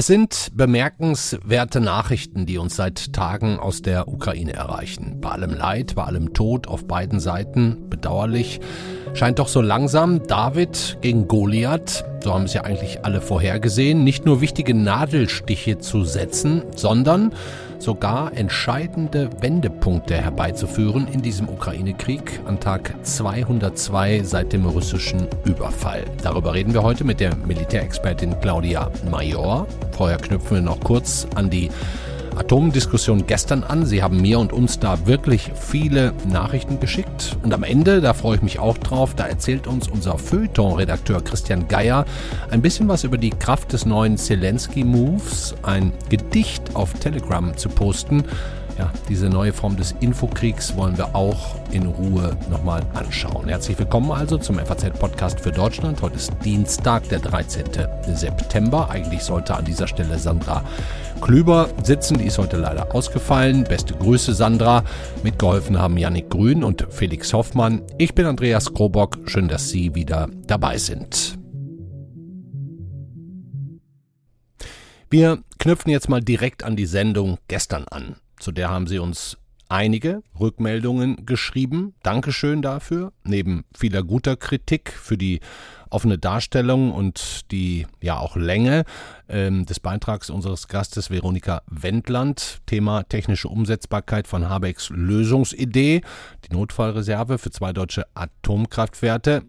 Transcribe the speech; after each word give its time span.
Es 0.00 0.06
sind 0.06 0.52
bemerkenswerte 0.54 1.78
Nachrichten, 1.78 2.46
die 2.46 2.56
uns 2.56 2.74
seit 2.74 3.12
Tagen 3.12 3.58
aus 3.58 3.82
der 3.82 4.08
Ukraine 4.08 4.54
erreichen. 4.54 5.20
Bei 5.20 5.28
allem 5.28 5.52
Leid, 5.52 5.94
bei 5.94 6.04
allem 6.04 6.32
Tod 6.32 6.68
auf 6.68 6.86
beiden 6.86 7.20
Seiten, 7.20 7.90
bedauerlich, 7.90 8.60
scheint 9.12 9.38
doch 9.38 9.48
so 9.48 9.60
langsam 9.60 10.26
David 10.26 10.96
gegen 11.02 11.28
Goliath, 11.28 12.06
so 12.24 12.32
haben 12.32 12.44
es 12.44 12.54
ja 12.54 12.62
eigentlich 12.62 13.04
alle 13.04 13.20
vorhergesehen, 13.20 14.02
nicht 14.02 14.24
nur 14.24 14.40
wichtige 14.40 14.72
Nadelstiche 14.72 15.80
zu 15.80 16.04
setzen, 16.04 16.62
sondern 16.74 17.34
sogar 17.80 18.36
entscheidende 18.36 19.30
Wendepunkte 19.40 20.14
herbeizuführen 20.14 21.08
in 21.08 21.22
diesem 21.22 21.48
Ukraine-Krieg 21.48 22.40
an 22.46 22.60
Tag 22.60 22.94
202 23.02 24.22
seit 24.22 24.52
dem 24.52 24.66
russischen 24.66 25.26
Überfall. 25.44 26.04
Darüber 26.22 26.54
reden 26.54 26.74
wir 26.74 26.82
heute 26.82 27.04
mit 27.04 27.20
der 27.20 27.34
Militärexpertin 27.36 28.38
Claudia 28.40 28.90
Major. 29.10 29.66
Vorher 29.92 30.18
knüpfen 30.18 30.58
wir 30.58 30.62
noch 30.62 30.80
kurz 30.80 31.26
an 31.34 31.50
die 31.50 31.70
Atomdiskussion 32.36 33.26
gestern 33.26 33.64
an. 33.64 33.86
Sie 33.86 34.02
haben 34.02 34.20
mir 34.20 34.38
und 34.38 34.52
uns 34.52 34.78
da 34.78 35.06
wirklich 35.06 35.52
viele 35.54 36.12
Nachrichten 36.28 36.80
geschickt. 36.80 37.36
Und 37.42 37.52
am 37.52 37.62
Ende, 37.62 38.00
da 38.00 38.14
freue 38.14 38.36
ich 38.36 38.42
mich 38.42 38.58
auch 38.58 38.78
drauf, 38.78 39.14
da 39.14 39.26
erzählt 39.26 39.66
uns 39.66 39.88
unser 39.88 40.18
Feuilleton-Redakteur 40.18 41.22
Christian 41.22 41.68
Geier 41.68 42.04
ein 42.50 42.62
bisschen 42.62 42.88
was 42.88 43.04
über 43.04 43.18
die 43.18 43.30
Kraft 43.30 43.72
des 43.72 43.86
neuen 43.86 44.16
Zelensky-Moves, 44.16 45.54
ein 45.62 45.92
Gedicht 46.08 46.74
auf 46.74 46.92
Telegram 46.94 47.56
zu 47.56 47.68
posten. 47.68 48.24
Ja, 48.80 48.90
diese 49.10 49.28
neue 49.28 49.52
Form 49.52 49.76
des 49.76 49.94
Infokriegs 50.00 50.74
wollen 50.74 50.96
wir 50.96 51.14
auch 51.14 51.54
in 51.70 51.84
Ruhe 51.84 52.34
nochmal 52.50 52.80
anschauen. 52.94 53.46
Herzlich 53.46 53.78
willkommen 53.78 54.10
also 54.10 54.38
zum 54.38 54.58
FAZ-Podcast 54.58 55.38
für 55.38 55.52
Deutschland. 55.52 56.00
Heute 56.00 56.16
ist 56.16 56.32
Dienstag, 56.42 57.06
der 57.10 57.18
13. 57.18 57.66
September. 58.14 58.88
Eigentlich 58.88 59.22
sollte 59.22 59.54
an 59.54 59.66
dieser 59.66 59.86
Stelle 59.86 60.18
Sandra 60.18 60.64
Klüber 61.20 61.68
sitzen. 61.82 62.16
Die 62.16 62.24
ist 62.24 62.38
heute 62.38 62.56
leider 62.56 62.94
ausgefallen. 62.94 63.64
Beste 63.64 63.92
Grüße, 63.92 64.32
Sandra. 64.32 64.82
Mitgeholfen 65.22 65.78
haben 65.78 65.98
Yannick 65.98 66.30
Grün 66.30 66.64
und 66.64 66.86
Felix 66.88 67.34
Hoffmann. 67.34 67.82
Ich 67.98 68.14
bin 68.14 68.24
Andreas 68.24 68.72
Krobock. 68.72 69.18
Schön, 69.26 69.48
dass 69.48 69.68
Sie 69.68 69.94
wieder 69.94 70.30
dabei 70.46 70.78
sind. 70.78 71.38
Wir 75.10 75.42
knüpfen 75.58 75.92
jetzt 75.92 76.08
mal 76.08 76.22
direkt 76.22 76.62
an 76.62 76.76
die 76.76 76.86
Sendung 76.86 77.36
gestern 77.46 77.84
an. 77.90 78.16
Zu 78.40 78.52
der 78.52 78.70
haben 78.70 78.86
Sie 78.86 78.98
uns 78.98 79.36
einige 79.68 80.22
Rückmeldungen 80.38 81.26
geschrieben. 81.26 81.94
Dankeschön 82.02 82.62
dafür. 82.62 83.12
Neben 83.22 83.64
vieler 83.76 84.02
guter 84.02 84.36
Kritik 84.36 84.90
für 84.90 85.18
die 85.18 85.40
offene 85.90 86.18
Darstellung 86.18 86.92
und 86.92 87.50
die 87.52 87.86
ja 88.00 88.18
auch 88.18 88.36
Länge 88.36 88.84
ähm, 89.28 89.66
des 89.66 89.78
Beitrags 89.78 90.30
unseres 90.30 90.68
Gastes 90.68 91.10
Veronika 91.10 91.62
Wendland. 91.66 92.60
Thema 92.64 93.02
technische 93.02 93.48
Umsetzbarkeit 93.48 94.26
von 94.26 94.48
Habecks 94.48 94.88
Lösungsidee, 94.88 96.00
die 96.48 96.54
Notfallreserve 96.54 97.36
für 97.36 97.50
zwei 97.50 97.72
deutsche 97.74 98.06
Atomkraftwerke. 98.14 99.42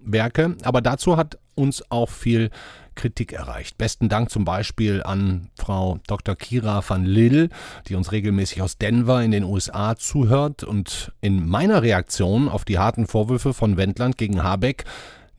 Aber 0.63 0.81
dazu 0.81 1.15
hat 1.15 1.37
uns 1.55 1.89
auch 1.89 2.09
viel 2.09 2.49
Kritik 2.95 3.33
erreicht. 3.33 3.77
Besten 3.77 4.09
Dank 4.09 4.29
zum 4.29 4.45
Beispiel 4.45 5.01
an 5.03 5.49
Frau 5.57 5.99
Dr. 6.07 6.35
Kira 6.35 6.83
van 6.87 7.05
Lill, 7.05 7.49
die 7.87 7.95
uns 7.95 8.11
regelmäßig 8.11 8.61
aus 8.61 8.77
Denver 8.77 9.23
in 9.23 9.31
den 9.31 9.43
USA 9.43 9.95
zuhört 9.95 10.63
und 10.63 11.11
in 11.21 11.47
meiner 11.47 11.81
Reaktion 11.81 12.49
auf 12.49 12.65
die 12.65 12.79
harten 12.79 13.07
Vorwürfe 13.07 13.53
von 13.53 13.77
Wendland 13.77 14.17
gegen 14.17 14.43
Habeck 14.43 14.85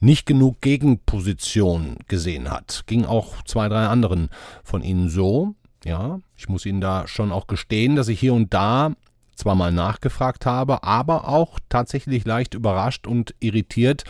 nicht 0.01 0.27
genug 0.27 0.61
Gegenposition 0.61 1.97
gesehen 2.09 2.51
hat. 2.51 2.83
Ging 2.87 3.05
auch 3.05 3.43
zwei, 3.45 3.69
drei 3.69 3.87
anderen 3.87 4.31
von 4.65 4.83
Ihnen 4.83 5.09
so. 5.09 5.55
Ja, 5.85 6.21
ich 6.37 6.49
muss 6.49 6.67
Ihnen 6.67 6.81
da 6.81 7.07
schon 7.07 7.33
auch 7.33 7.47
gestehen, 7.47 7.97
dass 7.97 8.09
ich 8.09 8.19
hier 8.19 8.35
und 8.35 8.53
da 8.53 8.95
zwar 9.35 9.55
mal 9.55 9.73
nachgefragt 9.73 10.47
habe, 10.47 10.83
aber 10.83 11.29
auch 11.29 11.59
tatsächlich 11.69 12.25
leicht 12.25 12.55
überrascht 12.55 13.07
und 13.07 13.35
irritiert 13.41 14.05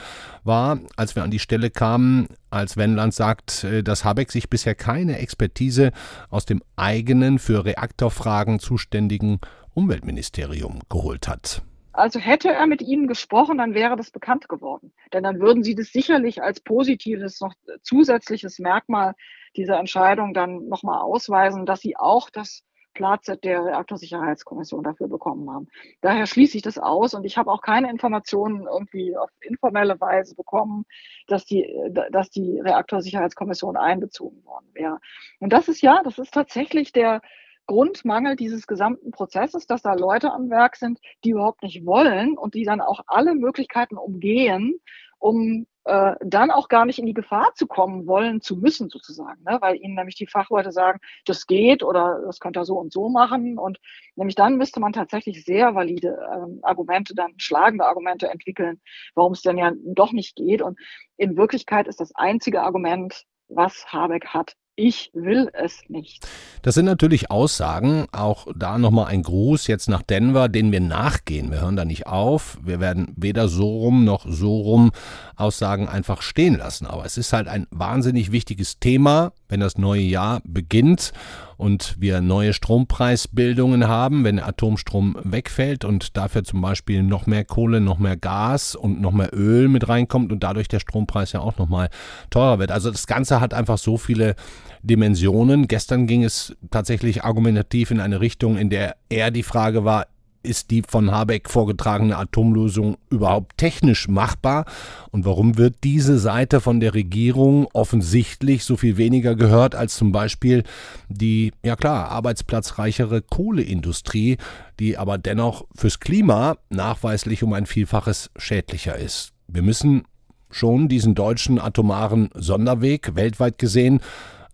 war, 0.45 0.81
als 0.97 1.17
wir 1.17 1.23
an 1.23 1.31
die 1.31 1.39
Stelle 1.39 1.71
kamen, 1.71 2.29
als 2.51 2.77
Wendland 2.77 3.15
sagt, 3.15 3.65
äh, 3.65 3.83
dass 3.83 4.05
Habeck 4.05 4.31
sich 4.31 4.51
bisher 4.51 4.75
keine 4.75 5.19
Expertise 5.19 5.93
aus 6.31 6.45
dem 6.47 6.63
eigenen 6.77 7.39
für 7.39 7.65
Reaktorfragen 7.65 8.59
zuständigen 8.59 9.41
Umweltministerium 9.75 10.81
geholt 10.89 11.29
hat. 11.29 11.63
Also 11.95 12.19
hätte 12.19 12.49
er 12.49 12.67
mit 12.67 12.81
Ihnen 12.81 13.07
gesprochen, 13.07 13.59
dann 13.59 13.75
wäre 13.75 13.97
das 13.97 14.11
bekannt 14.11 14.49
geworden. 14.49 14.93
Denn 15.13 15.23
dann 15.23 15.41
würden 15.41 15.63
Sie 15.63 15.75
das 15.75 15.89
sicherlich 15.89 16.43
als 16.43 16.61
positives, 16.61 17.41
noch 17.41 17.53
zusätzliches 17.83 18.59
Merkmal 18.59 19.15
dieser 19.57 19.79
Entscheidung 19.79 20.33
dann 20.33 20.69
nochmal 20.69 21.03
ausweisen, 21.03 21.67
dass 21.67 21.81
Sie 21.81 21.97
auch 21.97 22.31
das 22.31 22.63
Platz 22.95 23.27
der 23.27 23.65
Reaktorsicherheitskommission 23.65 24.83
dafür 24.83 25.09
bekommen 25.09 25.51
haben. 25.51 25.69
Daher 26.01 26.27
schließe 26.27 26.57
ich 26.57 26.63
das 26.63 26.79
aus 26.79 27.15
und 27.15 27.25
ich 27.25 27.37
habe 27.37 27.51
auch 27.51 27.63
keine 27.63 27.91
Informationen 27.91 28.67
irgendwie 28.67 29.17
auf 29.17 29.31
informelle 29.41 30.01
Weise 30.01 30.35
bekommen, 30.35 30.85
dass 31.27 31.45
die, 31.45 31.67
dass 32.11 32.31
die 32.31 32.61
Reaktorsicherheitskommission 32.61 33.77
einbezogen 33.77 34.45
worden 34.45 34.69
wäre. 34.73 34.99
Und 35.41 35.53
das 35.53 35.69
ist 35.69 35.83
ja, 35.83 36.03
das 36.03 36.19
ist 36.19 36.33
tatsächlich 36.35 36.93
der 36.93 37.21
Grundmangel 37.67 38.37
dieses 38.37 38.67
gesamten 38.67 39.13
Prozesses, 39.13 39.67
dass 39.67 39.83
da 39.83 39.95
Leute 39.95 40.33
am 40.33 40.51
Werk 40.51 40.77
sind, 40.77 40.99
die 41.25 41.31
überhaupt 41.31 41.63
nicht 41.63 41.87
wollen 41.87 42.37
und 42.37 42.55
die 42.55 42.65
dann 42.65 42.81
auch 42.81 43.01
alle 43.07 43.35
Möglichkeiten 43.35 43.97
umgehen, 43.97 44.81
um 45.19 45.67
äh, 45.85 46.15
dann 46.21 46.51
auch 46.51 46.69
gar 46.69 46.85
nicht 46.85 46.99
in 46.99 47.07
die 47.07 47.15
Gefahr 47.15 47.53
zu 47.55 47.67
kommen 47.67 48.07
wollen 48.07 48.41
zu 48.41 48.57
müssen 48.57 48.89
sozusagen, 48.89 49.43
ne? 49.43 49.59
weil 49.61 49.77
ihnen 49.77 49.95
nämlich 49.95 50.15
die 50.15 50.27
Fachleute 50.27 50.71
sagen, 50.71 51.01
das 51.25 51.47
geht 51.47 51.83
oder 51.83 52.21
das 52.25 52.39
könnt 52.39 52.57
ihr 52.57 52.65
so 52.65 52.79
und 52.79 52.93
so 52.93 53.09
machen 53.09 53.59
und 53.59 53.79
nämlich 54.15 54.37
dann 54.37 54.57
müsste 54.57 54.81
man 54.81 54.93
tatsächlich 54.93 55.45
sehr 55.45 55.75
valide 55.75 56.19
ähm, 56.33 56.61
Argumente, 56.63 57.15
dann 57.15 57.35
schlagende 57.39 57.85
Argumente 57.85 58.29
entwickeln, 58.29 58.81
warum 59.15 59.33
es 59.33 59.43
denn 59.43 59.59
ja 59.59 59.73
doch 59.85 60.13
nicht 60.13 60.37
geht 60.37 60.63
und 60.63 60.79
in 61.17 61.37
Wirklichkeit 61.37 61.89
ist 61.89 62.01
das 62.01 62.15
einzige 62.15 62.63
Argument, 62.63 63.25
was 63.49 63.93
Habeck 63.93 64.29
hat, 64.29 64.55
ich 64.75 65.11
will 65.13 65.51
es 65.53 65.83
nicht. 65.89 66.27
Das 66.63 66.75
sind 66.75 66.87
natürlich 66.87 67.31
Aussagen, 67.31 68.07
auch 68.13 68.47
da 68.57 68.79
nochmal 68.79 69.07
ein 69.07 69.23
Gruß 69.23 69.67
jetzt 69.67 69.89
nach 69.89 70.03
Denver, 70.03 70.49
den 70.49 70.73
wir 70.73 70.81
nachgehen. 70.81 71.51
Wir 71.51 71.61
hören 71.61 71.77
da 71.77 71.85
nicht 71.85 72.07
auf. 72.07 72.59
Wir 72.63 72.81
werden 72.81 73.13
weder 73.17 73.49
so 73.49 73.69
rum 73.69 74.05
noch 74.05 74.25
so 74.27 74.61
rum 74.61 74.93
Aussagen 75.37 75.89
einfach 75.89 76.23
stehen 76.23 76.57
lassen. 76.57 76.87
Aber 76.87 77.05
es 77.05 77.19
ist 77.19 77.33
halt 77.33 77.49
ein 77.49 77.67
wahnsinnig 77.71 78.33
wichtiges 78.33 78.79
Thema, 78.79 79.33
wenn 79.49 79.61
das 79.61 79.77
neue 79.77 80.03
Jahr 80.03 80.41
beginnt 80.45 81.13
und 81.57 81.97
wir 81.99 82.21
neue 82.21 82.53
Strompreisbildungen 82.53 83.89
haben, 83.89 84.25
wenn 84.25 84.39
Atomstrom 84.39 85.17
wegfällt 85.23 85.85
und 85.85 86.17
dafür 86.17 86.45
zum 86.45 86.61
Beispiel 86.61 87.03
noch 87.03 87.27
mehr 87.27 87.45
Kohle, 87.45 87.81
noch 87.81 87.99
mehr 87.99 88.17
Gas 88.17 88.75
und 88.75 89.01
noch 89.01 89.13
mehr 89.13 89.31
Öl 89.33 89.69
mit 89.69 89.89
reinkommt 89.89 90.33
und 90.33 90.43
dadurch 90.43 90.69
der 90.69 90.81
Strompreis 90.81 91.33
ja 91.33 91.41
auch 91.41 91.59
nochmal 91.59 91.89
teurer 92.31 92.59
wird. 92.59 92.71
Also 92.71 92.91
das 92.91 93.07
Ganze 93.07 93.41
hat 93.41 93.55
einfach 93.55 93.79
so 93.79 93.97
viele 93.97 94.35
Dimensionen. 94.83 95.69
Gestern 95.69 96.07
ging 96.07 96.25
es 96.25 96.57
tatsächlich 96.71 97.25
argumentativ 97.25 97.91
in 97.91 98.01
eine 98.01 98.21
Richtung, 98.21 98.57
in 98.57 98.71
der 98.71 98.97
eher 99.09 99.31
die 99.31 99.43
Frage 99.43 99.85
war, 99.85 100.07
ist 100.43 100.71
die 100.71 100.83
von 100.87 101.11
Habeck 101.11 101.49
vorgetragene 101.49 102.17
Atomlösung 102.17 102.97
überhaupt 103.11 103.59
technisch 103.59 104.09
machbar? 104.09 104.65
Und 105.11 105.25
warum 105.25 105.59
wird 105.59 105.77
diese 105.85 106.19
Seite 106.19 106.61
von 106.61 106.81
der 106.81 106.95
Regierung 106.95 107.69
offensichtlich 107.73 108.65
so 108.65 108.77
viel 108.77 108.97
weniger 108.97 109.35
gehört 109.35 109.75
als 109.75 109.97
zum 109.97 110.13
Beispiel 110.13 110.65
die, 111.09 111.53
ja 111.65 111.77
klar, 111.77 112.11
arbeitsplatzreichere 112.11 113.23
Kohleindustrie, 113.23 114.39
die 114.79 114.99
aber 114.99 115.19
dennoch 115.19 115.67
fürs 115.75 116.01
Klima 116.01 116.57
nachweislich 116.71 117.43
um 117.43 117.53
ein 117.53 117.67
Vielfaches 117.67 118.31
schädlicher 118.37 118.97
ist? 118.97 119.33
Wir 119.49 119.63
müssen 119.63 120.05
schon 120.51 120.89
diesen 120.89 121.15
deutschen 121.15 121.59
atomaren 121.59 122.31
Sonderweg 122.35 123.15
weltweit 123.15 123.59
gesehen 123.59 124.01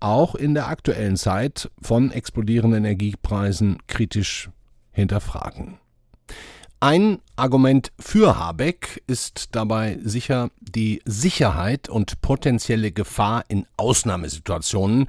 auch 0.00 0.34
in 0.34 0.54
der 0.54 0.68
aktuellen 0.68 1.16
Zeit 1.16 1.70
von 1.82 2.10
explodierenden 2.10 2.84
Energiepreisen 2.84 3.78
kritisch 3.86 4.50
hinterfragen. 4.98 5.78
Ein 6.80 7.18
Argument 7.34 7.92
für 7.98 8.38
Habeck 8.38 9.02
ist 9.06 9.56
dabei 9.56 9.98
sicher 10.02 10.50
die 10.60 11.02
Sicherheit 11.04 11.88
und 11.88 12.20
potenzielle 12.20 12.92
Gefahr 12.92 13.44
in 13.48 13.66
Ausnahmesituationen, 13.76 15.06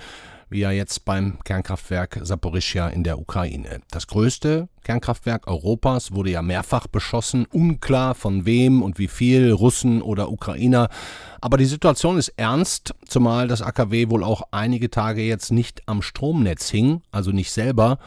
wie 0.50 0.62
ja 0.62 0.72
jetzt 0.72 1.06
beim 1.06 1.38
Kernkraftwerk 1.44 2.20
Saporischia 2.24 2.88
in 2.88 3.04
der 3.04 3.20
Ukraine. 3.20 3.82
Das 3.92 4.08
größte 4.08 4.68
Kernkraftwerk 4.84 5.48
Europas 5.48 6.12
wurde 6.12 6.32
ja 6.32 6.42
mehrfach 6.42 6.88
beschossen, 6.88 7.46
unklar 7.46 8.16
von 8.16 8.48
wem 8.48 8.82
und 8.82 8.98
wie 8.98 9.08
viel, 9.08 9.52
Russen 9.52 10.02
oder 10.02 10.32
Ukrainer. 10.32 10.90
Aber 11.40 11.58
die 11.58 11.66
Situation 11.66 12.18
ist 12.18 12.34
ernst, 12.38 12.96
zumal 13.08 13.48
das 13.48 13.62
AKW 13.62 14.10
wohl 14.10 14.24
auch 14.24 14.42
einige 14.50 14.90
Tage 14.90 15.22
jetzt 15.22 15.52
nicht 15.52 15.84
am 15.86 16.02
Stromnetz 16.02 16.70
hing, 16.70 17.02
also 17.12 17.32
nicht 17.32 17.52
selber, 17.52 18.00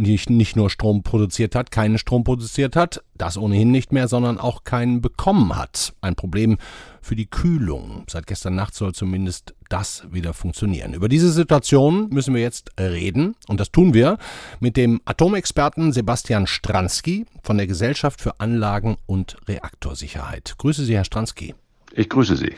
nicht, 0.00 0.30
nicht 0.30 0.56
nur 0.56 0.70
Strom 0.70 1.02
produziert 1.02 1.54
hat, 1.54 1.70
keinen 1.70 1.98
Strom 1.98 2.24
produziert 2.24 2.76
hat, 2.76 3.02
das 3.16 3.36
ohnehin 3.36 3.70
nicht 3.70 3.92
mehr, 3.92 4.08
sondern 4.08 4.38
auch 4.38 4.64
keinen 4.64 5.00
bekommen 5.00 5.56
hat. 5.56 5.94
Ein 6.00 6.14
Problem 6.14 6.58
für 7.00 7.16
die 7.16 7.26
Kühlung. 7.26 8.04
Seit 8.08 8.26
gestern 8.26 8.54
Nacht 8.54 8.74
soll 8.74 8.92
zumindest 8.92 9.54
das 9.68 10.04
wieder 10.10 10.34
funktionieren. 10.34 10.94
Über 10.94 11.08
diese 11.08 11.30
Situation 11.30 12.08
müssen 12.10 12.34
wir 12.34 12.42
jetzt 12.42 12.72
reden 12.78 13.36
und 13.48 13.60
das 13.60 13.70
tun 13.70 13.94
wir 13.94 14.18
mit 14.58 14.76
dem 14.76 15.00
Atomexperten 15.04 15.92
Sebastian 15.92 16.46
Stransky 16.46 17.26
von 17.42 17.56
der 17.56 17.66
Gesellschaft 17.66 18.20
für 18.20 18.40
Anlagen 18.40 18.96
und 19.06 19.36
Reaktorsicherheit. 19.46 20.54
Grüße 20.58 20.84
Sie, 20.84 20.94
Herr 20.94 21.04
Stransky. 21.04 21.54
Ich 21.92 22.08
grüße 22.08 22.36
Sie. 22.36 22.54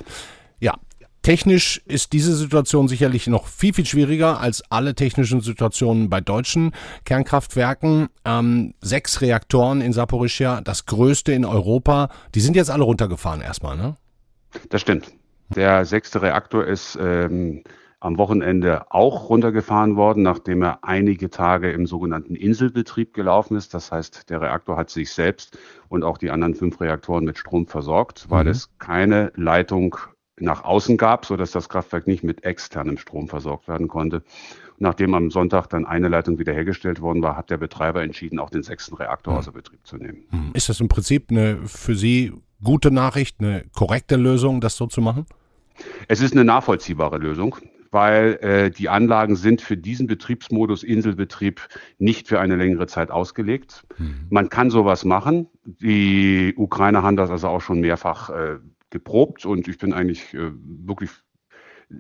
Ja, 0.60 0.74
Technisch 1.22 1.80
ist 1.86 2.12
diese 2.12 2.34
Situation 2.34 2.88
sicherlich 2.88 3.28
noch 3.28 3.46
viel, 3.46 3.72
viel 3.72 3.86
schwieriger 3.86 4.40
als 4.40 4.62
alle 4.70 4.96
technischen 4.96 5.40
Situationen 5.40 6.10
bei 6.10 6.20
deutschen 6.20 6.72
Kernkraftwerken. 7.04 8.08
Ähm, 8.24 8.74
sechs 8.80 9.20
Reaktoren 9.20 9.80
in 9.80 9.92
Saporischia, 9.92 10.60
das 10.62 10.86
größte 10.86 11.32
in 11.32 11.44
Europa, 11.44 12.08
die 12.34 12.40
sind 12.40 12.56
jetzt 12.56 12.70
alle 12.70 12.82
runtergefahren 12.82 13.40
erstmal, 13.40 13.76
ne? 13.76 13.96
Das 14.69 14.80
stimmt. 14.80 15.12
Der 15.54 15.84
sechste 15.84 16.22
Reaktor 16.22 16.64
ist 16.66 16.98
ähm, 17.00 17.62
am 18.00 18.18
Wochenende 18.18 18.90
auch 18.90 19.28
runtergefahren 19.28 19.94
worden, 19.94 20.25
nachdem 20.25 20.62
er 20.62 20.82
einige 20.82 21.30
Tage 21.30 21.70
im 21.70 21.86
sogenannten 21.86 22.34
Inselbetrieb 22.34 23.14
gelaufen 23.14 23.56
ist. 23.56 23.75
Das 23.75 23.92
heißt, 23.92 24.28
der 24.28 24.40
Reaktor 24.40 24.76
hat 24.76 24.90
sich 24.90 25.12
selbst 25.12 25.56
und 25.88 26.02
auch 26.02 26.18
die 26.18 26.30
anderen 26.30 26.56
fünf 26.56 26.80
Reaktoren 26.80 27.25
mit 27.25 27.38
Strom 27.38 27.68
versorgt, 27.68 28.26
weil 28.28 28.44
mhm. 28.44 28.50
es 28.50 28.70
keine 28.78 29.30
Leitung 29.36 29.96
nach 30.40 30.64
außen 30.64 30.96
gab, 30.96 31.26
so 31.26 31.37
dass 31.37 31.50
das 31.50 31.69
Kraftwerk 31.69 32.06
nicht 32.06 32.25
mit 32.25 32.44
externem 32.44 32.99
Strom 32.99 33.29
versorgt 33.29 33.69
werden 33.69 33.88
konnte. 33.88 34.23
Nachdem 34.79 35.14
am 35.14 35.31
Sonntag 35.31 35.69
dann 35.69 35.87
eine 35.87 36.08
Leitung 36.08 36.38
wiederhergestellt 36.38 37.00
worden 37.00 37.23
war, 37.23 37.37
hat 37.37 37.50
der 37.50 37.58
Betreiber 37.58 38.02
entschieden, 38.02 38.38
auch 38.38 38.50
den 38.50 38.62
sechsten 38.62 38.96
Reaktor 38.96 39.34
hm. 39.34 39.38
außer 39.38 39.52
Betrieb 39.52 39.87
zu 39.87 39.96
nehmen. 39.96 40.25
Hm. 40.31 40.50
Ist 40.55 40.69
das 40.69 40.81
im 40.81 40.88
Prinzip 40.88 41.31
eine 41.31 41.58
für 41.67 41.94
Sie 41.94 42.32
gute 42.62 42.90
Nachricht, 42.90 43.37
eine 43.40 43.64
korrekte 43.75 44.17
Lösung, 44.17 44.61
das 44.61 44.76
so 44.76 44.87
zu 44.87 45.00
machen? 45.00 45.26
Es 46.08 46.20
ist 46.20 46.32
eine 46.32 46.44
nachvollziehbare 46.44 47.19
Lösung 47.19 47.56
weil 47.93 48.38
äh, 48.40 48.70
die 48.70 48.88
Anlagen 48.88 49.37
sind 49.37 49.61
für 49.61 49.76
diesen 49.76 50.06
Betriebsmodus 50.06 50.82
Inselbetrieb 50.82 51.61
nicht 51.99 52.26
für 52.26 52.40
eine 52.40 52.56
längere 52.56 52.87
Zeit 52.87 53.11
ausgelegt. 53.11 53.85
Mhm. 53.99 54.26
Man 54.31 54.49
kann 54.49 54.70
sowas 54.70 55.05
machen. 55.05 55.46
Die 55.64 56.55
Ukrainer 56.56 57.02
haben 57.02 57.17
das 57.17 57.31
also 57.31 57.49
auch 57.49 57.61
schon 57.61 57.81
mehrfach 57.81 58.31
äh, 58.31 58.56
geprobt 58.92 59.44
und 59.44 59.66
ich 59.66 59.78
bin 59.78 59.92
eigentlich 59.92 60.32
äh, 60.34 60.52
wirklich 60.54 61.10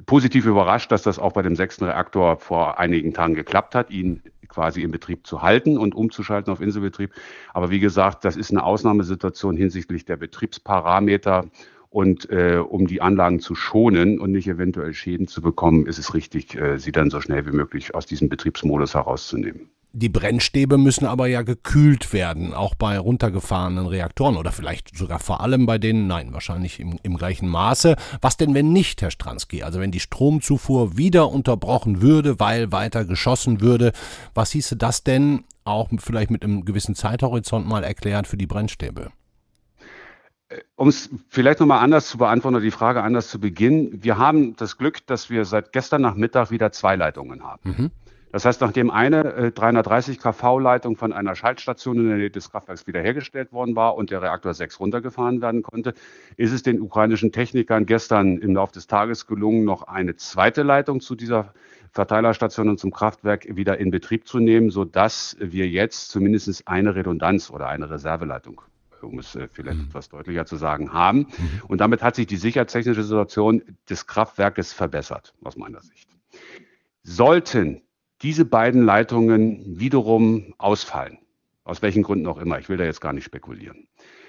positiv 0.06 0.46
überrascht, 0.46 0.92
dass 0.92 1.02
das 1.02 1.18
auch 1.18 1.32
bei 1.32 1.42
dem 1.42 1.56
sechsten 1.56 1.84
Reaktor 1.84 2.38
vor 2.38 2.78
einigen 2.78 3.12
Tagen 3.12 3.34
geklappt 3.34 3.74
hat, 3.74 3.90
ihn 3.90 4.22
quasi 4.48 4.82
in 4.82 4.90
Betrieb 4.90 5.26
zu 5.26 5.42
halten 5.42 5.78
und 5.78 5.94
umzuschalten 5.94 6.52
auf 6.52 6.60
Inselbetrieb. 6.60 7.12
Aber 7.52 7.70
wie 7.70 7.80
gesagt, 7.80 8.24
das 8.24 8.36
ist 8.36 8.50
eine 8.50 8.62
Ausnahmesituation 8.62 9.56
hinsichtlich 9.56 10.04
der 10.04 10.16
Betriebsparameter. 10.16 11.46
Und 11.88 12.30
äh, 12.30 12.56
um 12.56 12.86
die 12.86 13.02
Anlagen 13.02 13.40
zu 13.40 13.54
schonen 13.54 14.18
und 14.18 14.32
nicht 14.32 14.48
eventuell 14.48 14.94
Schäden 14.94 15.26
zu 15.26 15.42
bekommen, 15.42 15.86
ist 15.86 15.98
es 15.98 16.14
richtig, 16.14 16.54
äh, 16.54 16.78
sie 16.78 16.90
dann 16.90 17.10
so 17.10 17.20
schnell 17.20 17.44
wie 17.46 17.54
möglich 17.54 17.94
aus 17.94 18.06
diesem 18.06 18.30
Betriebsmodus 18.30 18.94
herauszunehmen. 18.94 19.68
Die 19.94 20.08
Brennstäbe 20.08 20.78
müssen 20.78 21.04
aber 21.04 21.26
ja 21.26 21.42
gekühlt 21.42 22.14
werden, 22.14 22.54
auch 22.54 22.74
bei 22.74 22.98
runtergefahrenen 22.98 23.86
Reaktoren 23.86 24.38
oder 24.38 24.50
vielleicht 24.50 24.96
sogar 24.96 25.18
vor 25.18 25.42
allem 25.42 25.66
bei 25.66 25.76
denen, 25.76 26.06
nein, 26.06 26.32
wahrscheinlich 26.32 26.80
im, 26.80 26.98
im 27.02 27.18
gleichen 27.18 27.46
Maße. 27.46 27.96
Was 28.22 28.38
denn, 28.38 28.54
wenn 28.54 28.72
nicht, 28.72 29.02
Herr 29.02 29.10
Stransky? 29.10 29.62
Also 29.62 29.80
wenn 29.80 29.90
die 29.90 30.00
Stromzufuhr 30.00 30.96
wieder 30.96 31.28
unterbrochen 31.28 32.00
würde, 32.00 32.40
weil 32.40 32.72
weiter 32.72 33.04
geschossen 33.04 33.60
würde, 33.60 33.92
was 34.32 34.50
hieße 34.52 34.76
das 34.76 35.04
denn 35.04 35.44
auch 35.64 35.90
vielleicht 35.98 36.30
mit 36.30 36.42
einem 36.42 36.64
gewissen 36.64 36.94
Zeithorizont 36.94 37.68
mal 37.68 37.84
erklärt 37.84 38.26
für 38.26 38.38
die 38.38 38.46
Brennstäbe? 38.46 39.10
Um 40.74 40.88
es 40.88 41.10
vielleicht 41.28 41.60
nochmal 41.60 41.84
anders 41.84 42.08
zu 42.08 42.16
beantworten 42.16 42.56
oder 42.56 42.64
die 42.64 42.70
Frage 42.70 43.02
anders 43.02 43.28
zu 43.28 43.38
beginnen. 43.38 44.02
Wir 44.02 44.16
haben 44.16 44.56
das 44.56 44.78
Glück, 44.78 45.06
dass 45.06 45.28
wir 45.28 45.44
seit 45.44 45.72
gestern 45.72 46.00
Nachmittag 46.02 46.50
wieder 46.50 46.72
zwei 46.72 46.96
Leitungen 46.96 47.42
haben. 47.42 47.70
Mhm. 47.70 47.90
Das 48.32 48.46
heißt, 48.46 48.62
nachdem 48.62 48.90
eine 48.90 49.34
äh, 49.34 49.52
330 49.52 50.18
kV-Leitung 50.18 50.96
von 50.96 51.12
einer 51.12 51.36
Schaltstation 51.36 51.98
in 51.98 52.08
der 52.08 52.16
Nähe 52.16 52.30
des 52.30 52.50
Kraftwerks 52.50 52.86
wiederhergestellt 52.86 53.52
worden 53.52 53.76
war 53.76 53.94
und 53.94 54.10
der 54.10 54.22
Reaktor 54.22 54.54
6 54.54 54.80
runtergefahren 54.80 55.42
werden 55.42 55.62
konnte, 55.62 55.92
ist 56.38 56.52
es 56.52 56.62
den 56.62 56.80
ukrainischen 56.80 57.30
Technikern 57.30 57.84
gestern 57.84 58.38
im 58.38 58.54
Laufe 58.54 58.72
des 58.72 58.86
Tages 58.86 59.26
gelungen, 59.26 59.64
noch 59.64 59.82
eine 59.82 60.16
zweite 60.16 60.62
Leitung 60.62 61.00
zu 61.00 61.14
dieser 61.14 61.52
Verteilerstation 61.92 62.70
und 62.70 62.80
zum 62.80 62.90
Kraftwerk 62.90 63.54
wieder 63.54 63.76
in 63.76 63.90
Betrieb 63.90 64.26
zu 64.26 64.38
nehmen, 64.38 64.70
sodass 64.70 65.36
wir 65.38 65.68
jetzt 65.68 66.08
zumindest 66.08 66.66
eine 66.66 66.94
Redundanz 66.94 67.50
oder 67.50 67.68
eine 67.68 67.90
Reserveleitung 67.90 68.62
um 69.02 69.18
es 69.18 69.34
äh, 69.34 69.48
vielleicht 69.52 69.78
mhm. 69.78 69.86
etwas 69.88 70.08
deutlicher 70.08 70.46
zu 70.46 70.54
sagen, 70.54 70.92
haben. 70.92 71.18
Mhm. 71.18 71.62
Und 71.66 71.80
damit 71.80 72.04
hat 72.04 72.14
sich 72.14 72.28
die 72.28 72.36
sicherheitstechnische 72.36 73.02
Situation 73.02 73.60
des 73.90 74.06
Kraftwerkes 74.06 74.72
verbessert, 74.72 75.34
aus 75.42 75.56
meiner 75.56 75.82
Sicht. 75.82 76.08
Sollten 77.02 77.82
diese 78.22 78.44
beiden 78.44 78.82
Leitungen 78.82 79.78
wiederum 79.78 80.54
ausfallen, 80.58 81.18
aus 81.64 81.82
welchen 81.82 82.02
Gründen 82.02 82.26
auch 82.26 82.38
immer, 82.38 82.58
ich 82.58 82.68
will 82.68 82.76
da 82.76 82.84
jetzt 82.84 83.00
gar 83.00 83.12
nicht 83.12 83.24
spekulieren, 83.24 83.88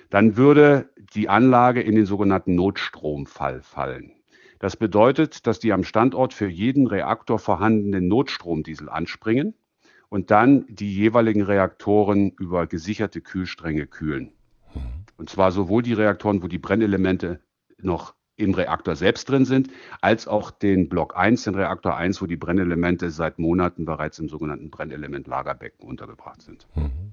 dann 0.09 0.37
würde 0.37 0.89
die 1.15 1.29
Anlage 1.29 1.81
in 1.81 1.95
den 1.95 2.05
sogenannten 2.05 2.55
Notstromfall 2.55 3.61
fallen. 3.61 4.11
Das 4.59 4.77
bedeutet, 4.77 5.45
dass 5.45 5.59
die 5.59 5.73
am 5.73 5.83
Standort 5.83 6.33
für 6.33 6.47
jeden 6.47 6.87
Reaktor 6.87 7.37
vorhandenen 7.37 8.07
Notstromdiesel 8.07 8.89
anspringen 8.89 9.55
und 10.09 10.31
dann 10.31 10.65
die 10.69 10.93
jeweiligen 10.93 11.41
Reaktoren 11.41 12.31
über 12.39 12.67
gesicherte 12.67 13.19
Kühlstränge 13.19 13.87
kühlen. 13.87 14.31
Mhm. 14.73 14.81
Und 15.17 15.29
zwar 15.29 15.51
sowohl 15.51 15.83
die 15.83 15.93
Reaktoren, 15.93 16.41
wo 16.43 16.47
die 16.47 16.59
Brennelemente 16.59 17.41
noch 17.81 18.15
im 18.35 18.53
Reaktor 18.53 18.95
selbst 18.95 19.29
drin 19.29 19.45
sind, 19.45 19.69
als 20.01 20.27
auch 20.27 20.51
den 20.51 20.89
Block 20.89 21.15
1, 21.15 21.43
den 21.43 21.55
Reaktor 21.55 21.95
1, 21.95 22.21
wo 22.21 22.25
die 22.25 22.35
Brennelemente 22.35 23.11
seit 23.11 23.39
Monaten 23.39 23.85
bereits 23.85 24.19
im 24.19 24.29
sogenannten 24.29 24.69
Brennelementlagerbecken 24.69 25.87
untergebracht 25.87 26.41
sind. 26.41 26.67
Mhm. 26.75 27.11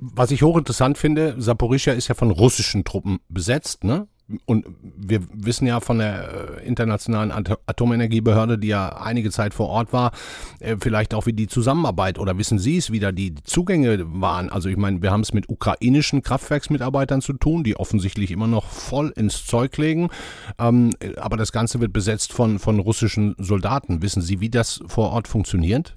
Was 0.00 0.30
ich 0.30 0.42
hochinteressant 0.42 0.96
finde, 0.96 1.34
Saporischia 1.38 1.92
ist 1.92 2.08
ja 2.08 2.14
von 2.14 2.30
russischen 2.30 2.84
Truppen 2.84 3.20
besetzt, 3.28 3.84
ne? 3.84 4.08
Und 4.44 4.66
wir 4.82 5.20
wissen 5.32 5.66
ja 5.66 5.80
von 5.80 5.98
der 5.98 6.60
äh, 6.60 6.66
internationalen 6.66 7.32
Atomenergiebehörde, 7.32 8.58
die 8.58 8.68
ja 8.68 8.88
einige 8.88 9.30
Zeit 9.30 9.54
vor 9.54 9.68
Ort 9.68 9.92
war, 9.92 10.12
äh, 10.60 10.76
vielleicht 10.80 11.14
auch 11.14 11.26
wie 11.26 11.32
die 11.32 11.46
Zusammenarbeit 11.46 12.18
oder 12.18 12.38
wissen 12.38 12.58
Sie 12.58 12.76
es, 12.76 12.90
wie 12.90 13.00
da 13.00 13.12
die 13.12 13.34
Zugänge 13.44 14.04
waren. 14.06 14.50
Also 14.50 14.68
ich 14.68 14.76
meine, 14.76 15.02
wir 15.02 15.10
haben 15.10 15.22
es 15.22 15.32
mit 15.32 15.48
ukrainischen 15.48 16.22
Kraftwerksmitarbeitern 16.22 17.22
zu 17.22 17.32
tun, 17.32 17.64
die 17.64 17.76
offensichtlich 17.76 18.30
immer 18.30 18.46
noch 18.46 18.66
voll 18.66 19.12
ins 19.16 19.44
Zeug 19.46 19.76
legen. 19.76 20.10
Ähm, 20.58 20.90
aber 21.16 21.36
das 21.36 21.52
Ganze 21.52 21.80
wird 21.80 21.92
besetzt 21.92 22.32
von, 22.32 22.58
von 22.58 22.78
russischen 22.78 23.34
Soldaten. 23.38 24.02
Wissen 24.02 24.22
Sie, 24.22 24.40
wie 24.40 24.50
das 24.50 24.80
vor 24.86 25.10
Ort 25.10 25.28
funktioniert? 25.28 25.96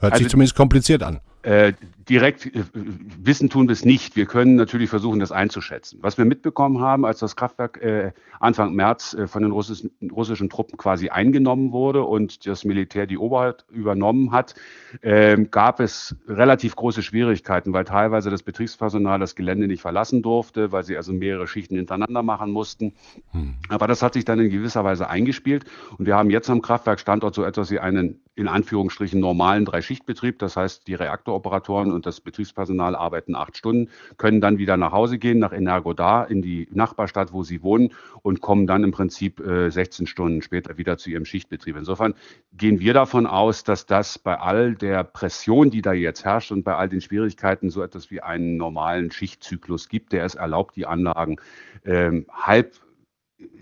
Hört 0.00 0.12
also, 0.12 0.22
sich 0.22 0.30
zumindest 0.30 0.54
kompliziert 0.54 1.02
an. 1.02 1.20
Äh, 1.44 1.74
direkt 2.08 2.46
äh, 2.46 2.64
wissen 2.72 3.50
tun 3.50 3.68
wir 3.68 3.74
es 3.74 3.84
nicht. 3.84 4.16
Wir 4.16 4.24
können 4.24 4.56
natürlich 4.56 4.88
versuchen, 4.88 5.20
das 5.20 5.30
einzuschätzen. 5.30 5.98
Was 6.00 6.16
wir 6.16 6.24
mitbekommen 6.24 6.80
haben, 6.80 7.04
als 7.04 7.18
das 7.18 7.36
Kraftwerk 7.36 7.82
äh, 7.82 8.12
Anfang 8.40 8.72
März 8.74 9.12
äh, 9.12 9.26
von 9.26 9.42
den 9.42 9.52
russischen, 9.52 9.90
russischen, 10.10 10.48
Truppen 10.48 10.78
quasi 10.78 11.10
eingenommen 11.10 11.72
wurde 11.72 12.02
und 12.04 12.46
das 12.46 12.64
Militär 12.64 13.06
die 13.06 13.18
Oberhalt 13.18 13.66
übernommen 13.70 14.32
hat, 14.32 14.54
ähm, 15.02 15.50
gab 15.50 15.80
es 15.80 16.16
relativ 16.26 16.76
große 16.76 17.02
Schwierigkeiten, 17.02 17.74
weil 17.74 17.84
teilweise 17.84 18.30
das 18.30 18.42
Betriebspersonal 18.42 19.18
das 19.18 19.34
Gelände 19.34 19.66
nicht 19.66 19.82
verlassen 19.82 20.22
durfte, 20.22 20.72
weil 20.72 20.84
sie 20.84 20.96
also 20.96 21.12
mehrere 21.12 21.46
Schichten 21.46 21.76
hintereinander 21.76 22.22
machen 22.22 22.52
mussten. 22.52 22.94
Hm. 23.32 23.56
Aber 23.68 23.86
das 23.86 24.00
hat 24.00 24.14
sich 24.14 24.24
dann 24.24 24.40
in 24.40 24.48
gewisser 24.48 24.82
Weise 24.82 25.10
eingespielt 25.10 25.66
und 25.98 26.06
wir 26.06 26.16
haben 26.16 26.30
jetzt 26.30 26.48
am 26.48 26.62
Kraftwerkstandort 26.62 27.34
so 27.34 27.44
etwas 27.44 27.70
wie 27.70 27.80
einen 27.80 28.23
in 28.36 28.48
Anführungsstrichen 28.48 29.20
normalen 29.20 29.64
Drei-Schicht-Betrieb. 29.64 30.38
Das 30.38 30.56
heißt, 30.56 30.86
die 30.86 30.94
Reaktoroperatoren 30.94 31.92
und 31.92 32.06
das 32.06 32.20
Betriebspersonal 32.20 32.96
arbeiten 32.96 33.36
acht 33.36 33.56
Stunden, 33.56 33.90
können 34.16 34.40
dann 34.40 34.58
wieder 34.58 34.76
nach 34.76 34.92
Hause 34.92 35.18
gehen, 35.18 35.38
nach 35.38 35.52
Energodar, 35.52 36.30
in 36.30 36.42
die 36.42 36.68
Nachbarstadt, 36.72 37.32
wo 37.32 37.42
sie 37.42 37.62
wohnen 37.62 37.92
und 38.22 38.40
kommen 38.40 38.66
dann 38.66 38.82
im 38.82 38.90
Prinzip 38.90 39.40
äh, 39.40 39.70
16 39.70 40.06
Stunden 40.06 40.42
später 40.42 40.78
wieder 40.78 40.98
zu 40.98 41.10
ihrem 41.10 41.24
Schichtbetrieb. 41.24 41.76
Insofern 41.76 42.14
gehen 42.52 42.80
wir 42.80 42.92
davon 42.94 43.26
aus, 43.26 43.64
dass 43.64 43.86
das 43.86 44.18
bei 44.18 44.38
all 44.38 44.74
der 44.74 45.04
Pression, 45.04 45.70
die 45.70 45.82
da 45.82 45.92
jetzt 45.92 46.24
herrscht 46.24 46.50
und 46.50 46.64
bei 46.64 46.74
all 46.74 46.88
den 46.88 47.00
Schwierigkeiten 47.00 47.70
so 47.70 47.82
etwas 47.82 48.10
wie 48.10 48.20
einen 48.20 48.56
normalen 48.56 49.10
Schichtzyklus 49.10 49.88
gibt, 49.88 50.12
der 50.12 50.24
es 50.24 50.34
erlaubt, 50.34 50.76
die 50.76 50.86
Anlagen 50.86 51.36
ähm, 51.84 52.26
halb 52.32 52.74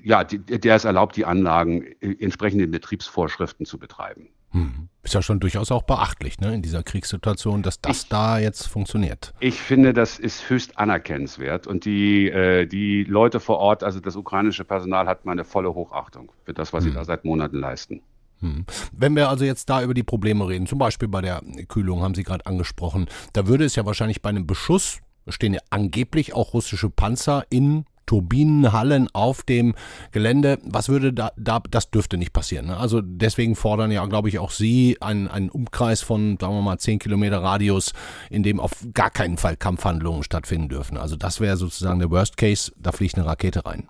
ja, 0.05 0.25
der 0.25 0.77
es 0.77 0.85
erlaubt, 0.85 1.17
die 1.17 1.25
Anlagen 1.25 1.85
äh, 2.01 2.17
entsprechend 2.21 2.61
den 2.61 2.71
Betriebsvorschriften 2.71 3.67
zu 3.67 3.79
betreiben. 3.79 4.29
Hm. 4.53 4.89
Ist 5.03 5.15
ja 5.15 5.23
schon 5.23 5.41
durchaus 5.41 5.73
auch 5.73 5.83
beachtlich, 5.83 6.39
ne, 6.39 6.55
in 6.55 6.63
dieser 6.63 6.83
Kriegssituation, 6.83 7.63
dass 7.63 7.81
das 7.81 8.05
ich, 8.05 8.09
da 8.09 8.39
jetzt 8.39 8.69
funktioniert. 8.69 9.35
Ich 9.41 9.61
finde, 9.61 9.93
das 9.93 10.19
ist 10.19 10.49
höchst 10.49 10.79
anerkennenswert 10.79 11.67
und 11.67 11.85
die, 11.85 12.31
äh, 12.31 12.67
die 12.67 13.05
Leute 13.05 13.41
vor 13.41 13.59
Ort, 13.59 13.83
also 13.83 13.99
das 13.99 14.15
ukrainische 14.15 14.65
Personal, 14.65 15.07
hat 15.07 15.25
meine 15.25 15.45
volle 15.45 15.75
Hochachtung 15.75 16.31
für 16.45 16.55
das, 16.55 16.73
was 16.73 16.85
hm. 16.85 16.93
sie 16.93 16.97
da 16.97 17.05
seit 17.05 17.25
Monaten 17.25 17.59
leisten. 17.59 18.03
Hm. 18.41 18.65
Wenn 18.93 19.17
wir 19.17 19.29
also 19.29 19.45
jetzt 19.45 19.71
da 19.71 19.83
über 19.83 19.95
die 19.95 20.03
Probleme 20.03 20.47
reden, 20.47 20.67
zum 20.67 20.79
Beispiel 20.79 21.09
bei 21.09 21.21
der 21.21 21.43
Kühlung, 21.69 22.03
haben 22.03 22.15
Sie 22.15 22.23
gerade 22.23 22.47
angesprochen, 22.47 23.07
da 23.33 23.47
würde 23.47 23.65
es 23.65 23.77
ja 23.77 23.87
wahrscheinlich 23.87 24.23
bei 24.23 24.31
einem 24.31 24.47
Beschuss 24.47 25.01
stehen 25.29 25.55
ja 25.55 25.61
angeblich 25.71 26.35
auch 26.35 26.55
russische 26.55 26.91
Panzer 26.91 27.45
in 27.51 27.85
Turbinenhallen 28.13 29.09
auf 29.15 29.43
dem 29.43 29.75
Gelände. 30.11 30.59
Was 30.65 30.91
würde 30.91 31.15
da, 31.15 31.33
da 31.39 31.63
das 31.71 31.91
dürfte 31.91 32.19
nicht 32.19 32.35
passieren. 32.35 32.67
Ne? 32.67 32.77
Also 32.77 33.01
deswegen 33.01 33.57
fordern 33.57 33.91
ja, 33.91 34.05
glaube 34.05 34.29
ich, 34.29 34.39
auch 34.39 34.51
Sie 34.51 34.99
einen, 35.01 35.29
einen 35.29 35.49
Umkreis 35.49 36.03
von, 36.03 36.37
sagen 36.39 36.53
wir 36.53 36.61
mal, 36.61 36.77
10 36.77 36.99
Kilometer 36.99 37.43
Radius, 37.43 37.95
in 38.29 38.43
dem 38.43 38.61
auf 38.61 38.73
gar 38.93 39.09
keinen 39.09 39.39
Fall 39.39 39.57
Kampfhandlungen 39.57 40.25
stattfinden 40.25 40.69
dürfen. 40.69 40.99
Also 40.99 41.17
das 41.17 41.41
wäre 41.41 41.57
sozusagen 41.57 42.01
der 42.01 42.11
Worst 42.11 42.37
Case, 42.37 42.71
da 42.77 42.93
fliegt 42.93 43.17
eine 43.17 43.25
Rakete 43.25 43.65
rein. 43.65 43.89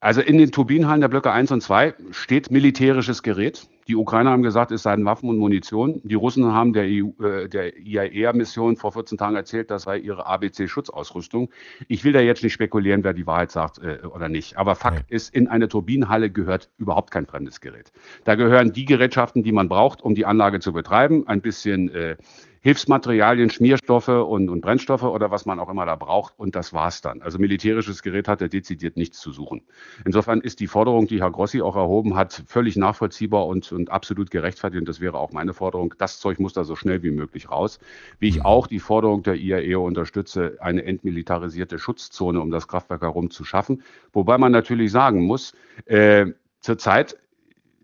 Also 0.00 0.22
in 0.22 0.38
den 0.38 0.50
Turbinenhallen 0.50 1.02
der 1.02 1.08
Blöcke 1.08 1.30
1 1.30 1.52
und 1.52 1.60
2 1.60 1.92
steht 2.10 2.50
militärisches 2.50 3.22
Gerät. 3.22 3.68
Die 3.88 3.96
Ukrainer 3.96 4.30
haben 4.30 4.42
gesagt, 4.42 4.70
es 4.70 4.82
seien 4.82 5.04
Waffen 5.06 5.30
und 5.30 5.38
Munition. 5.38 6.02
Die 6.04 6.14
Russen 6.14 6.52
haben 6.52 6.74
der, 6.74 6.84
EU, 6.84 7.24
äh, 7.24 7.48
der 7.48 7.78
IAEA-Mission 7.78 8.76
vor 8.76 8.92
14 8.92 9.16
Tagen 9.16 9.34
erzählt, 9.34 9.70
das 9.70 9.84
sei 9.84 9.96
ihre 9.96 10.26
ABC-Schutzausrüstung. 10.26 11.48
Ich 11.88 12.04
will 12.04 12.12
da 12.12 12.20
jetzt 12.20 12.42
nicht 12.42 12.52
spekulieren, 12.52 13.02
wer 13.02 13.14
die 13.14 13.26
Wahrheit 13.26 13.50
sagt 13.50 13.78
äh, 13.78 14.00
oder 14.06 14.28
nicht. 14.28 14.58
Aber 14.58 14.74
Fakt 14.74 15.04
okay. 15.04 15.14
ist, 15.14 15.34
in 15.34 15.48
eine 15.48 15.68
Turbinenhalle 15.68 16.30
gehört 16.30 16.68
überhaupt 16.76 17.10
kein 17.10 17.24
fremdes 17.24 17.62
Gerät. 17.62 17.90
Da 18.24 18.34
gehören 18.34 18.72
die 18.74 18.84
Gerätschaften, 18.84 19.42
die 19.42 19.52
man 19.52 19.70
braucht, 19.70 20.02
um 20.02 20.14
die 20.14 20.26
Anlage 20.26 20.60
zu 20.60 20.74
betreiben. 20.74 21.26
Ein 21.26 21.40
bisschen 21.40 21.88
äh, 21.88 22.16
Hilfsmaterialien, 22.60 23.50
Schmierstoffe 23.50 24.08
und, 24.08 24.48
und 24.48 24.60
Brennstoffe 24.60 25.02
oder 25.02 25.30
was 25.30 25.46
man 25.46 25.60
auch 25.60 25.68
immer 25.68 25.86
da 25.86 25.96
braucht. 25.96 26.34
Und 26.38 26.54
das 26.54 26.72
war's 26.72 27.00
dann. 27.00 27.22
Also 27.22 27.38
militärisches 27.38 28.02
Gerät 28.02 28.28
hat 28.28 28.40
er 28.40 28.48
dezidiert 28.48 28.96
nichts 28.96 29.20
zu 29.20 29.32
suchen. 29.32 29.62
Insofern 30.04 30.40
ist 30.40 30.60
die 30.60 30.66
Forderung, 30.66 31.06
die 31.06 31.20
Herr 31.20 31.30
Grossi 31.30 31.60
auch 31.62 31.76
erhoben 31.76 32.16
hat, 32.16 32.42
völlig 32.46 32.76
nachvollziehbar 32.76 33.46
und, 33.46 33.70
und 33.72 33.90
absolut 33.90 34.30
gerechtfertigt. 34.30 34.80
Und 34.80 34.88
das 34.88 35.00
wäre 35.00 35.18
auch 35.18 35.32
meine 35.32 35.54
Forderung. 35.54 35.94
Das 35.98 36.20
Zeug 36.20 36.38
muss 36.40 36.52
da 36.52 36.64
so 36.64 36.76
schnell 36.76 37.02
wie 37.02 37.10
möglich 37.10 37.50
raus. 37.50 37.78
Wie 38.18 38.28
ich 38.28 38.38
mhm. 38.38 38.46
auch 38.46 38.66
die 38.66 38.80
Forderung 38.80 39.22
der 39.22 39.36
IAEO 39.36 39.86
unterstütze, 39.86 40.56
eine 40.60 40.84
entmilitarisierte 40.84 41.78
Schutzzone 41.78 42.40
um 42.40 42.50
das 42.50 42.68
Kraftwerk 42.68 43.02
herum 43.02 43.30
zu 43.30 43.44
schaffen. 43.44 43.82
Wobei 44.12 44.38
man 44.38 44.52
natürlich 44.52 44.90
sagen 44.90 45.22
muss, 45.24 45.52
äh, 45.86 46.26
Zurzeit 46.60 47.16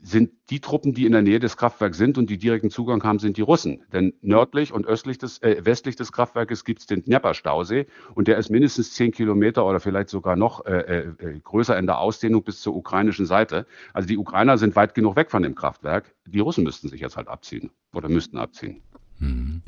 sind 0.04 0.32
die 0.50 0.61
Truppen, 0.61 0.92
die 0.92 1.06
in 1.06 1.12
der 1.12 1.23
Nähe 1.23 1.40
des 1.40 1.56
Kraftwerks 1.56 1.96
sind 1.96 2.18
und 2.18 2.28
die 2.28 2.37
direkten 2.37 2.68
Zugang 2.68 3.02
haben, 3.02 3.18
sind 3.18 3.38
die 3.38 3.42
Russen. 3.42 3.82
Denn 3.90 4.12
nördlich 4.20 4.70
und 4.70 4.87
östlich 4.87 5.16
des, 5.16 5.38
äh, 5.42 5.64
westlich 5.64 5.96
des 5.96 6.12
Kraftwerkes 6.12 6.64
gibt 6.64 6.80
es 6.80 6.87
den 6.87 7.02
Dnepr-Stausee 7.04 7.87
und 8.14 8.28
der 8.28 8.37
ist 8.37 8.50
mindestens 8.50 8.92
zehn 8.92 9.12
Kilometer 9.12 9.64
oder 9.64 9.80
vielleicht 9.80 10.11
sogar 10.11 10.37
noch 10.37 10.66
äh, 10.66 10.73
äh, 10.73 11.26
äh, 11.26 11.40
größer 11.40 11.78
in 11.78 11.87
der 11.87 11.99
Ausdehnung 11.99 12.44
bis 12.44 12.61
zur 12.61 12.76
ukrainischen 12.76 13.25
Seite. 13.25 13.66
Also 13.94 14.06
die 14.06 14.18
Ukrainer 14.18 14.58
sind 14.58 14.76
weit 14.76 14.94
genug 14.94 15.16
weg 15.16 15.30
von 15.30 15.42
dem 15.42 15.54
Kraftwerk. 15.54 16.14
Die 16.26 16.40
Russen 16.40 16.64
müssten 16.64 16.90
sich 16.90 17.00
jetzt 17.00 17.16
halt 17.16 17.28
abziehen 17.28 17.70
oder 17.94 18.11
müssten 18.11 18.37
abziehen. 18.37 18.82
Hm. 19.20 19.62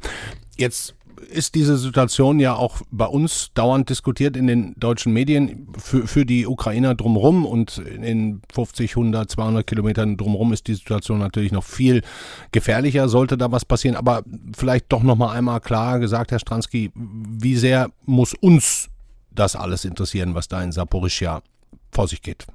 Jetzt 0.59 0.95
ist 1.21 1.55
diese 1.55 1.77
Situation 1.77 2.41
ja 2.41 2.55
auch 2.55 2.83
bei 2.91 3.07
uns 3.07 3.53
dauernd 3.55 3.89
diskutiert 3.91 4.37
in 4.37 4.47
den 4.47 4.75
deutschen 4.79 5.13
Medien. 5.13 5.69
Für, 5.79 6.07
für 6.07 6.27
die 6.27 6.47
Ukrainer 6.47 6.95
drumherum 6.95 7.45
und 7.47 7.79
in 7.79 8.43
50, 8.53 8.93
100, 8.93 9.31
200 9.31 9.67
Kilometern 9.67 10.17
drumherum 10.17 10.53
ist 10.53 10.67
die 10.67 10.75
Situation 10.75 11.19
natürlich 11.19 11.53
noch 11.53 11.65
viel 11.65 12.03
gefährlicher, 12.53 13.09
sollte 13.09 13.37
da 13.37 13.53
was 13.53 13.65
passieren. 13.65 13.97
Aber 13.97 14.23
vielleicht 14.57 14.93
doch 14.93 15.03
noch 15.03 15.17
mal 15.17 15.33
einmal 15.33 15.61
klar 15.61 15.99
gesagt, 15.99 16.31
Herr 16.33 16.39
Stransky, 16.39 16.91
wie 16.95 17.57
sehr 17.57 17.91
muss 18.05 18.35
uns 18.35 18.89
das 19.31 19.57
alles 19.57 19.85
interessieren, 19.85 20.35
was 20.35 20.49
da 20.49 20.63
in 20.63 20.73
Saporischia 20.73 21.43
vor 21.93 22.09
sich 22.09 22.23
geht? 22.23 22.47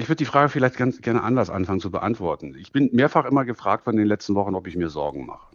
Ich 0.00 0.08
würde 0.08 0.18
die 0.18 0.26
Frage 0.26 0.48
vielleicht 0.48 0.76
ganz 0.76 1.00
gerne 1.00 1.24
anders 1.24 1.50
anfangen 1.50 1.80
zu 1.80 1.90
beantworten. 1.90 2.54
Ich 2.56 2.70
bin 2.70 2.88
mehrfach 2.92 3.24
immer 3.24 3.44
gefragt 3.44 3.82
von 3.82 3.96
den 3.96 4.06
letzten 4.06 4.36
Wochen, 4.36 4.54
ob 4.54 4.68
ich 4.68 4.76
mir 4.76 4.90
Sorgen 4.90 5.26
mache. 5.26 5.47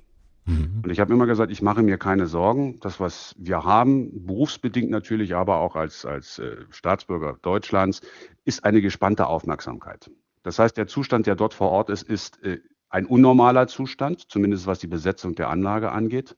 Mhm. 0.45 0.81
Und 0.83 0.91
ich 0.91 0.99
habe 0.99 1.13
immer 1.13 1.25
gesagt, 1.25 1.51
ich 1.51 1.61
mache 1.61 1.83
mir 1.83 1.97
keine 1.97 2.27
Sorgen. 2.27 2.79
Das, 2.81 2.99
was 2.99 3.35
wir 3.37 3.63
haben, 3.63 4.25
berufsbedingt 4.25 4.89
natürlich, 4.89 5.35
aber 5.35 5.57
auch 5.57 5.75
als, 5.75 6.05
als 6.05 6.39
äh, 6.39 6.57
Staatsbürger 6.69 7.37
Deutschlands, 7.41 8.01
ist 8.45 8.63
eine 8.63 8.81
gespannte 8.81 9.27
Aufmerksamkeit. 9.27 10.11
Das 10.43 10.59
heißt, 10.59 10.75
der 10.75 10.87
Zustand, 10.87 11.25
der 11.27 11.35
dort 11.35 11.53
vor 11.53 11.69
Ort 11.69 11.89
ist, 11.89 12.03
ist 12.03 12.43
äh, 12.43 12.59
ein 12.89 13.05
unnormaler 13.05 13.67
Zustand, 13.67 14.29
zumindest 14.29 14.67
was 14.67 14.79
die 14.79 14.87
Besetzung 14.87 15.35
der 15.35 15.49
Anlage 15.49 15.91
angeht. 15.91 16.35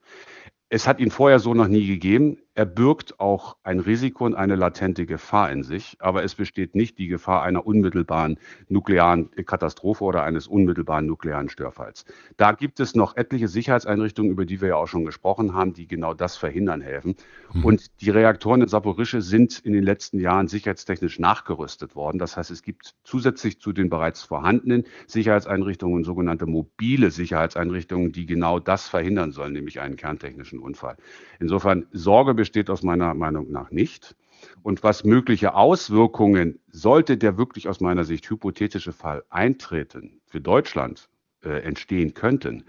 Es 0.70 0.88
hat 0.88 1.00
ihn 1.00 1.12
vorher 1.12 1.40
so 1.40 1.54
noch 1.54 1.68
nie 1.68 1.86
gegeben. 1.86 2.38
Er 2.58 2.66
birgt 2.66 3.20
auch 3.20 3.58
ein 3.64 3.82
Risiko 3.82 4.26
und 4.26 4.34
eine 4.34 4.56
latente 4.56 5.06
Gefahr 5.06 5.52
in 5.52 5.64
sich, 5.64 5.98
aber 6.00 6.24
es 6.24 6.36
besteht 6.36 6.74
nicht 6.74 6.98
die 6.98 7.08
Gefahr 7.08 7.44
einer 7.44 7.68
unmittelbaren 7.68 8.40
nuklearen 8.70 9.30
Katastrophe 9.46 10.06
oder 10.06 10.24
eines 10.24 10.48
unmittelbaren 10.48 11.06
nuklearen 11.06 11.50
Störfalls. 11.50 12.06
Da 12.38 12.54
gibt 12.54 12.80
es 12.80 12.96
noch 12.96 13.18
etliche 13.18 13.50
Sicherheitseinrichtungen, 13.50 14.32
über 14.32 14.46
die 14.46 14.62
wir 14.62 14.70
ja 14.70 14.76
auch 14.78 14.88
schon 14.88 15.04
gesprochen 15.04 15.54
haben, 15.54 15.74
die 15.74 15.86
genau 15.86 16.14
das 16.14 16.38
verhindern 16.38 16.80
helfen. 16.80 17.18
Mhm. 17.54 17.66
Und 17.66 18.02
die 18.02 18.10
Reaktoren 18.10 18.62
in 18.62 18.70
Saporische 18.70 19.22
sind 19.22 19.60
in 19.60 19.74
den 19.74 19.84
letzten 19.84 20.22
Jahren 20.22 20.48
sicherheitstechnisch 20.48 21.20
nachgerüstet 21.20 21.94
worden. 21.94 22.20
Das 22.20 22.38
heißt, 22.38 22.52
es 22.52 22.64
gibt 22.64 22.96
zusätzlich 23.04 23.60
zu 23.60 23.74
den 23.74 23.90
bereits 23.90 24.24
vorhandenen 24.24 24.86
Sicherheitseinrichtungen 25.08 26.06
sogenannte 26.06 26.46
mobile 26.46 27.12
Sicherheitseinrichtungen, 27.12 28.14
die 28.14 28.26
genau 28.26 28.60
das 28.60 28.88
verhindern 28.88 29.34
sollen, 29.34 29.52
nämlich 29.52 29.82
einen 29.82 29.98
kerntechnischen 29.98 30.60
Unfall. 30.60 30.96
Insofern 31.42 31.88
Sorge 31.92 32.34
besteht 32.46 32.70
aus 32.70 32.84
meiner 32.84 33.16
Meinung 33.16 33.52
nach 33.52 33.72
nicht. 33.72 34.16
Und 34.62 34.84
was 34.84 35.04
mögliche 35.04 35.56
Auswirkungen, 35.56 36.60
sollte 36.70 37.18
der 37.18 37.40
wirklich 37.40 37.68
aus 37.68 37.80
meiner 37.80 38.04
Sicht 38.04 38.30
hypothetische 38.30 38.94
Fall 38.94 39.24
eintreten, 39.32 40.22
für 40.28 40.42
Deutschland 40.42 41.10
äh, 41.44 41.64
entstehen 41.64 42.14
könnten, 42.14 42.66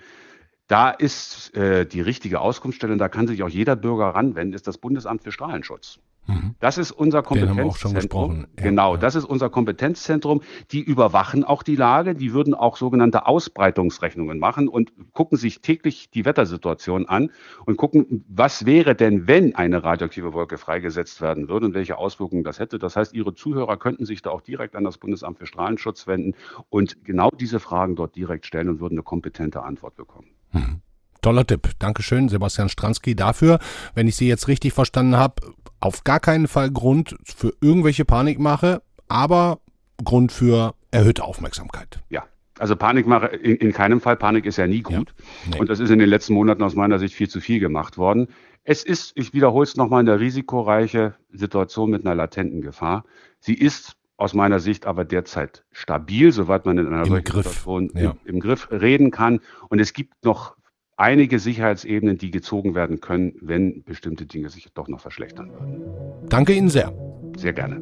da 0.66 0.88
ist 0.90 1.54
äh, 1.54 1.84
die 1.84 2.00
richtige 2.00 2.40
Auskunftsstelle, 2.40 2.94
und 2.94 2.98
da 2.98 3.10
kann 3.10 3.26
sich 3.26 3.42
auch 3.42 3.50
jeder 3.50 3.76
Bürger 3.76 4.06
ranwenden, 4.06 4.54
ist 4.54 4.66
das 4.66 4.78
Bundesamt 4.78 5.22
für 5.22 5.30
Strahlenschutz. 5.30 5.98
Mhm. 6.26 6.54
Das 6.60 6.78
ist 6.78 6.90
unser 6.90 7.22
Kompetenzzentrum. 7.22 8.46
Ja, 8.56 8.64
genau, 8.64 8.94
ja. 8.94 9.00
das 9.00 9.14
ist 9.14 9.24
unser 9.24 9.48
Kompetenzzentrum. 9.48 10.42
Die 10.72 10.80
überwachen 10.80 11.44
auch 11.44 11.62
die 11.62 11.76
Lage. 11.76 12.14
Die 12.14 12.32
würden 12.32 12.54
auch 12.54 12.76
sogenannte 12.76 13.26
Ausbreitungsrechnungen 13.26 14.38
machen 14.38 14.68
und 14.68 14.92
gucken 15.12 15.38
sich 15.38 15.60
täglich 15.60 16.10
die 16.10 16.24
Wettersituation 16.24 17.06
an 17.06 17.30
und 17.64 17.76
gucken, 17.76 18.24
was 18.28 18.66
wäre 18.66 18.94
denn, 18.94 19.28
wenn 19.28 19.54
eine 19.54 19.84
radioaktive 19.84 20.32
Wolke 20.32 20.58
freigesetzt 20.58 21.20
werden 21.20 21.48
würde 21.48 21.66
und 21.66 21.74
welche 21.74 21.98
Auswirkungen 21.98 22.44
das 22.44 22.58
hätte. 22.58 22.78
Das 22.78 22.96
heißt, 22.96 23.14
Ihre 23.14 23.34
Zuhörer 23.34 23.76
könnten 23.76 24.04
sich 24.04 24.22
da 24.22 24.30
auch 24.30 24.40
direkt 24.40 24.76
an 24.76 24.84
das 24.84 24.98
Bundesamt 24.98 25.38
für 25.38 25.46
Strahlenschutz 25.46 26.06
wenden 26.06 26.34
und 26.70 27.04
genau 27.04 27.30
diese 27.30 27.60
Fragen 27.60 27.96
dort 27.96 28.16
direkt 28.16 28.46
stellen 28.46 28.68
und 28.68 28.80
würden 28.80 28.94
eine 28.94 29.02
kompetente 29.02 29.62
Antwort 29.62 29.96
bekommen. 29.96 30.28
Mhm. 30.52 30.80
Toller 31.22 31.44
Tipp. 31.44 31.70
Dankeschön, 31.80 32.28
Sebastian 32.28 32.68
Stransky, 32.68 33.16
dafür. 33.16 33.58
Wenn 33.94 34.06
ich 34.06 34.14
Sie 34.14 34.28
jetzt 34.28 34.46
richtig 34.46 34.72
verstanden 34.72 35.16
habe, 35.16 35.42
auf 35.80 36.04
gar 36.04 36.20
keinen 36.20 36.48
Fall 36.48 36.70
Grund 36.70 37.16
für 37.24 37.52
irgendwelche 37.60 38.04
Panikmache, 38.04 38.82
aber 39.08 39.60
Grund 40.02 40.32
für 40.32 40.74
erhöhte 40.90 41.24
Aufmerksamkeit. 41.24 42.00
Ja, 42.10 42.24
also 42.58 42.76
Panikmache 42.76 43.26
in, 43.26 43.56
in, 43.56 43.72
keinem 43.72 44.00
Fall. 44.00 44.16
Panik 44.16 44.46
ist 44.46 44.56
ja 44.56 44.66
nie 44.66 44.82
gut. 44.82 45.14
Ja, 45.16 45.50
nee. 45.50 45.58
Und 45.58 45.68
das 45.68 45.80
ist 45.80 45.90
in 45.90 45.98
den 45.98 46.08
letzten 46.08 46.34
Monaten 46.34 46.62
aus 46.62 46.74
meiner 46.74 46.98
Sicht 46.98 47.14
viel 47.14 47.28
zu 47.28 47.40
viel 47.40 47.60
gemacht 47.60 47.98
worden. 47.98 48.28
Es 48.64 48.82
ist, 48.82 49.12
ich 49.14 49.32
wiederhole 49.32 49.64
es 49.64 49.76
nochmal, 49.76 50.00
eine 50.00 50.18
risikoreiche 50.18 51.14
Situation 51.30 51.90
mit 51.90 52.04
einer 52.04 52.14
latenten 52.14 52.62
Gefahr. 52.62 53.04
Sie 53.38 53.54
ist 53.54 53.96
aus 54.16 54.34
meiner 54.34 54.60
Sicht 54.60 54.86
aber 54.86 55.04
derzeit 55.04 55.64
stabil, 55.72 56.32
soweit 56.32 56.64
man 56.64 56.78
in 56.78 56.86
einer 56.86 57.02
Im 57.02 57.08
solchen 57.08 57.24
Griff. 57.24 57.46
Situation 57.46 57.92
ja. 57.94 58.10
im, 58.24 58.34
im 58.34 58.40
Griff 58.40 58.68
reden 58.70 59.10
kann. 59.10 59.40
Und 59.68 59.78
es 59.78 59.92
gibt 59.92 60.24
noch 60.24 60.55
einige 60.96 61.38
Sicherheitsebenen, 61.38 62.18
die 62.18 62.30
gezogen 62.30 62.74
werden 62.74 63.00
können, 63.00 63.34
wenn 63.40 63.82
bestimmte 63.84 64.26
Dinge 64.26 64.48
sich 64.48 64.66
doch 64.74 64.88
noch 64.88 65.00
verschlechtern 65.00 65.52
würden. 65.52 65.84
Danke 66.28 66.54
Ihnen 66.54 66.68
sehr. 66.68 66.92
Sehr 67.36 67.52
gerne. 67.52 67.80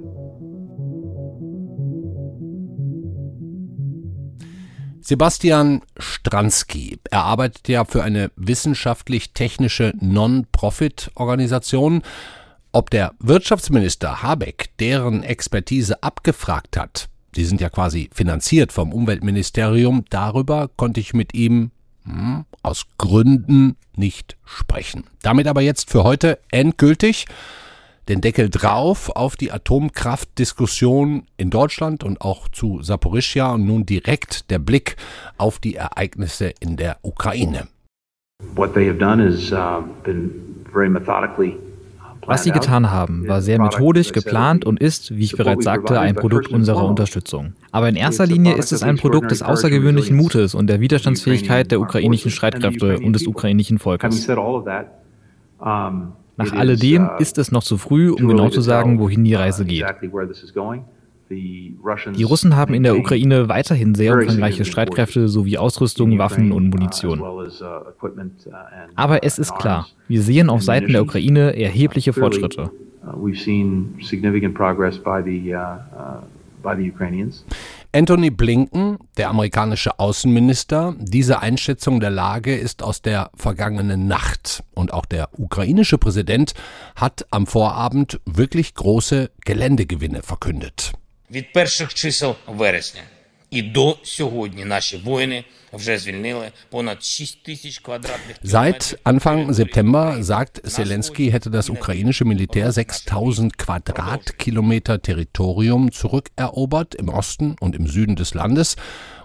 Sebastian 5.00 5.82
Stransky. 5.98 6.98
Er 7.10 7.24
arbeitet 7.24 7.68
ja 7.68 7.84
für 7.84 8.02
eine 8.02 8.30
wissenschaftlich-technische 8.36 9.92
Non-Profit-Organisation. 10.00 12.02
Ob 12.72 12.88
der 12.88 13.12
Wirtschaftsminister 13.18 14.22
Habeck 14.22 14.70
deren 14.80 15.22
Expertise 15.22 16.02
abgefragt 16.02 16.78
hat, 16.78 17.10
die 17.36 17.44
sind 17.44 17.60
ja 17.60 17.68
quasi 17.68 18.08
finanziert 18.14 18.72
vom 18.72 18.94
Umweltministerium, 18.94 20.06
darüber 20.08 20.70
konnte 20.74 21.00
ich 21.00 21.12
mit 21.12 21.34
ihm 21.34 21.70
hm, 22.04 22.44
aus 22.62 22.86
Gründen 22.98 23.76
nicht 23.96 24.36
sprechen. 24.44 25.04
Damit 25.22 25.46
aber 25.46 25.60
jetzt 25.60 25.90
für 25.90 26.04
heute 26.04 26.38
endgültig 26.50 27.26
den 28.08 28.20
Deckel 28.20 28.50
drauf 28.50 29.10
auf 29.10 29.36
die 29.36 29.50
Atomkraftdiskussion 29.50 31.26
in 31.36 31.50
Deutschland 31.50 32.04
und 32.04 32.20
auch 32.20 32.48
zu 32.48 32.82
Saporischia 32.82 33.52
und 33.52 33.64
nun 33.66 33.86
direkt 33.86 34.50
der 34.50 34.58
Blick 34.58 34.96
auf 35.38 35.58
die 35.58 35.76
Ereignisse 35.76 36.52
in 36.60 36.76
der 36.76 36.98
Ukraine. 37.02 37.68
What 38.54 38.74
they 38.74 38.86
have 38.86 38.98
done 38.98 39.24
is 39.24 39.52
uh, 39.52 39.82
been 40.02 40.66
very 40.70 40.88
methodically 40.88 41.56
Was 42.26 42.44
sie 42.44 42.50
getan 42.50 42.90
haben, 42.90 43.28
war 43.28 43.42
sehr 43.42 43.60
methodisch 43.60 44.12
geplant 44.12 44.64
und 44.64 44.80
ist, 44.80 45.14
wie 45.16 45.24
ich 45.24 45.36
bereits 45.36 45.64
sagte, 45.64 46.00
ein 46.00 46.14
Produkt 46.14 46.48
unserer 46.48 46.84
Unterstützung. 46.84 47.54
Aber 47.72 47.88
in 47.88 47.96
erster 47.96 48.26
Linie 48.26 48.54
ist 48.54 48.72
es 48.72 48.82
ein 48.82 48.96
Produkt 48.96 49.30
des 49.30 49.42
außergewöhnlichen 49.42 50.16
Mutes 50.16 50.54
und 50.54 50.66
der 50.68 50.80
Widerstandsfähigkeit 50.80 51.70
der 51.70 51.80
ukrainischen 51.80 52.30
Streitkräfte 52.30 52.98
und 53.00 53.12
des 53.12 53.26
ukrainischen 53.26 53.78
Volkes. 53.78 54.28
Nach 56.36 56.52
alledem 56.52 57.10
ist 57.18 57.38
es 57.38 57.52
noch 57.52 57.62
zu 57.62 57.78
früh, 57.78 58.10
um 58.10 58.26
genau 58.26 58.48
zu 58.48 58.60
sagen, 58.60 58.98
wohin 58.98 59.24
die 59.24 59.34
Reise 59.34 59.64
geht. 59.64 59.84
Die 61.34 62.22
Russen 62.22 62.56
haben 62.56 62.74
in 62.74 62.82
der 62.82 62.96
Ukraine 62.96 63.48
weiterhin 63.48 63.94
sehr 63.94 64.14
umfangreiche 64.14 64.64
Streitkräfte 64.64 65.28
sowie 65.28 65.58
Ausrüstung, 65.58 66.18
Waffen 66.18 66.52
und 66.52 66.70
Munition. 66.70 67.20
Uh, 67.20 67.42
uh, 67.42 67.48
Aber 68.94 69.24
es 69.24 69.38
ist 69.38 69.54
klar, 69.56 69.88
wir 70.08 70.22
sehen 70.22 70.50
auf 70.50 70.62
Seiten 70.62 70.92
der 70.92 71.02
Ukraine 71.02 71.56
erhebliche 71.56 72.12
Fortschritte. 72.12 72.70
Uh, 73.04 73.28
Anthony 77.92 78.30
Blinken, 78.30 78.98
der 79.16 79.28
amerikanische 79.30 80.00
Außenminister, 80.00 80.96
diese 80.98 81.40
Einschätzung 81.40 82.00
der 82.00 82.10
Lage 82.10 82.56
ist 82.56 82.82
aus 82.82 83.02
der 83.02 83.30
vergangenen 83.36 84.08
Nacht. 84.08 84.64
Und 84.74 84.92
auch 84.92 85.04
der 85.04 85.28
ukrainische 85.38 85.98
Präsident 85.98 86.54
hat 86.96 87.26
am 87.30 87.46
Vorabend 87.46 88.20
wirklich 88.24 88.74
große 88.74 89.30
Geländegewinne 89.44 90.22
verkündet. 90.22 90.94
Від 91.30 91.52
перших 91.52 91.94
чисел 91.94 92.36
вересня 92.46 93.02
Seit 98.42 98.98
Anfang 99.04 99.52
September 99.52 100.22
sagt 100.22 100.62
Zelensky, 100.64 101.30
hätte 101.30 101.50
das 101.50 101.68
ukrainische 101.68 102.24
Militär 102.24 102.70
6000 102.70 103.58
Quadratkilometer 103.58 105.02
Territorium 105.02 105.90
zurückerobert 105.92 106.94
im 106.94 107.08
Osten 107.08 107.56
und 107.60 107.74
im 107.74 107.86
Süden 107.86 108.16
des 108.16 108.34
Landes 108.34 108.76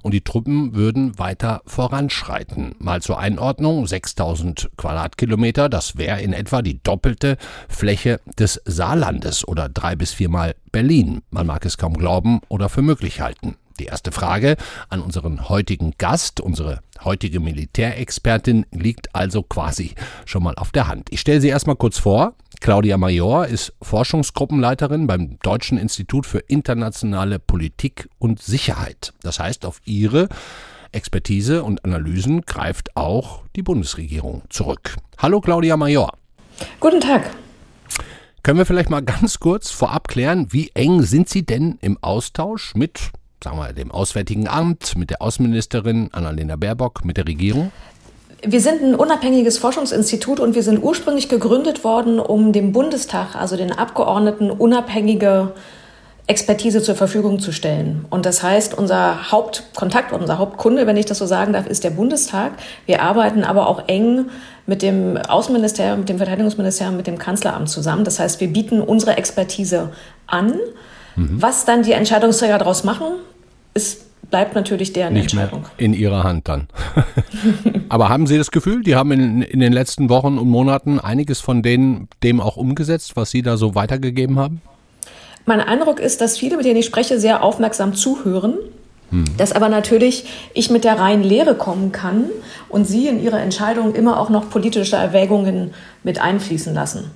und 0.02 0.14
die 0.14 0.22
Truppen 0.22 0.76
würden 0.76 1.20
weiter 1.20 1.62
voranschreiten. 1.66 2.76
Mal 2.80 3.02
zur 3.02 3.20
Einordnung, 3.20 3.86
6000 3.86 4.72
Quadratkilometer, 4.78 5.70
das 5.70 5.98
wäre 5.98 6.22
in 6.22 6.34
etwa 6.34 6.62
die 6.62 6.82
doppelte 6.82 7.38
Fläche 7.68 8.20
des 8.38 8.62
Saarlandes 8.66 9.48
oder 9.48 9.70
drei 9.70 9.96
bis 9.96 10.14
viermal 10.14 10.56
Berlin. 10.72 11.22
Man 11.32 11.48
mag 11.48 11.66
es 11.66 11.78
kaum 11.78 11.94
glauben 11.94 12.42
oder 12.48 12.70
für 12.70 12.82
möglich 12.82 13.22
halten. 13.22 13.56
Die 13.80 13.86
erste 13.86 14.12
Frage 14.12 14.58
an 14.90 15.02
unseren 15.02 15.48
heutigen 15.48 15.94
Gast, 15.98 16.42
unsere 16.42 16.82
heutige 17.06 17.40
Militärexpertin, 17.40 18.66
liegt 18.72 19.16
also 19.16 19.42
quasi 19.42 19.96
schon 20.26 20.44
mal 20.44 20.56
auf 20.56 20.72
der 20.72 20.90
Hand. 20.90 21.08
Ich 21.12 21.22
stelle 21.22 21.40
sie 21.40 21.48
erstmal 21.48 21.78
kurz 21.78 21.98
vor. 21.98 22.34
Claudia 22.60 22.98
Major 22.98 23.48
ist 23.48 23.74
Forschungsgruppenleiterin 23.82 25.08
beim 25.08 25.40
Deutschen 25.40 25.78
Institut 25.78 26.26
für 26.26 26.40
internationale 26.40 27.40
Politik 27.40 28.10
und 28.20 28.42
Sicherheit. 28.42 29.14
Das 29.22 29.40
heißt, 29.40 29.66
auf 29.66 29.82
ihre 29.86 30.28
Expertise 30.92 31.64
und 31.64 31.86
Analysen 31.86 32.42
greift 32.42 32.98
auch 32.98 33.44
die 33.56 33.64
Bundesregierung 33.64 34.42
zurück. 34.50 34.98
Hallo 35.18 35.40
Claudia 35.40 35.78
Major. 35.78 36.12
Guten 36.82 37.00
Tag. 37.00 37.30
Können 38.44 38.58
wir 38.58 38.66
vielleicht 38.66 38.90
mal 38.90 39.04
ganz 39.04 39.40
kurz 39.40 39.70
vorab 39.70 40.08
klären, 40.08 40.48
wie 40.52 40.72
eng 40.74 41.04
sind 41.04 41.30
Sie 41.30 41.46
denn 41.46 41.78
im 41.82 41.98
Austausch 42.02 42.74
mit, 42.74 43.12
sagen 43.44 43.58
wir, 43.58 43.74
dem 43.74 43.92
Auswärtigen 43.92 44.48
Amt, 44.48 44.98
mit 44.98 45.10
der 45.10 45.22
Außenministerin 45.22 46.10
Annalena 46.12 46.56
Baerbock, 46.56 47.06
mit 47.06 47.18
der 47.18 47.28
Regierung? 47.28 47.72
Wir 48.42 48.62
sind 48.62 48.82
ein 48.82 48.96
unabhängiges 48.96 49.58
Forschungsinstitut 49.58 50.40
und 50.40 50.56
wir 50.56 50.64
sind 50.64 50.82
ursprünglich 50.82 51.28
gegründet 51.28 51.84
worden, 51.84 52.20
um 52.20 52.54
dem 52.54 52.72
Bundestag, 52.72 53.36
also 53.36 53.58
den 53.58 53.72
Abgeordneten, 53.72 54.50
unabhängige 54.50 55.54
Expertise 56.28 56.82
zur 56.82 56.96
Verfügung 56.96 57.40
zu 57.40 57.52
stellen. 57.52 58.06
Und 58.10 58.26
das 58.26 58.44
heißt, 58.44 58.78
unser 58.78 59.32
Hauptkontakt, 59.32 60.14
unser 60.14 60.38
Hauptkunde, 60.38 60.86
wenn 60.86 60.96
ich 60.96 61.08
das 61.08 61.18
so 61.18 61.26
sagen 61.26 61.54
darf, 61.54 61.66
ist 61.66 61.84
der 61.84 61.90
Bundestag. 61.90 62.52
Wir 62.86 63.02
arbeiten 63.02 63.44
aber 63.44 63.68
auch 63.68 63.88
eng 63.88 64.26
mit 64.68 64.84
dem 64.84 65.18
Außenministerium, 65.18 66.00
mit 66.00 66.10
dem 66.10 66.18
Verteidigungsministerium, 66.18 66.96
mit 66.96 67.08
dem 67.08 67.18
Kanzleramt 67.18 67.68
zusammen. 67.68 68.04
Das 68.04 68.20
heißt, 68.20 68.40
wir 68.40 68.50
bieten 68.50 68.80
unsere 68.80 69.18
Expertise 69.18 69.90
an. 70.28 70.54
Mhm. 71.16 71.42
Was 71.42 71.66
dann 71.66 71.82
die 71.82 71.94
Entscheidungsträger 71.94 72.60
daraus 72.60 72.84
machen, 72.84 73.08
ist 73.80 74.10
bleibt 74.30 74.54
natürlich 74.54 74.94
deren 74.94 75.14
Nicht 75.14 75.34
Entscheidung. 75.34 75.62
Mehr 75.62 75.72
in 75.78 75.94
ihrer 75.94 76.24
Hand 76.24 76.48
dann. 76.48 76.68
Aber 77.90 78.10
haben 78.10 78.28
Sie 78.28 78.38
das 78.38 78.52
Gefühl, 78.52 78.84
die 78.84 78.96
haben 78.96 79.12
in, 79.12 79.42
in 79.42 79.60
den 79.60 79.74
letzten 79.74 80.10
Wochen 80.10 80.38
und 80.38 80.50
Monaten 80.50 81.00
einiges 81.00 81.40
von 81.40 81.64
denen, 81.64 82.08
dem 82.22 82.40
auch 82.42 82.58
umgesetzt, 82.58 83.16
was 83.16 83.32
Sie 83.32 83.42
da 83.42 83.58
so 83.58 83.76
weitergegeben 83.76 84.38
haben? 84.38 84.62
Mein 85.46 85.62
Eindruck 85.62 86.00
ist, 86.00 86.22
dass 86.22 86.38
viele, 86.38 86.58
mit 86.58 86.66
denen 86.66 86.80
ich 86.80 86.86
spreche, 86.86 87.20
sehr 87.20 87.42
aufmerksam 87.44 87.96
zuhören. 87.96 88.56
Hm. 89.10 89.26
Dass 89.38 89.54
aber 89.54 89.70
natürlich 89.70 90.26
ich 90.54 90.70
mit 90.70 90.84
der 90.84 91.00
reinen 91.00 91.24
Lehre 91.24 91.56
kommen 91.56 91.92
kann 91.92 92.26
und 92.68 92.86
Sie 92.86 93.08
in 93.08 93.24
Ihre 93.24 93.40
Entscheidung 93.40 93.96
immer 93.96 94.20
auch 94.20 94.30
noch 94.30 94.52
politische 94.52 94.98
Erwägungen 94.98 95.74
mit 96.04 96.22
einfließen 96.22 96.76
lassen. 96.76 97.10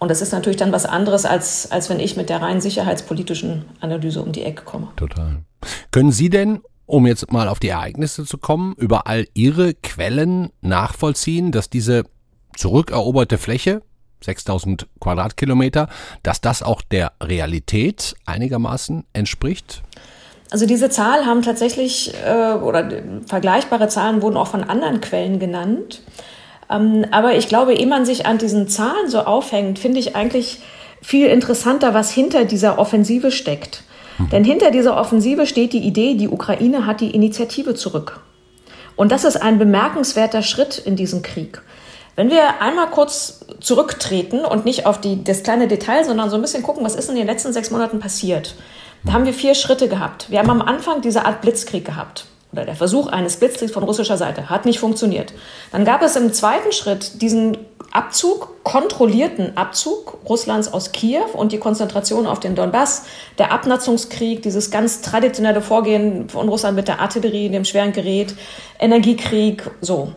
Und 0.00 0.10
das 0.10 0.22
ist 0.22 0.32
natürlich 0.32 0.56
dann 0.56 0.72
was 0.72 0.86
anderes, 0.86 1.24
als, 1.24 1.70
als 1.70 1.88
wenn 1.90 2.00
ich 2.00 2.16
mit 2.16 2.30
der 2.30 2.42
rein 2.42 2.60
sicherheitspolitischen 2.60 3.66
Analyse 3.80 4.22
um 4.22 4.32
die 4.32 4.42
Ecke 4.42 4.64
komme. 4.64 4.88
Total. 4.96 5.42
Können 5.90 6.10
Sie 6.10 6.30
denn, 6.30 6.60
um 6.86 7.06
jetzt 7.06 7.30
mal 7.30 7.48
auf 7.48 7.60
die 7.60 7.68
Ereignisse 7.68 8.24
zu 8.24 8.38
kommen, 8.38 8.74
über 8.78 9.06
all 9.06 9.26
Ihre 9.34 9.74
Quellen 9.74 10.50
nachvollziehen, 10.62 11.52
dass 11.52 11.68
diese 11.70 12.04
zurückeroberte 12.56 13.36
Fläche 13.38 13.82
6000 14.24 14.86
Quadratkilometer, 15.00 15.88
dass 16.22 16.40
das 16.40 16.62
auch 16.62 16.82
der 16.82 17.12
Realität 17.22 18.14
einigermaßen 18.26 19.04
entspricht? 19.12 19.82
Also 20.50 20.66
diese 20.66 20.90
Zahl 20.90 21.26
haben 21.26 21.42
tatsächlich, 21.42 22.12
äh, 22.24 22.54
oder 22.54 22.90
vergleichbare 23.26 23.88
Zahlen 23.88 24.20
wurden 24.20 24.36
auch 24.36 24.48
von 24.48 24.64
anderen 24.64 25.00
Quellen 25.00 25.38
genannt. 25.38 26.02
Ähm, 26.70 27.06
aber 27.10 27.36
ich 27.36 27.48
glaube, 27.48 27.74
ehe 27.74 27.86
man 27.86 28.04
sich 28.04 28.26
an 28.26 28.38
diesen 28.38 28.68
Zahlen 28.68 29.08
so 29.08 29.20
aufhängt, 29.20 29.78
finde 29.78 29.98
ich 29.98 30.16
eigentlich 30.16 30.60
viel 31.02 31.26
interessanter, 31.26 31.94
was 31.94 32.12
hinter 32.12 32.44
dieser 32.44 32.78
Offensive 32.78 33.30
steckt. 33.30 33.82
Mhm. 34.18 34.28
Denn 34.30 34.44
hinter 34.44 34.70
dieser 34.70 34.96
Offensive 34.96 35.46
steht 35.46 35.72
die 35.72 35.84
Idee, 35.84 36.14
die 36.14 36.28
Ukraine 36.28 36.86
hat 36.86 37.00
die 37.00 37.10
Initiative 37.10 37.74
zurück. 37.74 38.20
Und 38.96 39.12
das 39.12 39.24
ist 39.24 39.36
ein 39.36 39.58
bemerkenswerter 39.58 40.42
Schritt 40.42 40.78
in 40.78 40.96
diesem 40.96 41.22
Krieg. 41.22 41.62
Wenn 42.16 42.28
wir 42.28 42.60
einmal 42.60 42.88
kurz 42.88 43.46
zurücktreten 43.60 44.44
und 44.44 44.66
nicht 44.66 44.84
auf 44.84 45.00
die, 45.00 45.24
das 45.24 45.42
kleine 45.42 45.68
Detail, 45.68 46.04
sondern 46.04 46.28
so 46.28 46.36
ein 46.36 46.42
bisschen 46.42 46.62
gucken, 46.62 46.84
was 46.84 46.94
ist 46.94 47.08
in 47.08 47.16
den 47.16 47.26
letzten 47.26 47.52
sechs 47.52 47.70
Monaten 47.70 47.98
passiert, 47.98 48.56
da 49.04 49.14
haben 49.14 49.24
wir 49.24 49.32
vier 49.32 49.54
Schritte 49.54 49.88
gehabt. 49.88 50.30
Wir 50.30 50.38
haben 50.38 50.50
am 50.50 50.60
Anfang 50.60 51.00
diese 51.00 51.24
Art 51.24 51.40
Blitzkrieg 51.40 51.84
gehabt. 51.84 52.26
Oder 52.52 52.64
der 52.64 52.74
Versuch 52.74 53.06
eines 53.06 53.36
Blitzkriegs 53.36 53.72
von 53.72 53.84
russischer 53.84 54.16
Seite 54.16 54.50
hat 54.50 54.64
nicht 54.64 54.80
funktioniert. 54.80 55.32
Dann 55.70 55.84
gab 55.84 56.02
es 56.02 56.16
im 56.16 56.32
zweiten 56.32 56.72
Schritt 56.72 57.22
diesen 57.22 57.56
Abzug, 57.92 58.64
kontrollierten 58.64 59.56
Abzug 59.56 60.18
Russlands 60.28 60.72
aus 60.72 60.92
Kiew 60.92 61.26
und 61.32 61.52
die 61.52 61.58
Konzentration 61.58 62.26
auf 62.26 62.40
den 62.40 62.54
Donbass, 62.54 63.04
der 63.38 63.52
Abnatzungskrieg, 63.52 64.42
dieses 64.42 64.70
ganz 64.70 65.00
traditionelle 65.00 65.60
Vorgehen 65.60 66.28
von 66.28 66.48
Russland 66.48 66.76
mit 66.76 66.88
der 66.88 67.00
Artillerie, 67.00 67.48
dem 67.48 67.64
schweren 67.64 67.92
Gerät, 67.92 68.34
Energiekrieg, 68.78 69.70
so. 69.80 70.12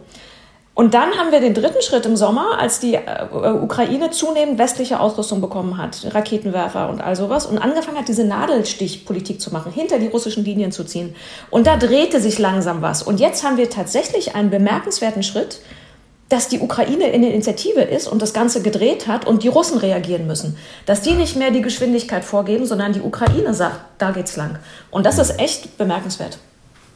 Und 0.75 0.95
dann 0.95 1.11
haben 1.17 1.31
wir 1.31 1.39
den 1.39 1.53
dritten 1.53 1.83
Schritt 1.83 2.05
im 2.07 2.15
Sommer, 2.15 2.57
als 2.57 2.79
die 2.79 2.95
äh, 2.95 3.27
Ukraine 3.61 4.09
zunehmend 4.09 4.57
westliche 4.57 4.99
Ausrüstung 4.99 5.39
bekommen 5.39 5.77
hat, 5.77 6.07
Raketenwerfer 6.13 6.89
und 6.89 6.99
all 6.99 7.15
sowas, 7.15 7.45
und 7.45 7.59
angefangen 7.59 7.97
hat, 7.97 8.07
diese 8.07 8.23
Nadelstichpolitik 8.23 9.39
zu 9.39 9.51
machen, 9.51 9.71
hinter 9.71 9.99
die 9.99 10.07
russischen 10.07 10.43
Linien 10.43 10.71
zu 10.71 10.83
ziehen. 10.83 11.15
Und 11.51 11.67
da 11.67 11.77
drehte 11.77 12.19
sich 12.19 12.39
langsam 12.39 12.81
was. 12.81 13.03
Und 13.03 13.19
jetzt 13.19 13.43
haben 13.43 13.57
wir 13.57 13.69
tatsächlich 13.69 14.33
einen 14.33 14.49
bemerkenswerten 14.49 15.21
Schritt, 15.21 15.59
dass 16.29 16.47
die 16.47 16.59
Ukraine 16.59 17.11
in 17.11 17.21
der 17.21 17.31
Initiative 17.31 17.81
ist 17.81 18.07
und 18.07 18.19
das 18.23 18.33
Ganze 18.33 18.63
gedreht 18.63 19.07
hat 19.07 19.27
und 19.27 19.43
die 19.43 19.49
Russen 19.49 19.77
reagieren 19.77 20.25
müssen. 20.25 20.57
Dass 20.87 21.01
die 21.01 21.13
nicht 21.13 21.35
mehr 21.35 21.51
die 21.51 21.61
Geschwindigkeit 21.61 22.25
vorgeben, 22.25 22.65
sondern 22.65 22.93
die 22.93 23.01
Ukraine 23.01 23.53
sagt, 23.53 23.79
da 23.99 24.09
geht's 24.09 24.35
lang. 24.37 24.57
Und 24.89 25.05
das 25.05 25.19
ist 25.19 25.39
echt 25.39 25.77
bemerkenswert. 25.77 26.39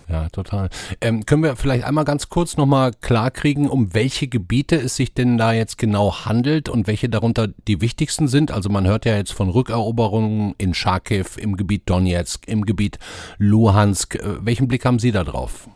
Ja, 0.09 0.29
total. 0.29 0.69
Ähm, 1.01 1.25
können 1.25 1.43
wir 1.43 1.57
vielleicht 1.57 1.83
einmal 1.83 2.05
ganz 2.05 2.29
kurz 2.29 2.55
nochmal 2.55 2.93
klarkriegen, 2.93 3.69
um 3.69 3.93
welche 3.93 4.27
Gebiete 4.27 4.77
es 4.77 4.95
sich 4.95 5.13
denn 5.13 5.37
da 5.37 5.51
jetzt 5.51 5.77
genau 5.77 6.25
handelt 6.25 6.69
und 6.69 6.87
welche 6.87 7.09
darunter 7.09 7.49
die 7.67 7.81
wichtigsten 7.81 8.29
sind? 8.29 8.51
Also 8.51 8.69
man 8.69 8.87
hört 8.87 9.03
ja 9.05 9.17
jetzt 9.17 9.33
von 9.33 9.49
Rückeroberungen 9.49 10.55
in 10.57 10.73
Charkiw, 10.73 11.25
im 11.37 11.57
Gebiet 11.57 11.89
Donetsk, 11.89 12.47
im 12.47 12.65
Gebiet 12.65 12.99
Luhansk. 13.37 14.15
Äh, 14.15 14.45
welchen 14.45 14.69
Blick 14.69 14.85
haben 14.85 14.99
Sie 14.99 15.11
da 15.11 15.25
drauf? 15.25 15.67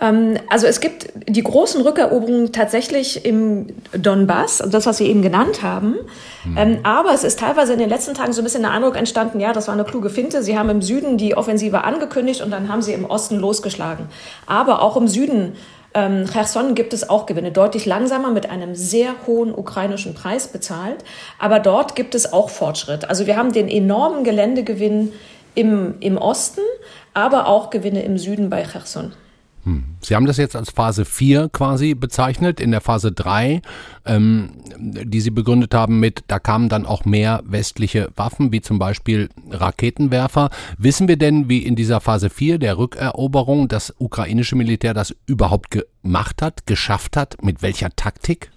Ähm, 0.00 0.36
also 0.48 0.66
es 0.66 0.80
gibt 0.80 1.08
die 1.26 1.42
großen 1.42 1.80
Rückeroberungen 1.82 2.52
tatsächlich 2.52 3.24
im 3.24 3.66
Donbass, 3.92 4.60
also 4.60 4.70
das, 4.70 4.86
was 4.86 4.98
Sie 4.98 5.06
eben 5.06 5.22
genannt 5.22 5.62
haben. 5.62 5.96
Mhm. 6.44 6.78
Aber 6.84 7.12
es 7.12 7.24
ist 7.24 7.38
teilweise 7.38 7.72
in 7.72 7.78
den 7.78 7.88
letzten 7.88 8.14
Tagen 8.14 8.32
so 8.32 8.40
ein 8.40 8.44
bisschen 8.44 8.62
der 8.62 8.70
Eindruck 8.70 8.96
entstanden, 8.96 9.40
ja, 9.40 9.52
das 9.52 9.66
war 9.66 9.74
eine 9.74 9.84
kluge 9.84 10.10
Finte. 10.10 10.42
Sie 10.42 10.58
haben 10.58 10.70
im 10.70 10.82
Süden 10.82 11.18
die 11.18 11.36
Offensive 11.36 11.84
angekündigt 11.84 12.40
und 12.42 12.50
dann 12.50 12.68
haben 12.68 12.82
sie 12.82 12.92
im 12.92 13.04
Osten 13.04 13.36
losgeschlagen. 13.36 14.06
Aber 14.46 14.82
auch 14.82 14.96
im 14.96 15.08
Süden 15.08 15.54
Ähm, 15.94 16.26
Cherson 16.30 16.74
gibt 16.74 16.92
es 16.92 17.08
auch 17.08 17.24
Gewinne, 17.24 17.50
deutlich 17.50 17.86
langsamer 17.86 18.30
mit 18.30 18.50
einem 18.50 18.74
sehr 18.74 19.14
hohen 19.26 19.54
ukrainischen 19.54 20.12
Preis 20.12 20.46
bezahlt. 20.48 21.02
Aber 21.38 21.60
dort 21.60 21.96
gibt 21.96 22.14
es 22.14 22.30
auch 22.30 22.50
Fortschritt. 22.50 23.08
Also 23.08 23.26
wir 23.26 23.38
haben 23.38 23.52
den 23.52 23.68
enormen 23.68 24.22
Geländegewinn 24.22 25.12
im, 25.54 25.94
im 26.00 26.18
Osten, 26.18 26.60
aber 27.14 27.46
auch 27.46 27.70
Gewinne 27.70 28.02
im 28.02 28.18
Süden 28.18 28.50
bei 28.50 28.64
Cherson. 28.64 29.14
Hm. 29.68 29.84
Sie 30.00 30.14
haben 30.14 30.24
das 30.24 30.38
jetzt 30.38 30.56
als 30.56 30.70
Phase 30.70 31.04
4 31.04 31.50
quasi 31.50 31.94
bezeichnet. 31.94 32.58
In 32.58 32.70
der 32.70 32.80
Phase 32.80 33.12
3, 33.12 33.60
ähm, 34.06 34.50
die 34.78 35.20
Sie 35.20 35.30
begründet 35.30 35.74
haben 35.74 36.00
mit, 36.00 36.24
da 36.28 36.38
kamen 36.38 36.70
dann 36.70 36.86
auch 36.86 37.04
mehr 37.04 37.42
westliche 37.44 38.10
Waffen, 38.16 38.50
wie 38.50 38.62
zum 38.62 38.78
Beispiel 38.78 39.28
Raketenwerfer. 39.50 40.48
Wissen 40.78 41.06
wir 41.06 41.18
denn, 41.18 41.50
wie 41.50 41.58
in 41.58 41.76
dieser 41.76 42.00
Phase 42.00 42.30
4 42.30 42.58
der 42.58 42.78
Rückeroberung 42.78 43.68
das 43.68 43.94
ukrainische 43.98 44.56
Militär 44.56 44.94
das 44.94 45.14
überhaupt 45.26 45.70
gemacht 45.70 46.40
hat, 46.40 46.66
geschafft 46.66 47.18
hat, 47.18 47.42
mit 47.42 47.60
welcher 47.60 47.90
Taktik? 47.94 48.50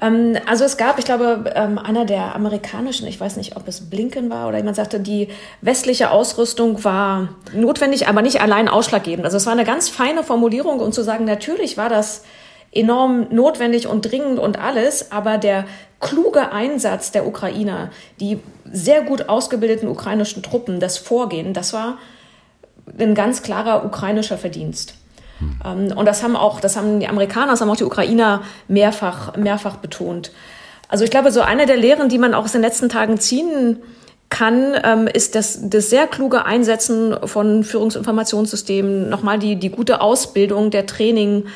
Ähm, 0.00 0.36
also 0.46 0.64
es 0.64 0.76
gab, 0.76 0.98
ich 0.98 1.04
glaube, 1.04 1.52
ähm, 1.54 1.78
einer 1.78 2.04
der 2.04 2.34
amerikanischen, 2.34 3.06
ich 3.06 3.20
weiß 3.20 3.36
nicht, 3.36 3.56
ob 3.56 3.66
es 3.68 3.88
Blinken 3.90 4.30
war 4.30 4.48
oder 4.48 4.58
jemand 4.58 4.76
sagte, 4.76 5.00
die 5.00 5.28
westliche 5.60 6.10
Ausrüstung 6.10 6.82
war 6.84 7.28
notwendig, 7.52 8.08
aber 8.08 8.22
nicht 8.22 8.40
allein 8.40 8.68
ausschlaggebend. 8.68 9.24
Also 9.24 9.36
es 9.36 9.46
war 9.46 9.52
eine 9.52 9.64
ganz 9.64 9.88
feine 9.88 10.22
Formulierung, 10.22 10.80
um 10.80 10.92
zu 10.92 11.02
sagen, 11.02 11.24
natürlich 11.24 11.76
war 11.76 11.88
das 11.88 12.24
enorm 12.72 13.28
notwendig 13.30 13.86
und 13.86 14.02
dringend 14.02 14.38
und 14.38 14.58
alles, 14.58 15.10
aber 15.10 15.38
der 15.38 15.64
kluge 16.00 16.52
Einsatz 16.52 17.10
der 17.10 17.26
Ukrainer, 17.26 17.90
die 18.20 18.38
sehr 18.70 19.02
gut 19.02 19.28
ausgebildeten 19.28 19.88
ukrainischen 19.88 20.42
Truppen, 20.42 20.78
das 20.78 20.98
Vorgehen, 20.98 21.54
das 21.54 21.72
war 21.72 21.98
ein 22.98 23.14
ganz 23.14 23.42
klarer 23.42 23.84
ukrainischer 23.84 24.38
Verdienst. 24.38 24.94
Mhm. 25.40 25.92
Und 25.92 26.06
das 26.06 26.22
haben 26.22 26.36
auch, 26.36 26.60
das 26.60 26.76
haben 26.76 27.00
die 27.00 27.08
Amerikaner, 27.08 27.52
das 27.52 27.60
haben 27.60 27.70
auch 27.70 27.76
die 27.76 27.84
Ukrainer 27.84 28.42
mehrfach, 28.66 29.36
mehrfach 29.36 29.76
betont. 29.76 30.32
Also 30.88 31.04
ich 31.04 31.10
glaube, 31.10 31.30
so 31.30 31.42
eine 31.42 31.66
der 31.66 31.76
Lehren, 31.76 32.08
die 32.08 32.18
man 32.18 32.34
auch 32.34 32.44
aus 32.44 32.52
den 32.52 32.62
letzten 32.62 32.88
Tagen 32.88 33.18
ziehen 33.20 33.78
kann, 34.30 34.74
ähm, 34.84 35.06
ist 35.06 35.34
das, 35.34 35.58
das 35.62 35.90
sehr 35.90 36.06
kluge 36.06 36.44
Einsetzen 36.44 37.16
von 37.24 37.64
Führungsinformationssystemen, 37.64 39.08
nochmal 39.08 39.38
die, 39.38 39.56
die 39.56 39.70
gute 39.70 40.00
Ausbildung, 40.00 40.70
der 40.70 40.86
Training, 40.86 41.46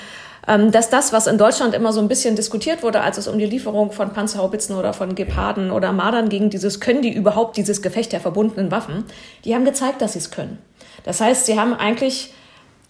ähm, 0.49 0.73
dass 0.73 0.90
das, 0.90 1.12
was 1.12 1.27
in 1.27 1.38
Deutschland 1.38 1.75
immer 1.75 1.92
so 1.92 2.01
ein 2.01 2.09
bisschen 2.09 2.35
diskutiert 2.35 2.83
wurde, 2.83 3.03
als 3.03 3.18
es 3.18 3.29
um 3.29 3.38
die 3.38 3.47
Lieferung 3.47 3.92
von 3.92 4.12
Panzerhaubitzen 4.12 4.77
oder 4.77 4.92
von 4.92 5.14
Geparden 5.14 5.71
oder 5.71 5.92
Mardern 5.92 6.29
ging, 6.29 6.51
dieses, 6.51 6.81
können 6.81 7.03
die 7.03 7.12
überhaupt 7.12 7.57
dieses 7.57 7.83
Gefecht 7.83 8.12
der 8.12 8.21
verbundenen 8.21 8.71
Waffen, 8.71 9.05
die 9.45 9.55
haben 9.55 9.64
gezeigt, 9.64 10.01
dass 10.03 10.14
sie 10.14 10.18
es 10.18 10.31
können. 10.31 10.59
Das 11.05 11.21
heißt, 11.21 11.47
sie 11.47 11.59
haben 11.59 11.75
eigentlich 11.75 12.33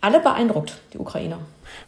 alle 0.02 0.20
beeindruckt, 0.20 0.78
die 0.92 0.98
Ukrainer. 0.98 1.38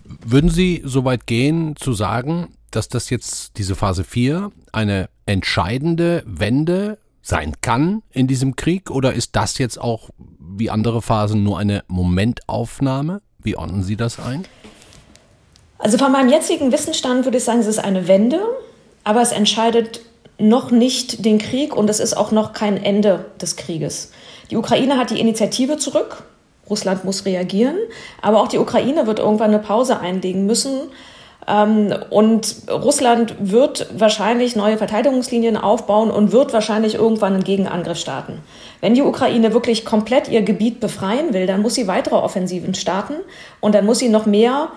Würden 0.05 0.49
Sie 0.49 0.83
so 0.85 1.05
weit 1.05 1.27
gehen 1.27 1.77
zu 1.77 1.93
sagen, 1.93 2.55
dass 2.71 2.89
das 2.89 3.11
jetzt 3.11 3.59
diese 3.59 3.75
Phase 3.75 4.05
4 4.05 4.51
eine 4.73 5.09
entscheidende 5.27 6.23
Wende 6.27 6.99
sein 7.23 7.55
kann 7.61 8.03
in 8.11 8.27
diesem 8.27 8.57
Krieg 8.57 8.91
oder 8.91 9.15
ist 9.15 9.37
das 9.37 9.59
jetzt 9.59 9.81
auch 9.81 10.11
wie 10.39 10.71
andere 10.71 11.03
Phasen 11.03 11.43
nur 11.43 11.59
eine 11.59 11.83
Momentaufnahme? 11.89 13.23
Wie 13.43 13.57
ordnen 13.57 13.83
Sie 13.83 13.97
das 13.97 14.19
ein? 14.19 14.45
Also 15.79 15.99
von 15.99 16.13
meinem 16.13 16.29
jetzigen 16.29 16.73
Wissensstand 16.73 17.25
würde 17.25 17.39
ich 17.39 17.45
sagen, 17.45 17.61
es 17.61 17.67
ist 17.67 17.79
eine 17.79 18.09
Wende, 18.09 18.41
aber 19.05 19.23
es 19.23 19.33
entscheidet 19.33 20.01
noch 20.39 20.71
nicht 20.71 21.25
den 21.25 21.39
Krieg 21.39 21.75
und 21.77 21.89
es 21.91 22.01
ist 22.01 22.17
auch 22.17 22.33
noch 22.33 22.53
kein 22.53 22.83
Ende 22.83 23.27
des 23.41 23.57
Krieges. 23.57 24.11
Die 24.51 24.57
Ukraine 24.57 24.97
hat 24.99 25.11
die 25.11 25.21
Initiative 25.21 25.79
zurück. 25.79 26.25
Russland 26.69 27.05
muss 27.05 27.25
reagieren, 27.25 27.77
aber 28.23 28.41
auch 28.41 28.49
die 28.49 28.59
Ukraine 28.59 29.07
wird 29.07 29.19
irgendwann 29.19 29.51
eine 29.51 29.59
Pause 29.59 30.01
einlegen 30.01 30.47
müssen. 30.47 30.81
Ähm, 31.47 31.95
und 32.11 32.57
Russland 32.71 33.35
wird 33.39 33.89
wahrscheinlich 33.99 34.57
neue 34.57 34.79
Verteidigungslinien 34.79 35.57
aufbauen 35.57 36.11
und 36.11 36.33
wird 36.33 36.53
wahrscheinlich 36.53 36.95
irgendwann 36.95 37.35
einen 37.35 37.45
Gegenangriff 37.45 37.99
starten. 37.99 38.41
Wenn 38.81 38.95
die 38.95 39.03
Ukraine 39.03 39.53
wirklich 39.53 39.85
komplett 39.85 40.29
ihr 40.29 40.43
Gebiet 40.43 40.81
befreien 40.81 41.33
will, 41.35 41.47
dann 41.47 41.63
muss 41.63 41.75
sie 41.75 41.87
weitere 41.87 42.17
Offensiven 42.17 42.75
starten 42.75 43.15
und 43.61 43.75
dann 43.75 43.85
muss 43.85 43.99
sie 43.99 44.09
noch 44.09 44.27
mehr 44.27 44.69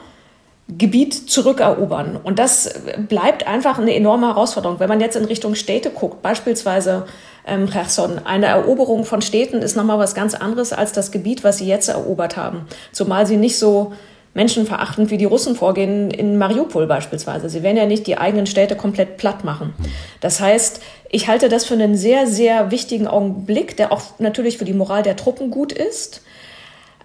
Gebiet 0.70 1.30
zurückerobern. 1.30 2.18
Und 2.22 2.40
das 2.40 2.74
bleibt 3.08 3.48
einfach 3.48 3.80
eine 3.80 3.96
enorme 3.96 4.28
Herausforderung. 4.28 4.80
Wenn 4.80 4.90
man 4.90 5.00
jetzt 5.00 5.16
in 5.16 5.26
Richtung 5.26 5.56
Städte 5.56 5.90
guckt, 5.90 6.22
beispielsweise 6.22 7.06
ähm, 7.46 7.70
Cherson, 7.70 8.20
eine 8.26 8.48
Eroberung 8.48 9.06
von 9.06 9.22
Städten 9.22 9.62
ist 9.62 9.78
nochmal 9.78 9.98
was 9.98 10.14
ganz 10.14 10.34
anderes 10.34 10.74
als 10.74 10.92
das 10.92 11.12
Gebiet, 11.12 11.46
was 11.46 11.60
sie 11.60 11.68
jetzt 11.68 11.88
erobert 11.88 12.36
haben. 12.36 12.68
Zumal 12.92 13.26
sie 13.26 13.38
nicht 13.38 13.58
so 13.58 13.94
menschenverachtend 14.34 15.10
wie 15.10 15.18
die 15.18 15.26
Russen 15.26 15.56
vorgehen 15.56 16.12
in 16.12 16.38
Mariupol 16.38 16.86
beispielsweise. 16.86 17.50
Sie 17.50 17.64
werden 17.64 17.78
ja 17.78 17.86
nicht 17.86 18.06
die 18.06 18.18
eigenen 18.18 18.46
Städte 18.46 18.76
komplett 18.76 19.18
platt 19.18 19.44
machen. 19.46 19.74
Das 20.20 20.42
heißt, 20.42 20.82
ich 21.10 21.28
halte 21.28 21.50
das 21.50 21.66
für 21.66 21.74
einen 21.74 21.96
sehr, 21.96 22.28
sehr 22.28 22.70
wichtigen 22.70 23.08
Augenblick, 23.08 23.78
der 23.78 23.92
auch 23.92 24.02
natürlich 24.20 24.58
für 24.58 24.66
die 24.66 24.74
Moral 24.74 25.02
der 25.02 25.16
Truppen 25.16 25.50
gut 25.50 25.72
ist 25.72 26.22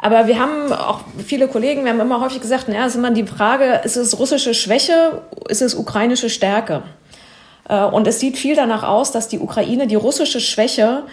aber 0.03 0.27
wir 0.27 0.41
haben 0.41 0.73
auch 0.73 1.03
viele 1.25 1.47
Kollegen, 1.47 1.85
wir 1.85 1.93
haben 1.93 2.01
immer 2.01 2.21
häufig 2.21 2.41
gesagt, 2.41 2.67
naja, 2.69 2.87
ist 2.87 2.97
immer 2.97 3.13
die 3.13 3.25
Frage, 3.25 3.81
ist 3.85 3.97
es 3.97 4.19
russische 4.19 4.53
Schwäche, 4.53 5.23
ist 5.49 5.63
es 5.63 5.77
ukrainische 5.77 6.29
Stärke? 6.29 6.83
Äh, 7.69 7.85
und 7.85 8.09
es 8.09 8.19
sieht 8.19 8.37
viel 8.37 8.57
danach 8.57 8.83
aus, 8.83 9.13
dass 9.13 9.29
die 9.29 9.39
Ukraine 9.39 9.87
die 9.87 9.95
russische 9.95 10.41
Schwäche 10.41 11.05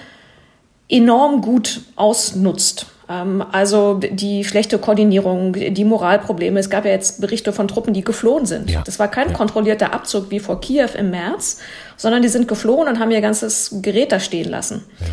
enorm 0.90 1.42
gut 1.42 1.82
ausnutzt. 1.96 2.88
Ähm, 3.08 3.46
also 3.52 4.00
die 4.00 4.44
schlechte 4.44 4.80
Koordinierung, 4.80 5.54
die 5.54 5.86
Moralprobleme. 5.86 6.60
Es 6.60 6.72
gab 6.72 6.84
ja 6.84 6.92
jetzt 6.92 7.22
Berichte 7.22 7.54
von 7.54 7.68
Truppen, 7.68 7.94
die 7.94 8.04
geflohen 8.04 8.48
sind. 8.48 8.72
Ja. 8.72 8.82
Das 8.84 8.98
war 8.98 9.08
kein 9.08 9.30
ja. 9.30 9.34
kontrollierter 9.36 9.94
Abzug 9.94 10.32
wie 10.32 10.40
vor 10.40 10.62
Kiew 10.62 10.90
im 10.98 11.12
März, 11.12 11.60
sondern 11.96 12.24
die 12.24 12.28
sind 12.28 12.48
geflohen 12.48 12.88
und 12.88 13.00
haben 13.00 13.12
ihr 13.12 13.22
ganzes 13.22 13.70
Gerät 13.84 14.12
da 14.12 14.20
stehen 14.20 14.50
lassen. 14.50 14.84
Ja. 15.00 15.06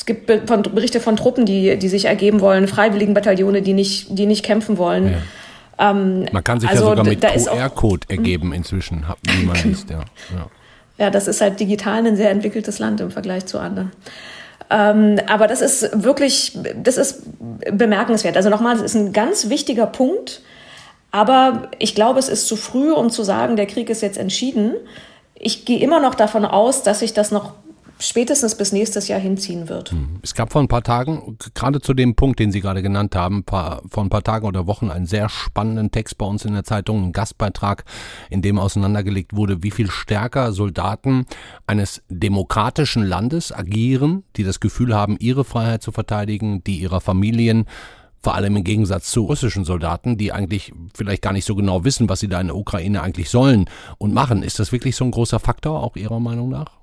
Es 0.00 0.06
gibt 0.06 0.24
Berichte 0.26 0.98
von 0.98 1.16
Truppen, 1.16 1.44
die, 1.44 1.76
die 1.76 1.88
sich 1.90 2.06
ergeben 2.06 2.40
wollen, 2.40 2.68
Freiwilligenbataillone, 2.68 3.60
die 3.60 3.74
nicht, 3.74 4.06
die 4.08 4.24
nicht 4.24 4.42
kämpfen 4.42 4.78
wollen. 4.78 5.12
Ja. 5.78 5.90
Ähm, 5.90 6.24
man 6.32 6.42
kann 6.42 6.58
sich 6.58 6.70
also 6.70 6.84
ja 6.84 6.96
sogar 6.96 7.04
mit 7.04 7.20
QR-Code 7.20 8.06
ergeben 8.08 8.54
inzwischen, 8.54 9.04
wie 9.24 9.44
man 9.44 9.62
liest, 9.62 9.90
ja. 9.90 9.98
ja. 9.98 10.46
Ja, 10.96 11.10
das 11.10 11.28
ist 11.28 11.42
halt 11.42 11.60
digital 11.60 12.06
ein 12.06 12.16
sehr 12.16 12.30
entwickeltes 12.30 12.78
Land 12.78 13.02
im 13.02 13.10
Vergleich 13.10 13.44
zu 13.44 13.58
anderen. 13.58 13.92
Ähm, 14.70 15.20
aber 15.26 15.46
das 15.46 15.60
ist 15.60 15.90
wirklich, 16.02 16.58
das 16.82 16.96
ist 16.96 17.24
bemerkenswert. 17.70 18.38
Also 18.38 18.48
nochmal, 18.48 18.76
das 18.76 18.84
ist 18.84 18.94
ein 18.94 19.12
ganz 19.12 19.50
wichtiger 19.50 19.86
Punkt. 19.86 20.40
Aber 21.10 21.68
ich 21.78 21.94
glaube, 21.94 22.18
es 22.20 22.30
ist 22.30 22.48
zu 22.48 22.56
früh, 22.56 22.90
um 22.90 23.10
zu 23.10 23.22
sagen, 23.22 23.56
der 23.56 23.66
Krieg 23.66 23.90
ist 23.90 24.00
jetzt 24.00 24.16
entschieden. 24.16 24.76
Ich 25.34 25.66
gehe 25.66 25.78
immer 25.78 26.00
noch 26.00 26.14
davon 26.14 26.46
aus, 26.46 26.84
dass 26.84 27.00
sich 27.00 27.12
das 27.12 27.30
noch 27.30 27.52
spätestens 28.00 28.56
bis 28.56 28.72
nächstes 28.72 29.08
Jahr 29.08 29.20
hinziehen 29.20 29.68
wird. 29.68 29.92
Hm. 29.92 30.18
Es 30.22 30.34
gab 30.34 30.52
vor 30.52 30.60
ein 30.62 30.68
paar 30.68 30.82
Tagen, 30.82 31.36
gerade 31.54 31.80
zu 31.80 31.94
dem 31.94 32.16
Punkt, 32.16 32.40
den 32.40 32.50
Sie 32.50 32.60
gerade 32.60 32.82
genannt 32.82 33.14
haben, 33.14 33.44
vor 33.46 33.82
ein 33.96 34.08
paar 34.10 34.24
Tagen 34.24 34.46
oder 34.46 34.66
Wochen 34.66 34.90
einen 34.90 35.06
sehr 35.06 35.28
spannenden 35.28 35.90
Text 35.90 36.18
bei 36.18 36.26
uns 36.26 36.44
in 36.44 36.54
der 36.54 36.64
Zeitung, 36.64 37.02
einen 37.02 37.12
Gastbeitrag, 37.12 37.84
in 38.30 38.42
dem 38.42 38.58
auseinandergelegt 38.58 39.36
wurde, 39.36 39.62
wie 39.62 39.70
viel 39.70 39.90
stärker 39.90 40.52
Soldaten 40.52 41.26
eines 41.66 42.02
demokratischen 42.08 43.04
Landes 43.04 43.52
agieren, 43.52 44.24
die 44.36 44.44
das 44.44 44.60
Gefühl 44.60 44.94
haben, 44.94 45.16
ihre 45.20 45.44
Freiheit 45.44 45.82
zu 45.82 45.92
verteidigen, 45.92 46.64
die 46.64 46.80
ihrer 46.80 47.00
Familien 47.00 47.66
vor 48.22 48.34
allem 48.34 48.56
im 48.56 48.64
Gegensatz 48.64 49.10
zu 49.10 49.24
russischen 49.24 49.64
Soldaten, 49.64 50.18
die 50.18 50.32
eigentlich 50.32 50.72
vielleicht 50.94 51.22
gar 51.22 51.32
nicht 51.32 51.46
so 51.46 51.54
genau 51.54 51.84
wissen, 51.84 52.08
was 52.08 52.20
sie 52.20 52.28
da 52.28 52.40
in 52.40 52.48
der 52.48 52.56
Ukraine 52.56 53.02
eigentlich 53.02 53.30
sollen 53.30 53.64
und 53.98 54.12
machen. 54.12 54.42
Ist 54.42 54.58
das 54.58 54.72
wirklich 54.72 54.94
so 54.94 55.04
ein 55.04 55.10
großer 55.10 55.40
Faktor, 55.40 55.82
auch 55.82 55.96
Ihrer 55.96 56.20
Meinung 56.20 56.50
nach? 56.50 56.79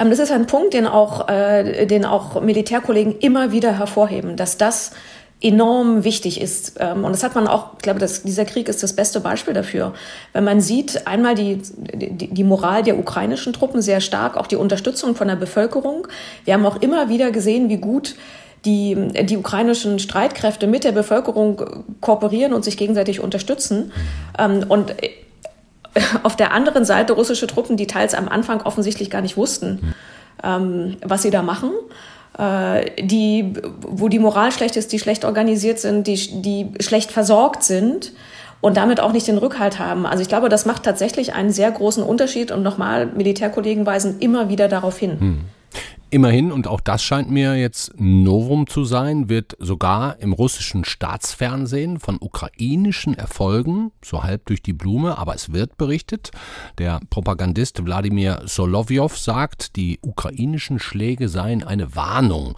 Ähm, 0.00 0.10
das 0.10 0.18
ist 0.18 0.32
ein 0.32 0.46
Punkt, 0.46 0.74
den 0.74 0.86
auch, 0.86 1.28
äh, 1.28 1.86
den 1.86 2.04
auch 2.04 2.40
Militärkollegen 2.40 3.18
immer 3.18 3.52
wieder 3.52 3.78
hervorheben, 3.78 4.36
dass 4.36 4.56
das 4.56 4.92
enorm 5.42 6.04
wichtig 6.04 6.40
ist. 6.40 6.74
Ähm, 6.80 7.04
und 7.04 7.12
das 7.12 7.22
hat 7.22 7.34
man 7.34 7.46
auch, 7.46 7.74
ich 7.76 7.82
glaube, 7.82 8.00
dass 8.00 8.22
dieser 8.22 8.44
Krieg 8.44 8.68
ist 8.68 8.82
das 8.82 8.94
beste 8.94 9.20
Beispiel 9.20 9.54
dafür. 9.54 9.94
Wenn 10.32 10.44
man 10.44 10.60
sieht, 10.60 11.06
einmal 11.06 11.34
die, 11.34 11.62
die, 11.94 12.28
die 12.28 12.44
Moral 12.44 12.82
der 12.82 12.98
ukrainischen 12.98 13.52
Truppen 13.52 13.80
sehr 13.80 14.00
stark, 14.00 14.36
auch 14.36 14.46
die 14.46 14.56
Unterstützung 14.56 15.14
von 15.14 15.28
der 15.28 15.36
Bevölkerung. 15.36 16.06
Wir 16.44 16.54
haben 16.54 16.66
auch 16.66 16.82
immer 16.82 17.08
wieder 17.08 17.30
gesehen, 17.30 17.68
wie 17.68 17.78
gut 17.78 18.16
die, 18.66 18.94
die 19.22 19.38
ukrainischen 19.38 19.98
Streitkräfte 19.98 20.66
mit 20.66 20.84
der 20.84 20.92
Bevölkerung 20.92 21.84
kooperieren 22.02 22.52
und 22.52 22.62
sich 22.62 22.76
gegenseitig 22.76 23.20
unterstützen. 23.20 23.92
Ähm, 24.38 24.66
und 24.68 24.94
auf 26.22 26.36
der 26.36 26.52
anderen 26.52 26.84
Seite 26.84 27.12
russische 27.12 27.46
Truppen, 27.46 27.76
die 27.76 27.86
teils 27.86 28.14
am 28.14 28.28
Anfang 28.28 28.62
offensichtlich 28.62 29.10
gar 29.10 29.22
nicht 29.22 29.36
wussten, 29.36 29.94
ähm, 30.42 30.96
was 31.04 31.22
sie 31.22 31.30
da 31.30 31.42
machen. 31.42 31.70
Äh, 32.38 33.02
die, 33.02 33.52
wo 33.80 34.08
die 34.08 34.18
Moral 34.18 34.52
schlecht 34.52 34.76
ist, 34.76 34.92
die 34.92 34.98
schlecht 34.98 35.24
organisiert 35.24 35.78
sind, 35.78 36.06
die, 36.06 36.42
die 36.42 36.72
schlecht 36.80 37.10
versorgt 37.10 37.64
sind 37.64 38.12
und 38.60 38.76
damit 38.76 39.00
auch 39.00 39.12
nicht 39.12 39.26
den 39.26 39.38
Rückhalt 39.38 39.78
haben. 39.78 40.06
Also 40.06 40.22
ich 40.22 40.28
glaube, 40.28 40.48
das 40.48 40.66
macht 40.66 40.84
tatsächlich 40.84 41.34
einen 41.34 41.50
sehr 41.50 41.70
großen 41.70 42.02
Unterschied 42.02 42.52
und 42.52 42.62
nochmal, 42.62 43.06
Militärkollegen 43.06 43.86
weisen 43.86 44.20
immer 44.20 44.48
wieder 44.48 44.68
darauf 44.68 44.98
hin. 44.98 45.20
Hm. 45.20 45.40
Immerhin, 46.12 46.50
und 46.50 46.66
auch 46.66 46.80
das 46.80 47.04
scheint 47.04 47.30
mir 47.30 47.54
jetzt 47.54 47.92
Novum 47.96 48.66
zu 48.66 48.84
sein, 48.84 49.28
wird 49.28 49.56
sogar 49.60 50.18
im 50.18 50.32
russischen 50.32 50.84
Staatsfernsehen 50.84 52.00
von 52.00 52.18
ukrainischen 52.20 53.14
Erfolgen, 53.14 53.92
so 54.04 54.24
halb 54.24 54.46
durch 54.46 54.60
die 54.60 54.72
Blume, 54.72 55.18
aber 55.18 55.36
es 55.36 55.52
wird 55.52 55.76
berichtet. 55.76 56.32
Der 56.78 56.98
Propagandist 57.10 57.84
Wladimir 57.84 58.42
Solovyov 58.44 59.16
sagt, 59.16 59.76
die 59.76 60.00
ukrainischen 60.02 60.80
Schläge 60.80 61.28
seien 61.28 61.62
eine 61.62 61.94
Warnung. 61.94 62.56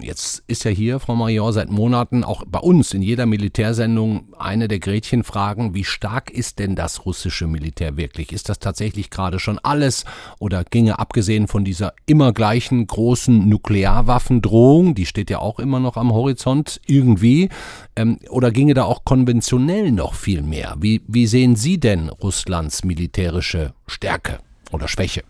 Jetzt 0.00 0.42
ist 0.46 0.64
ja 0.64 0.70
hier, 0.70 1.00
Frau 1.00 1.14
Major, 1.14 1.52
seit 1.52 1.68
Monaten 1.68 2.24
auch 2.24 2.44
bei 2.46 2.58
uns 2.58 2.94
in 2.94 3.02
jeder 3.02 3.26
Militärsendung 3.26 4.32
eine 4.38 4.66
der 4.66 4.78
Gretchenfragen, 4.78 5.74
wie 5.74 5.84
stark 5.84 6.30
ist 6.30 6.58
denn 6.60 6.74
das 6.74 7.04
russische 7.04 7.46
Militär 7.46 7.98
wirklich? 7.98 8.32
Ist 8.32 8.48
das 8.48 8.58
tatsächlich 8.58 9.10
gerade 9.10 9.38
schon 9.38 9.58
alles 9.58 10.04
oder 10.38 10.64
ginge 10.64 10.98
abgesehen 10.98 11.46
von 11.46 11.62
dieser 11.62 11.92
immer 12.06 12.32
gleichen 12.32 12.86
großen 12.86 13.46
Nuklearwaffendrohung, 13.46 14.94
die 14.94 15.04
steht 15.04 15.28
ja 15.28 15.40
auch 15.40 15.58
immer 15.58 15.78
noch 15.78 15.98
am 15.98 16.10
Horizont 16.10 16.80
irgendwie, 16.86 17.50
ähm, 17.94 18.18
oder 18.30 18.50
ginge 18.50 18.72
da 18.72 18.84
auch 18.84 19.04
konventionell 19.04 19.92
noch 19.92 20.14
viel 20.14 20.40
mehr? 20.40 20.74
Wie, 20.80 21.02
wie 21.06 21.26
sehen 21.26 21.54
Sie 21.54 21.78
denn 21.78 22.08
Russlands 22.08 22.82
militärische 22.82 23.74
Stärke 23.86 24.38
oder 24.70 24.88
Schwäche? 24.88 25.22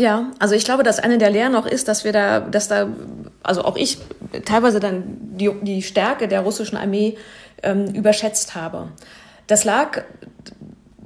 Ja, 0.00 0.30
also 0.38 0.54
ich 0.54 0.64
glaube, 0.64 0.84
dass 0.84 1.00
eine 1.00 1.18
der 1.18 1.30
Lehren 1.30 1.56
auch 1.56 1.66
ist, 1.66 1.88
dass 1.88 2.04
wir 2.04 2.12
da, 2.12 2.38
dass 2.38 2.68
da, 2.68 2.86
also 3.42 3.64
auch 3.64 3.76
ich 3.76 3.98
teilweise 4.44 4.80
dann 4.80 5.04
die, 5.36 5.50
die 5.62 5.82
Stärke 5.82 6.28
der 6.28 6.40
russischen 6.40 6.76
Armee 6.76 7.16
ähm, 7.62 7.86
überschätzt 7.86 8.54
habe. 8.54 8.88
Das 9.46 9.64
lag 9.64 10.02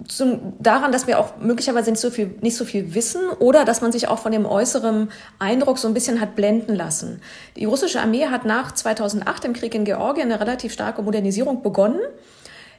zum, 0.08 0.54
daran, 0.58 0.92
dass 0.92 1.06
wir 1.06 1.18
auch 1.18 1.36
möglicherweise 1.38 1.90
nicht 1.90 2.00
so 2.00 2.10
viel, 2.10 2.34
nicht 2.40 2.56
so 2.56 2.64
viel 2.64 2.94
wissen 2.94 3.28
oder 3.38 3.64
dass 3.64 3.80
man 3.80 3.92
sich 3.92 4.08
auch 4.08 4.18
von 4.18 4.32
dem 4.32 4.46
äußeren 4.46 5.10
Eindruck 5.38 5.78
so 5.78 5.88
ein 5.88 5.94
bisschen 5.94 6.20
hat 6.20 6.34
blenden 6.34 6.74
lassen. 6.74 7.20
Die 7.56 7.64
russische 7.64 8.00
Armee 8.00 8.26
hat 8.26 8.44
nach 8.44 8.72
2008 8.72 9.44
im 9.44 9.52
Krieg 9.52 9.74
in 9.74 9.84
Georgien 9.84 10.30
eine 10.30 10.40
relativ 10.40 10.72
starke 10.72 11.02
Modernisierung 11.02 11.62
begonnen, 11.62 12.00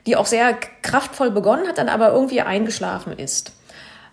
die 0.06 0.16
auch 0.16 0.26
sehr 0.26 0.54
kraftvoll 0.82 1.32
begonnen 1.32 1.68
hat, 1.68 1.78
dann 1.78 1.90
aber 1.90 2.12
irgendwie 2.12 2.42
eingeschlafen 2.42 3.18
ist. 3.18 3.54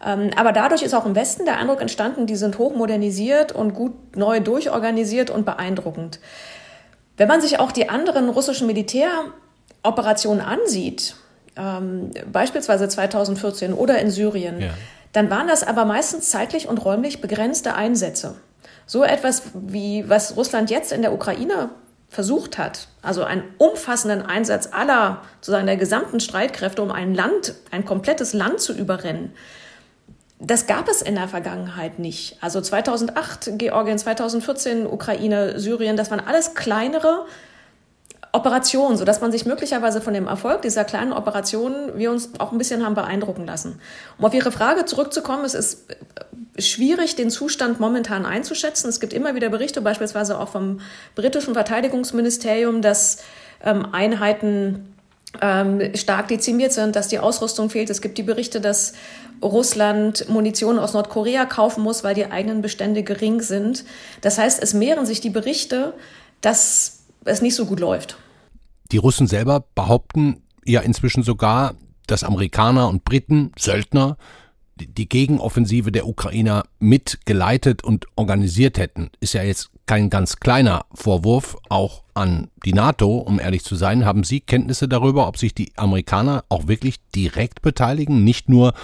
Ähm, 0.04 0.30
aber 0.36 0.52
dadurch 0.52 0.82
ist 0.82 0.94
auch 0.94 1.06
im 1.06 1.14
Westen 1.14 1.44
der 1.44 1.58
Eindruck 1.58 1.80
entstanden, 1.80 2.26
die 2.26 2.36
sind 2.36 2.58
hochmodernisiert 2.58 3.52
und 3.52 3.74
gut 3.74 4.16
neu 4.16 4.40
durchorganisiert 4.40 5.30
und 5.30 5.44
beeindruckend. 5.44 6.20
Wenn 7.16 7.28
man 7.28 7.40
sich 7.40 7.60
auch 7.60 7.72
die 7.72 7.88
anderen 7.90 8.30
russischen 8.30 8.66
Militäroperationen 8.66 10.40
ansieht, 10.40 11.16
ähm, 11.56 12.10
beispielsweise 12.32 12.88
2014 12.88 13.74
oder 13.74 13.98
in 13.98 14.10
Syrien, 14.10 14.60
ja. 14.60 14.70
dann 15.12 15.28
waren 15.28 15.48
das 15.48 15.62
aber 15.62 15.84
meistens 15.84 16.30
zeitlich 16.30 16.66
und 16.68 16.82
räumlich 16.84 17.20
begrenzte 17.20 17.74
Einsätze. 17.74 18.36
So 18.86 19.04
etwas 19.04 19.42
wie 19.54 20.08
was 20.08 20.36
Russland 20.36 20.70
jetzt 20.70 20.92
in 20.92 21.02
der 21.02 21.12
Ukraine 21.12 21.68
versucht 22.08 22.58
hat, 22.58 22.88
also 23.02 23.22
einen 23.22 23.44
umfassenden 23.58 24.22
Einsatz 24.22 24.70
aller, 24.72 25.22
sozusagen 25.40 25.66
der 25.66 25.76
gesamten 25.76 26.18
Streitkräfte, 26.18 26.82
um 26.82 26.90
ein 26.90 27.14
Land, 27.14 27.54
ein 27.70 27.84
komplettes 27.84 28.32
Land 28.32 28.60
zu 28.60 28.72
überrennen, 28.72 29.32
das 30.40 30.66
gab 30.66 30.88
es 30.88 31.02
in 31.02 31.14
der 31.14 31.28
Vergangenheit 31.28 31.98
nicht. 31.98 32.38
Also 32.40 32.60
2008 32.60 33.58
Georgien, 33.58 33.98
2014 33.98 34.86
Ukraine, 34.86 35.60
Syrien, 35.60 35.96
das 35.96 36.10
waren 36.10 36.20
alles 36.20 36.54
kleinere 36.54 37.26
Operationen, 38.32 38.96
sodass 38.96 39.20
man 39.20 39.32
sich 39.32 39.44
möglicherweise 39.44 40.00
von 40.00 40.14
dem 40.14 40.26
Erfolg 40.26 40.62
dieser 40.62 40.84
kleinen 40.84 41.12
Operationen 41.12 41.98
wir 41.98 42.10
uns 42.10 42.30
auch 42.38 42.52
ein 42.52 42.58
bisschen 42.58 42.84
haben 42.84 42.94
beeindrucken 42.94 43.44
lassen. 43.44 43.80
Um 44.18 44.24
auf 44.24 44.32
Ihre 44.32 44.50
Frage 44.50 44.86
zurückzukommen, 44.86 45.44
es 45.44 45.54
ist 45.54 45.86
schwierig, 46.58 47.16
den 47.16 47.30
Zustand 47.30 47.80
momentan 47.80 48.24
einzuschätzen. 48.24 48.88
Es 48.88 49.00
gibt 49.00 49.12
immer 49.12 49.34
wieder 49.34 49.50
Berichte, 49.50 49.82
beispielsweise 49.82 50.38
auch 50.38 50.48
vom 50.48 50.80
britischen 51.16 51.54
Verteidigungsministerium, 51.54 52.82
dass 52.82 53.18
ähm, 53.62 53.88
Einheiten 53.92 54.94
ähm, 55.40 55.94
stark 55.94 56.28
dezimiert 56.28 56.72
sind, 56.72 56.96
dass 56.96 57.08
die 57.08 57.18
Ausrüstung 57.18 57.70
fehlt. 57.70 57.90
Es 57.90 58.02
gibt 58.02 58.18
die 58.18 58.22
Berichte, 58.22 58.60
dass 58.60 58.94
Russland 59.42 60.28
Munition 60.28 60.78
aus 60.78 60.92
Nordkorea 60.92 61.46
kaufen 61.46 61.82
muss, 61.82 62.04
weil 62.04 62.14
die 62.14 62.26
eigenen 62.26 62.62
Bestände 62.62 63.02
gering 63.02 63.40
sind. 63.40 63.84
Das 64.20 64.38
heißt, 64.38 64.62
es 64.62 64.74
mehren 64.74 65.06
sich 65.06 65.20
die 65.20 65.30
Berichte, 65.30 65.94
dass 66.40 67.04
es 67.24 67.42
nicht 67.42 67.54
so 67.54 67.66
gut 67.66 67.80
läuft. 67.80 68.16
Die 68.92 68.98
Russen 68.98 69.26
selber 69.26 69.64
behaupten 69.74 70.42
ja 70.64 70.80
inzwischen 70.80 71.22
sogar, 71.22 71.74
dass 72.06 72.24
Amerikaner 72.24 72.88
und 72.88 73.04
Briten, 73.04 73.52
Söldner, 73.56 74.16
die 74.76 75.08
Gegenoffensive 75.08 75.92
der 75.92 76.06
Ukrainer 76.06 76.64
mitgeleitet 76.78 77.84
und 77.84 78.06
organisiert 78.16 78.78
hätten. 78.78 79.10
Ist 79.20 79.34
ja 79.34 79.42
jetzt 79.42 79.70
kein 79.86 80.10
ganz 80.10 80.36
kleiner 80.36 80.86
Vorwurf, 80.94 81.56
auch 81.68 82.02
an 82.20 82.48
die 82.64 82.74
NATO, 82.74 83.16
um 83.18 83.40
ehrlich 83.40 83.64
zu 83.64 83.74
sein. 83.74 84.04
Haben 84.04 84.24
Sie 84.24 84.40
Kenntnisse 84.40 84.88
darüber, 84.88 85.26
ob 85.26 85.38
sich 85.38 85.54
die 85.54 85.72
Amerikaner 85.76 86.44
auch 86.48 86.68
wirklich 86.68 86.96
direkt 87.14 87.62
beteiligen, 87.62 88.22
nicht 88.22 88.48
nur 88.48 88.74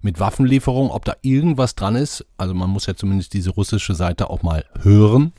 mit 0.00 0.20
Waffenlieferung, 0.20 0.90
ob 0.90 1.04
da 1.04 1.16
irgendwas 1.22 1.74
dran 1.74 1.96
ist. 1.96 2.24
Also 2.38 2.54
man 2.54 2.70
muss 2.70 2.86
ja 2.86 2.94
zumindest 2.94 3.34
diese 3.34 3.50
russische 3.50 3.94
Seite 3.94 4.30
auch 4.30 4.42
mal 4.42 4.64
hören. 4.80 5.32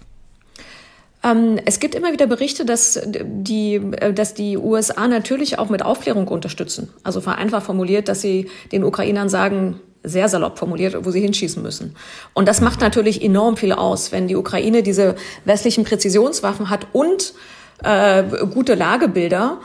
Ähm, 1.24 1.60
es 1.66 1.80
gibt 1.80 1.96
immer 1.96 2.12
wieder 2.12 2.28
Berichte, 2.28 2.66
dass 2.66 3.00
die, 3.06 3.76
äh, 3.76 4.14
dass 4.14 4.34
die 4.34 4.58
USA 4.58 5.08
natürlich 5.08 5.58
auch 5.58 5.70
mit 5.70 5.82
Aufklärung 5.82 6.28
unterstützen. 6.28 6.90
Also 7.04 7.22
vereinfacht 7.22 7.66
formuliert, 7.66 8.10
dass 8.10 8.22
sie 8.22 8.50
den 8.72 8.84
Ukrainern 8.84 9.30
sagen, 9.30 9.80
sehr 10.06 10.30
salopp 10.30 10.58
formuliert, 10.58 11.06
wo 11.06 11.12
sie 11.12 11.22
hinschießen 11.22 11.62
müssen. 11.62 11.96
Und 12.34 12.48
das 12.48 12.62
macht 12.62 12.82
natürlich 12.82 13.22
enorm 13.24 13.58
viel 13.58 13.72
aus, 13.74 14.12
wenn 14.12 14.28
die 14.28 14.36
Ukraine 14.36 14.84
diese 14.84 15.16
westlichen 15.46 15.84
Präzisionswaffen 15.84 16.70
hat 16.70 16.88
und 16.94 17.34
äh, 17.84 18.24
gute 18.54 18.76
Lagebilder 18.76 19.60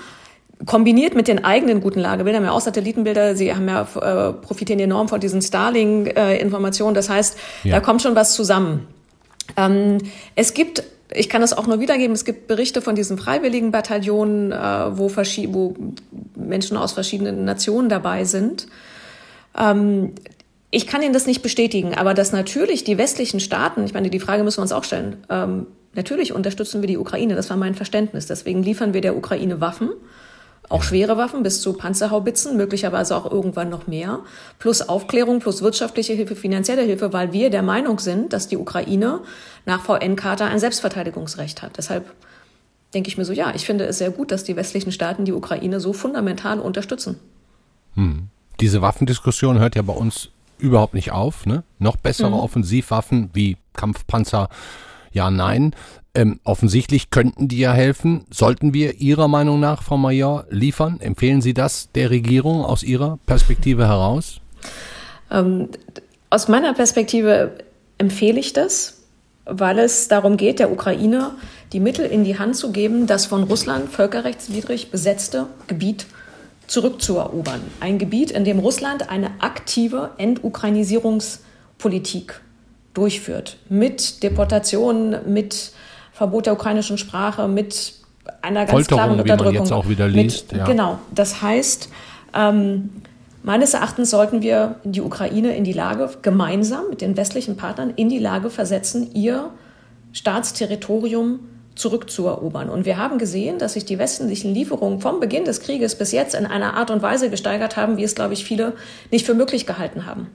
kombiniert 0.67 1.15
mit 1.15 1.27
den 1.27 1.43
eigenen 1.43 1.81
guten 1.81 2.01
Lagebildern, 2.01 2.45
ja 2.45 2.51
auch 2.51 2.61
Satellitenbilder, 2.61 3.35
sie 3.35 3.55
haben 3.55 3.67
ja 3.67 3.83
äh, 3.83 4.33
profitieren 4.35 4.81
enorm 4.81 5.09
von 5.09 5.21
diesen 5.21 5.41
Starlink-Informationen. 5.41 6.95
das 6.95 7.09
heißt, 7.09 7.39
ja. 7.65 7.77
da 7.77 7.81
kommt 7.81 8.03
schon 8.03 8.15
was 8.15 8.35
zusammen. 8.35 8.87
Ähm, 9.57 9.99
es 10.35 10.55
gibt 10.55 10.85
ich 11.13 11.29
kann 11.29 11.41
das 11.41 11.53
auch 11.53 11.67
nur 11.67 11.81
wiedergeben. 11.81 12.15
Es 12.15 12.25
gibt 12.25 12.47
Berichte 12.47 12.83
von 12.83 12.95
diesen 12.95 13.19
freiwilligen 13.19 13.73
Bataillonen, 13.73 14.53
äh, 14.53 14.57
wo, 14.97 15.11
wo 15.11 15.75
Menschen 16.37 16.77
aus 16.77 16.93
verschiedenen 16.93 17.45
Nationen 17.45 17.89
dabei 17.89 18.25
sind. 18.25 18.69
Ähm, 19.57 20.15
ich 20.71 20.87
kann 20.87 21.03
Ihnen 21.03 21.13
das 21.13 21.27
nicht 21.27 21.43
bestätigen, 21.43 21.95
aber 21.95 22.15
dass 22.15 22.33
natürlich 22.33 22.85
die 22.85 22.99
westlichen 22.99 23.41
Staaten, 23.41 23.85
ich 23.85 23.95
meine, 23.95 24.11
die 24.11 24.21
Frage 24.21 24.45
müssen 24.45 24.59
wir 24.59 24.63
uns 24.63 24.73
auch 24.73 24.85
stellen, 24.85 25.17
ähm, 25.29 25.67
natürlich 25.95 26.33
unterstützen 26.33 26.81
wir 26.81 26.87
die 26.87 26.99
Ukraine, 26.99 27.35
das 27.35 27.51
war 27.51 27.57
mein 27.57 27.75
Verständnis. 27.75 28.27
Deswegen 28.27 28.63
liefern 28.63 28.95
wir 28.95 29.01
der 29.01 29.17
Ukraine 29.17 29.61
Waffen 29.61 29.91
auch 30.71 30.85
schwere 30.85 31.17
Waffen 31.17 31.43
bis 31.43 31.61
zu 31.61 31.73
Panzerhaubitzen, 31.73 32.57
möglicherweise 32.57 33.17
auch 33.17 33.31
irgendwann 33.31 33.69
noch 33.69 33.89
mehr, 33.89 34.21
plus 34.59 34.89
Aufklärung, 34.89 35.41
plus 35.41 35.63
wirtschaftliche 35.63 36.13
Hilfe, 36.13 36.37
finanzielle 36.37 36.83
Hilfe, 36.83 37.13
weil 37.13 37.33
wir 37.33 37.51
der 37.51 37.63
Meinung 37.63 37.99
sind, 37.99 38.33
dass 38.33 38.47
die 38.47 38.57
Ukraine 38.57 39.21
nach 39.67 39.83
VN-Charta 39.83 40.47
ein 40.47 40.61
Selbstverteidigungsrecht 40.61 41.63
hat. 41.63 41.77
Deshalb 41.77 42.13
denke 42.95 43.09
ich 43.09 43.19
mir 43.19 43.25
so, 43.25 43.33
ja, 43.33 43.53
ich 43.55 43.67
finde 43.67 43.85
es 43.87 43.99
sehr 43.99 44.11
gut, 44.11 44.31
dass 44.31 44.45
die 44.45 44.55
westlichen 44.55 44.93
Staaten 44.93 45.25
die 45.25 45.33
Ukraine 45.33 45.81
so 45.81 45.93
fundamental 45.93 46.61
unterstützen. 46.61 47.19
Hm. 47.97 48.29
Diese 48.61 48.83
Waffendiskussion 48.83 49.59
hört 49.59 49.77
ja 49.77 49.83
bei 49.83 49.93
uns 49.93 50.31
überhaupt 50.59 50.95
nicht 50.95 51.13
auf. 51.13 51.47
Ne? 51.47 51.65
Noch 51.79 51.97
bessere 51.97 52.33
hm. 52.33 52.41
Offensivwaffen 52.41 53.31
wie 53.33 53.57
Kampfpanzer, 53.75 54.49
ja, 55.13 55.31
nein. 55.31 55.75
Ähm, 56.15 56.41
offensichtlich 56.45 57.11
könnten 57.11 57.49
die 57.49 57.59
ja 57.59 57.73
helfen. 57.73 58.27
Sollten 58.31 58.75
wir 58.75 59.01
Ihrer 59.01 59.29
Meinung 59.29 59.61
nach, 59.61 59.83
Frau 59.83 59.97
Major, 59.97 60.45
liefern? 60.51 61.01
Empfehlen 61.01 61.41
Sie 61.41 61.55
das 61.55 61.91
der 61.95 62.11
Regierung 62.11 62.65
aus 62.65 62.83
Ihrer 62.83 63.19
Perspektive 63.27 63.87
heraus? 63.87 64.41
Ähm, 65.31 65.69
aus 66.29 66.49
meiner 66.49 66.75
Perspektive 66.75 67.53
empfehle 67.99 68.41
ich 68.41 68.53
das, 68.53 69.03
weil 69.45 69.79
es 69.79 70.09
darum 70.09 70.37
geht, 70.37 70.59
der 70.59 70.73
Ukraine 70.73 71.33
die 71.73 71.81
Mittel 71.81 72.07
in 72.07 72.25
die 72.25 72.39
Hand 72.39 72.57
zu 72.57 72.73
geben, 72.73 73.07
das 73.07 73.27
von 73.27 73.45
Russland 73.45 73.89
völkerrechtswidrig 73.89 74.91
besetzte 74.91 75.47
Gebiet 75.69 76.07
zurückzuerobern. 76.71 77.61
Ein 77.81 77.99
Gebiet, 77.99 78.31
in 78.31 78.45
dem 78.45 78.61
Russland 78.61 79.11
eine 79.11 79.33
aktive 79.41 80.11
Entukrainisierungspolitik 80.19 82.41
durchführt. 82.95 83.57
Mit 83.69 84.23
Deportationen, 84.23 85.33
mit 85.33 85.73
Verbot 86.13 86.47
der 86.47 86.53
ukrainischen 86.53 86.97
Sprache, 86.97 87.49
mit 87.49 87.95
einer 88.41 88.61
ganz 88.61 88.71
Folterung, 88.71 88.99
klaren 88.99 89.19
Unterdrückung. 89.21 89.53
Wie 89.53 89.59
man 89.59 89.65
jetzt 89.65 89.73
auch 89.73 89.89
wieder 89.89 90.07
liest. 90.07 90.53
Mit, 90.53 90.61
ja. 90.61 90.67
Genau. 90.67 91.01
Das 91.13 91.43
heißt, 91.43 91.89
ähm, 92.35 92.91
meines 93.43 93.75
Erachtens 93.75 94.11
sollten 94.11 94.41
wir 94.41 94.77
die 94.85 95.01
Ukraine 95.01 95.57
in 95.57 95.65
die 95.65 95.73
Lage, 95.73 96.09
gemeinsam 96.23 96.85
mit 96.89 97.01
den 97.01 97.17
westlichen 97.17 97.57
Partnern, 97.57 97.93
in 97.97 98.09
die 98.09 98.19
Lage 98.19 98.49
versetzen, 98.49 99.13
ihr 99.13 99.51
Staatsterritorium 100.13 101.41
zurückzuerobern. 101.75 102.69
Und 102.69 102.85
wir 102.85 102.99
haben 102.99 103.19
gesehen, 103.19 103.59
dass 103.59 103.75
sich 103.75 103.85
die 103.85 103.99
westlichen 103.99 104.53
Lieferungen 104.53 105.01
vom 105.01 105.21
Beginn 105.21 105.45
des 105.45 105.61
Krieges 105.61 105.95
bis 105.97 106.13
jetzt 106.13 106.35
in 106.35 106.47
einer 106.47 106.75
Art 106.75 106.91
und 106.91 107.03
Weise 107.03 107.31
gesteigert 107.31 107.77
haben, 107.77 107.97
wie 107.97 108.05
es, 108.05 108.15
glaube 108.15 108.35
ich, 108.35 108.45
viele 108.45 108.75
nicht 109.11 109.25
für 109.25 109.35
möglich 109.35 109.67
gehalten 109.67 110.07
haben. 110.07 110.29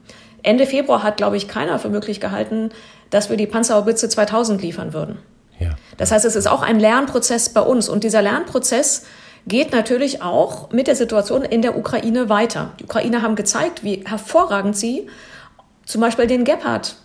Ende 0.44 0.66
Februar 0.66 1.04
hat, 1.04 1.18
glaube 1.18 1.38
ich, 1.38 1.48
keiner 1.48 1.80
für 1.80 1.90
möglich 1.90 2.20
gehalten, 2.20 2.70
dass 3.10 3.30
wir 3.30 3.38
die 3.38 3.48
Panzerhaubitze 3.48 4.10
2000 4.10 4.62
liefern 4.62 4.94
würden. 4.94 5.18
Ja. 5.60 5.76
Das 5.98 6.12
heißt, 6.12 6.26
es 6.26 6.36
ist 6.36 6.48
auch 6.48 6.62
ein 6.62 6.80
Lernprozess 6.80 7.50
bei 7.50 7.62
uns. 7.62 7.90
Und 7.90 8.04
dieser 8.04 8.22
Lernprozess 8.22 9.06
geht 9.48 9.72
natürlich 9.72 10.22
auch 10.22 10.72
mit 10.72 10.88
der 10.88 10.96
Situation 10.96 11.44
in 11.44 11.62
der 11.62 11.78
Ukraine 11.78 12.30
weiter. 12.30 12.74
Die 12.80 12.84
Ukrainer 12.84 13.22
haben 13.22 13.36
gezeigt, 13.36 13.84
wie 13.84 14.04
hervorragend 14.06 14.76
sie 14.76 15.08
zum 15.86 16.02
Beispiel 16.02 16.28
den 16.28 16.44
Gepard 16.44 16.96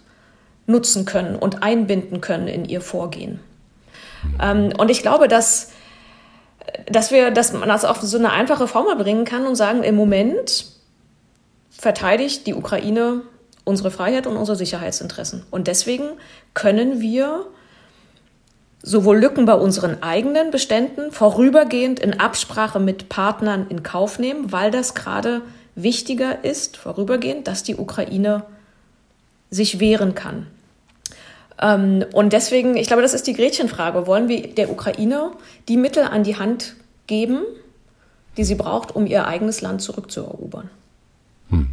nutzen 0.66 1.04
können 1.04 1.36
und 1.36 1.62
einbinden 1.62 2.20
können 2.20 2.48
in 2.48 2.64
ihr 2.64 2.80
Vorgehen. 2.80 3.40
Ähm, 4.40 4.72
und 4.78 4.90
ich 4.90 5.02
glaube, 5.02 5.28
dass, 5.28 5.70
dass, 6.86 7.10
wir, 7.10 7.30
dass 7.30 7.52
man 7.52 7.68
das 7.68 7.84
auf 7.84 8.00
so 8.00 8.18
eine 8.18 8.32
einfache 8.32 8.66
Formel 8.66 8.96
bringen 8.96 9.24
kann 9.24 9.46
und 9.46 9.56
sagen, 9.56 9.82
im 9.82 9.94
Moment 9.94 10.66
verteidigt 11.70 12.46
die 12.46 12.54
Ukraine 12.54 13.22
unsere 13.64 13.90
Freiheit 13.90 14.26
und 14.26 14.36
unsere 14.36 14.56
Sicherheitsinteressen. 14.56 15.44
Und 15.50 15.66
deswegen 15.66 16.04
können 16.54 17.00
wir 17.00 17.46
sowohl 18.82 19.18
Lücken 19.18 19.44
bei 19.44 19.54
unseren 19.54 20.02
eigenen 20.02 20.50
Beständen 20.50 21.12
vorübergehend 21.12 22.00
in 22.00 22.18
Absprache 22.18 22.80
mit 22.80 23.08
Partnern 23.08 23.66
in 23.68 23.82
Kauf 23.82 24.18
nehmen, 24.18 24.52
weil 24.52 24.70
das 24.70 24.94
gerade 24.94 25.42
wichtiger 25.74 26.44
ist, 26.44 26.76
vorübergehend, 26.76 27.46
dass 27.46 27.62
die 27.62 27.76
Ukraine 27.76 28.44
sich 29.50 29.80
wehren 29.80 30.14
kann. 30.14 30.46
Ähm, 31.60 32.04
und 32.12 32.32
deswegen, 32.32 32.76
ich 32.76 32.86
glaube, 32.86 33.02
das 33.02 33.14
ist 33.14 33.26
die 33.26 33.34
Gretchenfrage. 33.34 34.06
Wollen 34.06 34.28
wir 34.28 34.54
der 34.54 34.70
Ukraine 34.70 35.32
die 35.68 35.76
Mittel 35.76 36.04
an 36.04 36.24
die 36.24 36.36
Hand 36.36 36.76
geben, 37.06 37.42
die 38.36 38.44
sie 38.44 38.54
braucht, 38.54 38.94
um 38.94 39.06
ihr 39.06 39.26
eigenes 39.26 39.60
Land 39.60 39.82
zurückzuerobern? 39.82 40.70
Hm. 41.50 41.68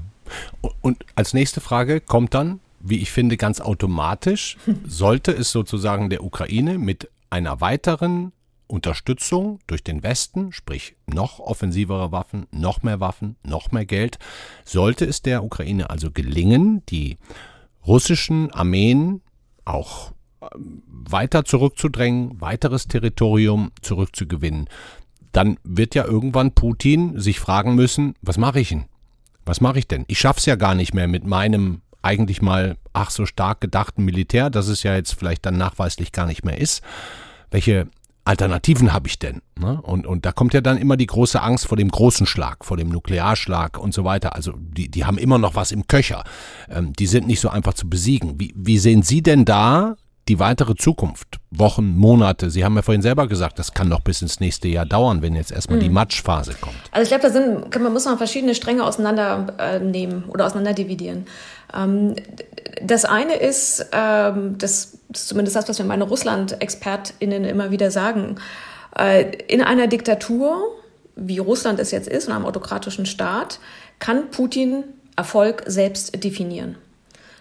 Und 0.81 1.05
als 1.15 1.33
nächste 1.33 1.61
Frage 1.61 2.01
kommt 2.01 2.33
dann, 2.33 2.59
wie 2.79 2.97
ich 2.97 3.11
finde, 3.11 3.37
ganz 3.37 3.61
automatisch, 3.61 4.57
sollte 4.87 5.31
es 5.31 5.51
sozusagen 5.51 6.09
der 6.09 6.23
Ukraine 6.23 6.77
mit 6.77 7.09
einer 7.29 7.61
weiteren 7.61 8.33
Unterstützung 8.67 9.59
durch 9.67 9.83
den 9.83 10.03
Westen, 10.03 10.51
sprich 10.51 10.95
noch 11.05 11.39
offensivere 11.39 12.11
Waffen, 12.11 12.47
noch 12.51 12.83
mehr 12.83 12.99
Waffen, 12.99 13.37
noch 13.43 13.71
mehr 13.71 13.85
Geld, 13.85 14.19
sollte 14.65 15.05
es 15.05 15.21
der 15.21 15.43
Ukraine 15.43 15.89
also 15.89 16.11
gelingen, 16.11 16.83
die 16.89 17.17
russischen 17.85 18.51
Armeen 18.51 19.21
auch 19.67 20.11
ähm, 20.41 20.83
weiter 20.87 21.45
zurückzudrängen, 21.45 22.39
weiteres 22.41 22.87
Territorium 22.87 23.71
zurückzugewinnen, 23.81 24.69
dann 25.31 25.59
wird 25.63 25.95
ja 25.95 26.05
irgendwann 26.05 26.53
Putin 26.53 27.19
sich 27.19 27.39
fragen 27.39 27.75
müssen, 27.75 28.15
was 28.21 28.37
mache 28.37 28.59
ich 28.59 28.69
denn? 28.69 28.85
Was 29.45 29.61
mache 29.61 29.79
ich 29.79 29.87
denn? 29.87 30.05
Ich 30.07 30.19
schaff's 30.19 30.45
ja 30.45 30.55
gar 30.55 30.75
nicht 30.75 30.93
mehr 30.93 31.07
mit 31.07 31.25
meinem 31.25 31.81
eigentlich 32.01 32.41
mal 32.41 32.77
ach 32.93 33.09
so 33.09 33.25
stark 33.25 33.61
gedachten 33.61 34.03
Militär, 34.03 34.49
das 34.49 34.67
es 34.67 34.83
ja 34.83 34.95
jetzt 34.95 35.13
vielleicht 35.13 35.45
dann 35.45 35.57
nachweislich 35.57 36.11
gar 36.11 36.25
nicht 36.25 36.45
mehr 36.45 36.59
ist. 36.59 36.81
Welche 37.51 37.87
Alternativen 38.27 38.93
habe 38.93 39.07
ich 39.07 39.19
denn? 39.19 39.41
Ne? 39.57 39.81
Und, 39.81 40.05
und 40.05 40.25
da 40.25 40.31
kommt 40.31 40.53
ja 40.53 40.61
dann 40.61 40.77
immer 40.77 40.97
die 40.97 41.07
große 41.07 41.41
Angst 41.41 41.67
vor 41.67 41.77
dem 41.77 41.89
großen 41.89 42.25
Schlag, 42.25 42.65
vor 42.65 42.77
dem 42.77 42.89
Nuklearschlag 42.89 43.79
und 43.79 43.93
so 43.93 44.03
weiter. 44.03 44.35
Also 44.35 44.53
die, 44.57 44.89
die 44.89 45.05
haben 45.05 45.17
immer 45.17 45.37
noch 45.37 45.55
was 45.55 45.71
im 45.71 45.87
Köcher. 45.87 46.23
Ähm, 46.69 46.93
die 46.93 47.07
sind 47.07 47.27
nicht 47.27 47.39
so 47.39 47.49
einfach 47.49 47.73
zu 47.73 47.89
besiegen. 47.89 48.39
Wie, 48.39 48.53
wie 48.55 48.79
sehen 48.79 49.01
Sie 49.01 49.23
denn 49.23 49.45
da 49.45 49.95
die 50.27 50.39
weitere 50.39 50.75
Zukunft? 50.75 51.39
Wochen, 51.51 51.95
Monate? 51.97 52.49
Sie 52.49 52.65
haben 52.65 52.75
ja 52.75 52.81
vorhin 52.81 53.01
selber 53.01 53.27
gesagt, 53.27 53.59
das 53.59 53.73
kann 53.73 53.89
noch 53.89 54.01
bis 54.01 54.21
ins 54.21 54.39
nächste 54.39 54.67
Jahr 54.67 54.85
dauern, 54.85 55.21
wenn 55.21 55.35
jetzt 55.35 55.51
erstmal 55.51 55.77
mhm. 55.77 55.83
die 55.83 55.89
Matschphase 55.89 56.53
kommt. 56.59 56.75
Also 56.91 57.03
ich 57.03 57.09
glaube, 57.09 57.23
da 57.23 57.29
sind, 57.29 57.81
man 57.81 57.93
muss 57.93 58.05
man 58.05 58.17
verschiedene 58.17 58.55
Stränge 58.55 58.83
auseinandernehmen 58.83 60.23
äh, 60.27 60.31
oder 60.31 60.45
auseinanderdividieren. 60.45 61.25
Ähm, 61.73 62.15
das 62.81 63.05
eine 63.05 63.35
ist, 63.35 63.85
ähm, 63.91 64.57
das, 64.57 64.99
das 65.09 65.21
ist 65.21 65.27
zumindest 65.29 65.55
das, 65.55 65.69
was 65.69 65.79
mir 65.79 65.85
meine 65.85 66.03
Russland-ExpertInnen 66.03 67.45
immer 67.45 67.71
wieder 67.71 67.91
sagen, 67.91 68.35
äh, 68.97 69.31
in 69.47 69.61
einer 69.61 69.87
Diktatur, 69.87 70.61
wie 71.15 71.39
Russland 71.39 71.79
es 71.79 71.91
jetzt 71.91 72.07
ist, 72.07 72.27
in 72.27 72.33
einem 72.33 72.45
autokratischen 72.45 73.05
Staat, 73.05 73.59
kann 73.99 74.29
Putin 74.29 74.83
Erfolg 75.15 75.63
selbst 75.65 76.23
definieren. 76.23 76.77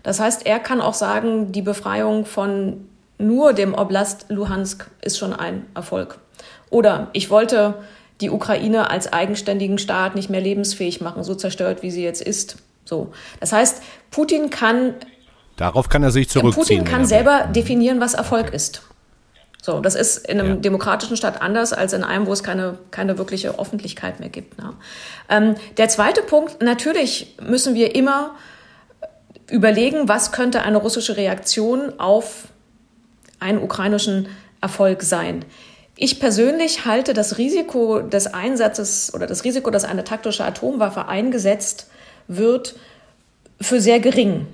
Das 0.06 0.20
heißt, 0.20 0.46
er 0.46 0.60
kann 0.60 0.80
auch 0.80 0.94
sagen, 0.94 1.50
die 1.50 1.62
Befreiung 1.62 2.26
von 2.26 2.86
nur 3.18 3.52
dem 3.54 3.74
Oblast 3.74 4.26
Luhansk 4.28 4.86
ist 5.02 5.18
schon 5.18 5.32
ein 5.32 5.66
Erfolg. 5.74 6.18
Oder 6.70 7.08
ich 7.12 7.28
wollte 7.28 7.74
die 8.20 8.30
Ukraine 8.30 8.88
als 8.88 9.12
eigenständigen 9.12 9.78
Staat 9.78 10.14
nicht 10.14 10.30
mehr 10.30 10.40
lebensfähig 10.40 11.00
machen, 11.00 11.24
so 11.24 11.34
zerstört, 11.34 11.82
wie 11.82 11.90
sie 11.90 12.04
jetzt 12.04 12.22
ist. 12.22 12.58
So. 12.84 13.12
Das 13.40 13.50
heißt, 13.50 13.82
Putin 14.12 14.50
kann. 14.50 14.94
Darauf 15.56 15.88
kann 15.88 16.04
er 16.04 16.12
sich 16.12 16.28
zurückziehen. 16.28 16.54
Putin 16.54 16.84
kann 16.84 17.04
selber 17.04 17.48
definieren, 17.52 17.98
was 17.98 18.14
Erfolg 18.14 18.54
ist. 18.54 18.82
So, 19.60 19.80
das 19.80 19.96
ist 19.96 20.24
in 20.28 20.38
einem 20.38 20.50
ja. 20.50 20.56
demokratischen 20.58 21.16
Staat 21.16 21.42
anders 21.42 21.72
als 21.72 21.92
in 21.92 22.04
einem, 22.04 22.28
wo 22.28 22.32
es 22.32 22.44
keine, 22.44 22.78
keine 22.92 23.18
wirkliche 23.18 23.58
Öffentlichkeit 23.58 24.20
mehr 24.20 24.28
gibt. 24.28 24.56
Ne? 24.56 24.72
Ähm, 25.28 25.56
der 25.78 25.88
zweite 25.88 26.22
Punkt, 26.22 26.62
natürlich 26.62 27.34
müssen 27.42 27.74
wir 27.74 27.96
immer 27.96 28.36
überlegen, 29.50 30.08
was 30.08 30.32
könnte 30.32 30.62
eine 30.62 30.78
russische 30.78 31.16
Reaktion 31.16 31.98
auf 31.98 32.48
einen 33.38 33.62
ukrainischen 33.62 34.28
Erfolg 34.60 35.02
sein. 35.02 35.44
Ich 35.96 36.20
persönlich 36.20 36.84
halte 36.84 37.14
das 37.14 37.38
Risiko 37.38 38.00
des 38.00 38.26
Einsatzes 38.26 39.14
oder 39.14 39.26
das 39.26 39.44
Risiko, 39.44 39.70
dass 39.70 39.84
eine 39.84 40.04
taktische 40.04 40.44
Atomwaffe 40.44 41.08
eingesetzt 41.08 41.88
wird, 42.28 42.76
für 43.60 43.80
sehr 43.80 44.00
gering. 44.00 44.46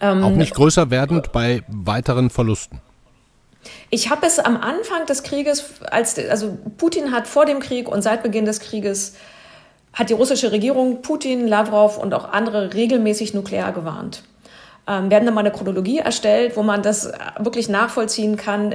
Ähm, 0.00 0.22
Auch 0.22 0.30
nicht 0.30 0.54
größer 0.54 0.90
werdend 0.90 1.32
bei 1.32 1.62
weiteren 1.68 2.28
Verlusten. 2.28 2.80
Ich 3.90 4.10
habe 4.10 4.26
es 4.26 4.38
am 4.38 4.56
Anfang 4.56 5.06
des 5.06 5.22
Krieges, 5.22 5.64
als 5.90 6.18
also 6.18 6.58
Putin 6.76 7.12
hat 7.12 7.26
vor 7.26 7.46
dem 7.46 7.60
Krieg 7.60 7.88
und 7.88 8.02
seit 8.02 8.22
Beginn 8.22 8.44
des 8.44 8.60
Krieges 8.60 9.14
hat 9.96 10.10
die 10.10 10.14
russische 10.14 10.52
Regierung 10.52 11.02
Putin, 11.02 11.48
Lavrov 11.48 11.98
und 11.98 12.14
auch 12.14 12.30
andere 12.30 12.74
regelmäßig 12.74 13.34
nuklear 13.34 13.72
gewarnt. 13.72 14.22
Ähm, 14.86 15.10
wir 15.10 15.16
haben 15.16 15.24
dann 15.24 15.34
mal 15.34 15.40
eine 15.40 15.50
Chronologie 15.50 15.98
erstellt, 15.98 16.56
wo 16.56 16.62
man 16.62 16.82
das 16.82 17.10
wirklich 17.38 17.68
nachvollziehen 17.68 18.36
kann, 18.36 18.74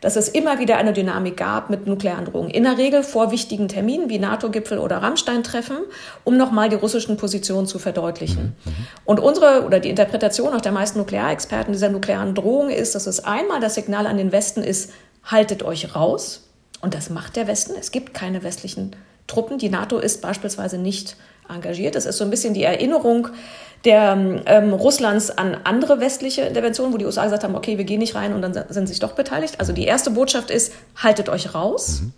dass 0.00 0.16
es 0.16 0.28
immer 0.28 0.58
wieder 0.58 0.78
eine 0.78 0.94
Dynamik 0.94 1.36
gab 1.36 1.70
mit 1.70 1.86
nuklearen 1.86 2.24
Drohungen. 2.24 2.50
In 2.50 2.64
der 2.64 2.76
Regel 2.76 3.04
vor 3.04 3.30
wichtigen 3.30 3.68
Terminen 3.68 4.08
wie 4.08 4.18
NATO-Gipfel 4.18 4.78
oder 4.78 4.96
Rammstein-Treffen, 4.96 5.76
um 6.24 6.36
nochmal 6.36 6.70
die 6.70 6.74
russischen 6.74 7.16
Positionen 7.18 7.68
zu 7.68 7.78
verdeutlichen. 7.78 8.56
Mhm. 8.64 8.72
Und 9.04 9.20
unsere 9.20 9.64
oder 9.64 9.78
die 9.78 9.90
Interpretation 9.90 10.54
auch 10.54 10.60
der 10.60 10.72
meisten 10.72 10.98
Nuklearexperten 10.98 11.72
dieser 11.72 11.90
nuklearen 11.90 12.34
Drohung 12.34 12.70
ist, 12.70 12.96
dass 12.96 13.06
es 13.06 13.24
einmal 13.24 13.60
das 13.60 13.74
Signal 13.74 14.06
an 14.06 14.16
den 14.16 14.32
Westen 14.32 14.62
ist, 14.62 14.90
haltet 15.22 15.62
euch 15.62 15.94
raus. 15.94 16.48
Und 16.80 16.94
das 16.94 17.10
macht 17.10 17.36
der 17.36 17.46
Westen. 17.46 17.74
Es 17.78 17.92
gibt 17.92 18.12
keine 18.12 18.42
westlichen 18.42 18.96
Truppen. 19.32 19.58
Die 19.58 19.68
NATO 19.68 19.98
ist 19.98 20.22
beispielsweise 20.22 20.78
nicht 20.78 21.16
engagiert. 21.48 21.94
Das 21.94 22.06
ist 22.06 22.18
so 22.18 22.24
ein 22.24 22.30
bisschen 22.30 22.54
die 22.54 22.62
Erinnerung 22.62 23.28
der 23.84 24.42
ähm, 24.46 24.72
Russlands 24.72 25.30
an 25.30 25.56
andere 25.64 26.00
westliche 26.00 26.42
Interventionen, 26.42 26.92
wo 26.92 26.98
die 26.98 27.04
USA 27.04 27.24
gesagt 27.24 27.42
haben, 27.42 27.56
okay, 27.56 27.78
wir 27.78 27.84
gehen 27.84 27.98
nicht 27.98 28.14
rein 28.14 28.32
und 28.32 28.42
dann 28.42 28.54
sind 28.54 28.86
sie 28.86 28.92
sich 28.92 29.00
doch 29.00 29.12
beteiligt. 29.12 29.58
Also 29.58 29.72
die 29.72 29.84
erste 29.84 30.10
Botschaft 30.10 30.50
ist, 30.50 30.72
haltet 30.96 31.28
euch 31.28 31.54
raus. 31.54 32.02
Mhm. 32.02 32.12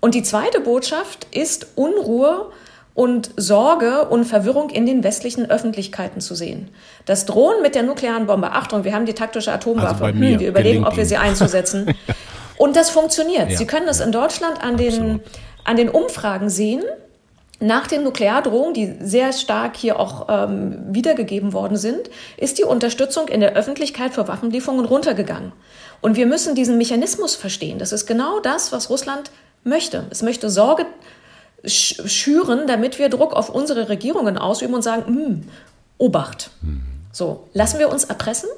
Und 0.00 0.14
die 0.14 0.22
zweite 0.22 0.60
Botschaft 0.60 1.26
ist 1.30 1.68
Unruhe 1.76 2.50
und 2.94 3.30
Sorge 3.36 4.04
und 4.08 4.24
Verwirrung 4.24 4.68
in 4.68 4.84
den 4.84 5.02
westlichen 5.02 5.48
Öffentlichkeiten 5.50 6.20
zu 6.20 6.34
sehen. 6.34 6.68
Das 7.06 7.24
Drohen 7.24 7.62
mit 7.62 7.74
der 7.74 7.84
nuklearen 7.84 8.26
Bombe, 8.26 8.52
Achtung, 8.52 8.84
wir 8.84 8.92
haben 8.92 9.06
die 9.06 9.14
taktische 9.14 9.52
Atomwaffe, 9.52 10.04
also 10.04 10.18
hm, 10.18 10.40
wir 10.40 10.48
überlegen, 10.48 10.84
ob 10.84 10.96
wir 10.96 11.06
sie 11.06 11.16
einzusetzen. 11.16 11.94
und 12.58 12.76
das 12.76 12.90
funktioniert. 12.90 13.50
Ja. 13.50 13.56
Sie 13.56 13.66
können 13.66 13.86
das 13.86 14.00
in 14.00 14.12
Deutschland 14.12 14.62
an 14.62 14.76
den, 14.76 15.20
an 15.64 15.76
den 15.76 15.88
Umfragen 15.88 16.50
sehen 16.50 16.82
nach 17.62 17.86
den 17.86 18.02
Nukleardrohungen, 18.02 18.74
die 18.74 18.92
sehr 19.00 19.32
stark 19.32 19.76
hier 19.76 20.00
auch 20.00 20.26
ähm, 20.28 20.82
wiedergegeben 20.90 21.52
worden 21.52 21.76
sind, 21.76 22.10
ist 22.36 22.58
die 22.58 22.64
Unterstützung 22.64 23.28
in 23.28 23.38
der 23.38 23.52
Öffentlichkeit 23.52 24.12
für 24.12 24.26
Waffenlieferungen 24.26 24.84
runtergegangen. 24.84 25.52
Und 26.00 26.16
wir 26.16 26.26
müssen 26.26 26.56
diesen 26.56 26.76
Mechanismus 26.76 27.36
verstehen. 27.36 27.78
Das 27.78 27.92
ist 27.92 28.06
genau 28.06 28.40
das, 28.40 28.72
was 28.72 28.90
Russland 28.90 29.30
möchte. 29.62 30.06
Es 30.10 30.22
möchte 30.22 30.50
Sorge 30.50 30.86
schüren, 31.64 32.66
damit 32.66 32.98
wir 32.98 33.08
Druck 33.08 33.32
auf 33.34 33.48
unsere 33.48 33.88
Regierungen 33.88 34.36
ausüben 34.36 34.74
und 34.74 34.82
sagen, 34.82 35.06
hm, 35.06 35.42
Obacht. 35.98 36.50
So, 37.12 37.46
lassen 37.52 37.78
wir 37.78 37.92
uns 37.92 38.02
erpressen? 38.02 38.48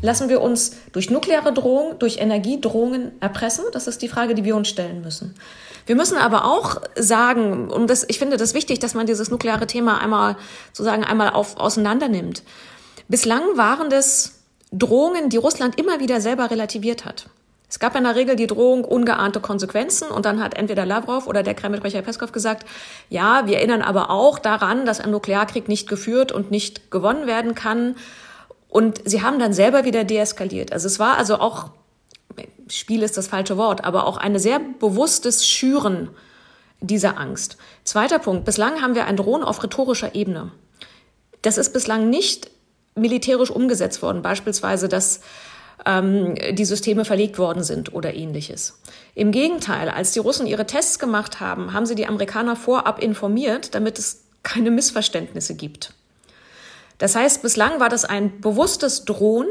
Lassen 0.00 0.30
wir 0.30 0.40
uns 0.40 0.76
durch 0.92 1.10
nukleare 1.10 1.52
Drohungen, 1.52 1.98
durch 1.98 2.18
Energiedrohungen 2.18 3.12
erpressen? 3.20 3.64
Das 3.72 3.86
ist 3.86 4.00
die 4.00 4.08
Frage, 4.08 4.34
die 4.34 4.44
wir 4.44 4.56
uns 4.56 4.68
stellen 4.68 5.02
müssen. 5.02 5.34
Wir 5.86 5.96
müssen 5.96 6.16
aber 6.16 6.44
auch 6.44 6.80
sagen, 6.96 7.70
und 7.70 7.88
das, 7.88 8.04
ich 8.08 8.18
finde 8.18 8.36
das 8.36 8.54
wichtig, 8.54 8.78
dass 8.78 8.94
man 8.94 9.06
dieses 9.06 9.30
nukleare 9.30 9.66
Thema 9.66 10.00
einmal 10.00 10.36
sozusagen 10.72 11.04
einmal 11.04 11.30
auf, 11.30 11.58
auseinander 11.58 12.08
nimmt. 12.08 12.42
Bislang 13.08 13.42
waren 13.56 13.90
das 13.90 14.40
Drohungen, 14.72 15.28
die 15.28 15.36
Russland 15.36 15.78
immer 15.78 16.00
wieder 16.00 16.20
selber 16.20 16.50
relativiert 16.50 17.04
hat. 17.04 17.26
Es 17.68 17.78
gab 17.78 17.96
in 17.96 18.04
der 18.04 18.14
Regel 18.14 18.36
die 18.36 18.46
Drohung 18.46 18.84
ungeahnte 18.84 19.40
Konsequenzen 19.40 20.08
und 20.08 20.26
dann 20.26 20.40
hat 20.40 20.54
entweder 20.54 20.86
Lavrov 20.86 21.26
oder 21.26 21.42
der 21.42 21.54
Kremlsprecher 21.54 22.02
Peskov 22.02 22.30
gesagt, 22.30 22.64
ja, 23.08 23.46
wir 23.46 23.56
erinnern 23.56 23.82
aber 23.82 24.10
auch 24.10 24.38
daran, 24.38 24.86
dass 24.86 25.00
ein 25.00 25.10
Nuklearkrieg 25.10 25.66
nicht 25.68 25.88
geführt 25.88 26.30
und 26.30 26.50
nicht 26.50 26.90
gewonnen 26.90 27.26
werden 27.26 27.54
kann. 27.54 27.96
Und 28.68 29.00
sie 29.04 29.22
haben 29.22 29.38
dann 29.38 29.52
selber 29.52 29.84
wieder 29.84 30.04
deeskaliert. 30.04 30.72
Also 30.72 30.86
es 30.86 30.98
war 30.98 31.18
also 31.18 31.38
auch, 31.38 31.70
Spiel 32.68 33.02
ist 33.02 33.16
das 33.16 33.28
falsche 33.28 33.56
Wort, 33.56 33.84
aber 33.84 34.06
auch 34.06 34.16
eine 34.16 34.40
sehr 34.40 34.60
bewusstes 34.78 35.46
Schüren 35.46 36.10
dieser 36.80 37.18
Angst. 37.18 37.56
Zweiter 37.84 38.18
Punkt. 38.18 38.44
Bislang 38.44 38.82
haben 38.82 38.94
wir 38.94 39.06
ein 39.06 39.16
Drohen 39.16 39.42
auf 39.42 39.62
rhetorischer 39.62 40.14
Ebene. 40.14 40.50
Das 41.42 41.58
ist 41.58 41.72
bislang 41.72 42.10
nicht 42.10 42.50
militärisch 42.94 43.50
umgesetzt 43.50 44.02
worden. 44.02 44.22
Beispielsweise, 44.22 44.88
dass 44.88 45.20
ähm, 45.86 46.34
die 46.52 46.64
Systeme 46.64 47.04
verlegt 47.04 47.38
worden 47.38 47.62
sind 47.64 47.92
oder 47.92 48.14
ähnliches. 48.14 48.80
Im 49.14 49.32
Gegenteil, 49.32 49.88
als 49.88 50.12
die 50.12 50.20
Russen 50.20 50.46
ihre 50.46 50.66
Tests 50.66 50.98
gemacht 50.98 51.40
haben, 51.40 51.72
haben 51.72 51.86
sie 51.86 51.94
die 51.94 52.06
Amerikaner 52.06 52.56
vorab 52.56 53.02
informiert, 53.02 53.74
damit 53.74 53.98
es 53.98 54.24
keine 54.42 54.70
Missverständnisse 54.70 55.54
gibt. 55.54 55.92
Das 56.98 57.16
heißt, 57.16 57.42
bislang 57.42 57.80
war 57.80 57.88
das 57.88 58.04
ein 58.04 58.40
bewusstes 58.40 59.04
Drohen, 59.04 59.48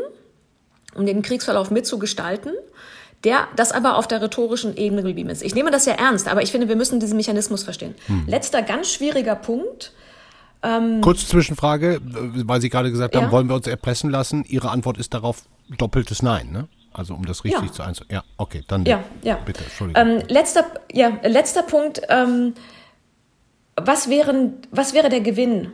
um 0.95 1.05
den 1.05 1.21
Kriegsverlauf 1.21 1.71
mitzugestalten, 1.71 2.53
der 3.23 3.47
das 3.55 3.71
aber 3.71 3.97
auf 3.97 4.07
der 4.07 4.21
rhetorischen 4.21 4.75
Ebene 4.75 5.03
geblieben 5.03 5.29
ist. 5.29 5.43
Ich 5.43 5.55
nehme 5.55 5.71
das 5.71 5.85
ja 5.85 5.93
ernst, 5.93 6.27
aber 6.27 6.41
ich 6.41 6.51
finde, 6.51 6.67
wir 6.67 6.75
müssen 6.75 6.99
diesen 6.99 7.17
Mechanismus 7.17 7.63
verstehen. 7.63 7.95
Hm. 8.07 8.25
Letzter 8.27 8.61
ganz 8.61 8.91
schwieriger 8.91 9.35
Punkt. 9.35 9.93
Ähm, 10.61 11.01
Kurze 11.01 11.27
Zwischenfrage, 11.27 11.99
weil 12.01 12.61
Sie 12.61 12.69
gerade 12.69 12.89
gesagt 12.91 13.15
haben, 13.15 13.25
ja? 13.25 13.31
wollen 13.31 13.47
wir 13.47 13.55
uns 13.55 13.67
erpressen 13.67 14.09
lassen? 14.09 14.45
Ihre 14.47 14.71
Antwort 14.71 14.97
ist 14.97 15.13
darauf 15.13 15.43
doppeltes 15.77 16.21
Nein, 16.21 16.51
ne? 16.51 16.67
Also 16.93 17.15
um 17.15 17.25
das 17.25 17.43
richtig 17.43 17.63
ja. 17.63 17.71
zu 17.71 17.81
einzuordnen. 17.81 18.21
Ja, 18.21 18.23
okay, 18.37 18.63
dann 18.67 18.85
ja, 18.85 19.03
ja. 19.23 19.35
bitte, 19.43 19.63
Entschuldigung. 19.63 20.01
Ähm, 20.01 20.21
letzter, 20.27 20.65
ja, 20.91 21.11
letzter 21.23 21.63
Punkt. 21.63 22.01
Ähm, 22.07 22.53
was, 23.75 24.09
wären, 24.09 24.53
was 24.69 24.93
wäre 24.93 25.09
der 25.09 25.21
Gewinn 25.21 25.71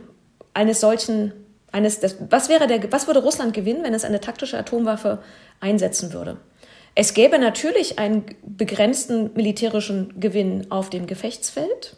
eines 0.54 0.80
solchen, 0.80 1.32
eines, 1.72 2.00
des, 2.00 2.16
was, 2.30 2.48
wäre 2.48 2.66
der, 2.66 2.90
was 2.90 3.06
würde 3.06 3.20
Russland 3.20 3.52
gewinnen, 3.52 3.84
wenn 3.84 3.92
es 3.92 4.04
eine 4.04 4.20
taktische 4.20 4.58
Atomwaffe 4.58 5.22
einsetzen 5.60 6.14
würde? 6.14 6.38
Es 7.00 7.14
gäbe 7.14 7.38
natürlich 7.38 7.98
einen 7.98 8.26
begrenzten 8.42 9.30
militärischen 9.32 10.20
Gewinn 10.20 10.66
auf 10.70 10.90
dem 10.90 11.06
Gefechtsfeld. 11.06 11.96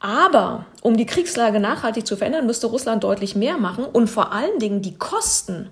Aber 0.00 0.66
um 0.80 0.96
die 0.96 1.06
Kriegslage 1.06 1.60
nachhaltig 1.60 2.04
zu 2.04 2.16
verändern, 2.16 2.44
müsste 2.44 2.66
Russland 2.66 3.04
deutlich 3.04 3.36
mehr 3.36 3.58
machen 3.58 3.84
und 3.84 4.08
vor 4.08 4.32
allen 4.32 4.58
Dingen 4.58 4.82
die 4.82 4.98
Kosten 4.98 5.70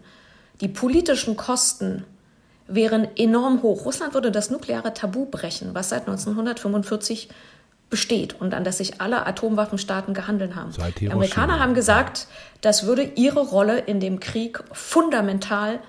die 0.61 0.69
politischen 0.69 1.37
Kosten 1.37 2.05
wären 2.69 3.09
enorm 3.17 3.65
hoch. 3.65 3.85
Russland 3.85 4.15
würde 4.15 4.31
das 4.31 4.49
nukleare 4.49 4.95
Tabu 4.95 5.27
brechen, 5.27 5.75
was 5.75 5.89
seit 5.89 6.03
1945 6.03 7.31
besteht 7.89 8.41
und 8.41 8.55
an 8.55 8.63
das 8.63 8.79
sich 8.79 9.01
alle 9.01 9.27
Atomwaffenstaaten 9.27 10.15
gehandelt 10.15 10.55
haben. 10.55 10.71
Die 11.01 11.11
Amerikaner 11.11 11.59
haben 11.59 11.75
gesagt, 11.75 12.29
das 12.61 12.87
würde 12.87 13.03
ihre 13.03 13.41
Rolle 13.41 13.81
in 13.81 13.99
dem 13.99 14.21
Krieg 14.21 14.63
fundamental 14.71 15.81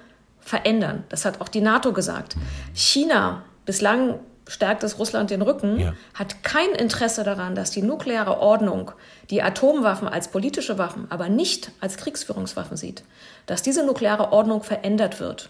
verändern. 0.41 1.03
Das 1.09 1.23
hat 1.25 1.39
auch 1.39 1.47
die 1.47 1.61
NATO 1.61 1.93
gesagt. 1.93 2.35
China, 2.73 3.43
bislang 3.65 4.19
stärkt 4.47 4.83
es 4.83 4.99
Russland 4.99 5.29
den 5.29 5.41
Rücken, 5.41 5.79
ja. 5.79 5.93
hat 6.13 6.43
kein 6.43 6.71
Interesse 6.71 7.23
daran, 7.23 7.55
dass 7.55 7.71
die 7.71 7.81
nukleare 7.81 8.39
Ordnung 8.39 8.91
die 9.29 9.41
Atomwaffen 9.41 10.07
als 10.07 10.27
politische 10.27 10.77
Waffen, 10.77 11.07
aber 11.09 11.29
nicht 11.29 11.71
als 11.79 11.95
Kriegsführungswaffen 11.95 12.75
sieht, 12.75 13.03
dass 13.45 13.61
diese 13.61 13.85
nukleare 13.85 14.33
Ordnung 14.33 14.63
verändert 14.63 15.19
wird. 15.19 15.49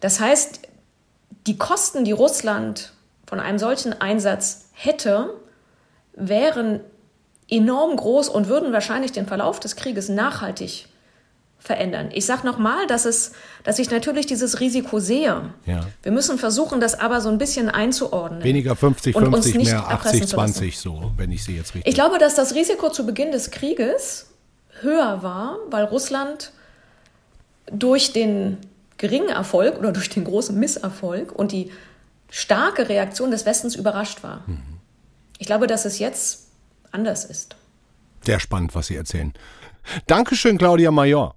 Das 0.00 0.18
heißt, 0.18 0.62
die 1.46 1.58
Kosten, 1.58 2.04
die 2.04 2.12
Russland 2.12 2.92
von 3.26 3.40
einem 3.40 3.58
solchen 3.58 3.92
Einsatz 4.00 4.70
hätte, 4.72 5.34
wären 6.14 6.80
enorm 7.48 7.96
groß 7.96 8.28
und 8.28 8.48
würden 8.48 8.72
wahrscheinlich 8.72 9.12
den 9.12 9.26
Verlauf 9.26 9.60
des 9.60 9.76
Krieges 9.76 10.08
nachhaltig 10.08 10.88
verändern. 11.58 12.10
Ich 12.12 12.24
sage 12.24 12.46
nochmal, 12.46 12.86
dass, 12.86 13.04
es, 13.04 13.32
dass 13.64 13.78
ich 13.78 13.90
natürlich 13.90 14.26
dieses 14.26 14.60
Risiko 14.60 15.00
sehe. 15.00 15.52
Ja. 15.66 15.86
Wir 16.02 16.12
müssen 16.12 16.38
versuchen, 16.38 16.80
das 16.80 16.98
aber 16.98 17.20
so 17.20 17.28
ein 17.28 17.38
bisschen 17.38 17.68
einzuordnen. 17.68 18.42
Weniger 18.44 18.76
50, 18.76 19.16
50, 19.16 19.54
mehr 19.56 19.88
80, 19.88 20.28
20 20.28 20.78
so, 20.78 21.12
wenn 21.16 21.32
ich 21.32 21.44
Sie 21.44 21.56
jetzt 21.56 21.74
richtig... 21.74 21.86
Ich 21.86 21.94
glaube, 21.94 22.18
dass 22.18 22.34
das 22.34 22.54
Risiko 22.54 22.90
zu 22.90 23.04
Beginn 23.04 23.32
des 23.32 23.50
Krieges 23.50 24.30
höher 24.80 25.22
war, 25.22 25.58
weil 25.70 25.84
Russland 25.84 26.52
durch 27.70 28.12
den 28.12 28.58
geringen 28.96 29.28
Erfolg 29.28 29.78
oder 29.78 29.92
durch 29.92 30.08
den 30.08 30.24
großen 30.24 30.58
Misserfolg 30.58 31.32
und 31.32 31.52
die 31.52 31.70
starke 32.30 32.88
Reaktion 32.88 33.30
des 33.30 33.46
Westens 33.46 33.74
überrascht 33.74 34.22
war. 34.22 34.44
Mhm. 34.46 34.62
Ich 35.38 35.46
glaube, 35.46 35.66
dass 35.66 35.84
es 35.84 35.98
jetzt 35.98 36.48
anders 36.90 37.24
ist. 37.24 37.56
Sehr 38.24 38.40
spannend, 38.40 38.74
was 38.74 38.88
Sie 38.88 38.96
erzählen. 38.96 39.32
Dankeschön, 40.06 40.58
Claudia 40.58 40.90
Major. 40.90 41.34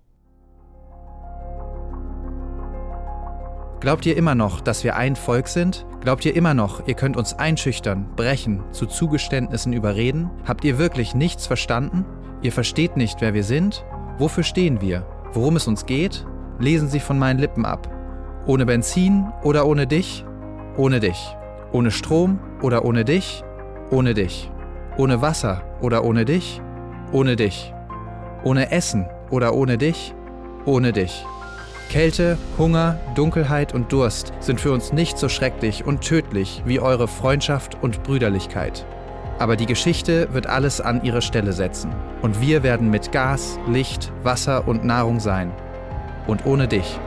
Glaubt 3.82 4.06
ihr 4.06 4.16
immer 4.16 4.36
noch, 4.36 4.62
dass 4.62 4.84
wir 4.84 4.96
ein 4.96 5.16
Volk 5.16 5.48
sind? 5.48 5.88
Glaubt 6.02 6.24
ihr 6.24 6.36
immer 6.36 6.54
noch, 6.54 6.88
ihr 6.88 6.94
könnt 6.94 7.18
uns 7.18 7.34
einschüchtern, 7.34 8.08
brechen, 8.16 8.64
zu 8.72 8.86
Zugeständnissen 8.86 9.74
überreden? 9.74 10.30
Habt 10.48 10.64
ihr 10.64 10.78
wirklich 10.78 11.16
nichts 11.16 11.48
verstanden? 11.48 12.06
Ihr 12.44 12.52
versteht 12.52 12.96
nicht, 12.96 13.22
wer 13.22 13.34
wir 13.34 13.44
sind? 13.44 13.84
Wofür 14.20 14.44
stehen 14.44 14.82
wir? 14.82 15.08
Worum 15.34 15.56
es 15.56 15.68
uns 15.68 15.88
geht? 15.88 16.28
Lesen 16.60 16.90
Sie 16.90 17.00
von 17.00 17.18
meinen 17.18 17.40
Lippen 17.40 17.66
ab. 17.66 17.90
Ohne 18.46 18.68
Benzin 18.68 19.26
oder 19.42 19.66
ohne 19.66 19.88
dich? 19.88 20.26
Ohne 20.78 21.00
dich. 21.00 21.36
Ohne 21.72 21.90
Strom 21.90 22.40
oder 22.62 22.86
ohne 22.86 23.04
dich? 23.04 23.44
Ohne 23.90 24.14
dich. 24.14 24.52
Ohne 24.96 25.24
Wasser 25.24 25.64
oder 25.82 26.04
ohne 26.04 26.26
dich? 26.26 26.62
Ohne 27.12 27.36
dich. 27.36 27.74
Ohne 28.44 28.72
Essen 28.72 29.08
oder 29.32 29.56
ohne 29.56 29.80
dich? 29.80 30.14
Ohne 30.66 30.94
dich. 30.94 31.26
Kälte, 31.92 32.38
Hunger, 32.58 32.98
Dunkelheit 33.16 33.74
und 33.74 33.92
Durst 33.92 34.32
sind 34.39 34.62
für 34.62 34.72
uns 34.72 34.94
nicht 34.94 35.18
so 35.18 35.28
schrecklich 35.28 35.86
und 35.86 36.00
tödlich 36.00 36.64
wie 36.66 36.80
eure 36.80 37.10
Freundschaft 37.10 37.76
und 37.82 38.02
Brüderlichkeit. 38.04 38.86
Aber 39.39 39.58
die 39.58 39.66
Geschichte 39.66 40.34
wird 40.34 40.48
alles 40.48 40.80
an 40.80 41.04
ihre 41.04 41.22
Stelle 41.22 41.52
setzen. 41.52 41.94
Und 42.22 42.39
wir 42.39 42.64
werden 42.64 42.89
mit 42.92 43.12
Gas, 43.12 43.60
Licht, 43.68 44.14
Wasser 44.24 44.70
und 44.70 44.86
Nahrung 44.86 45.20
sein. 45.20 45.52
Und 46.28 46.46
ohne 46.46 46.70
dich. 46.70 46.98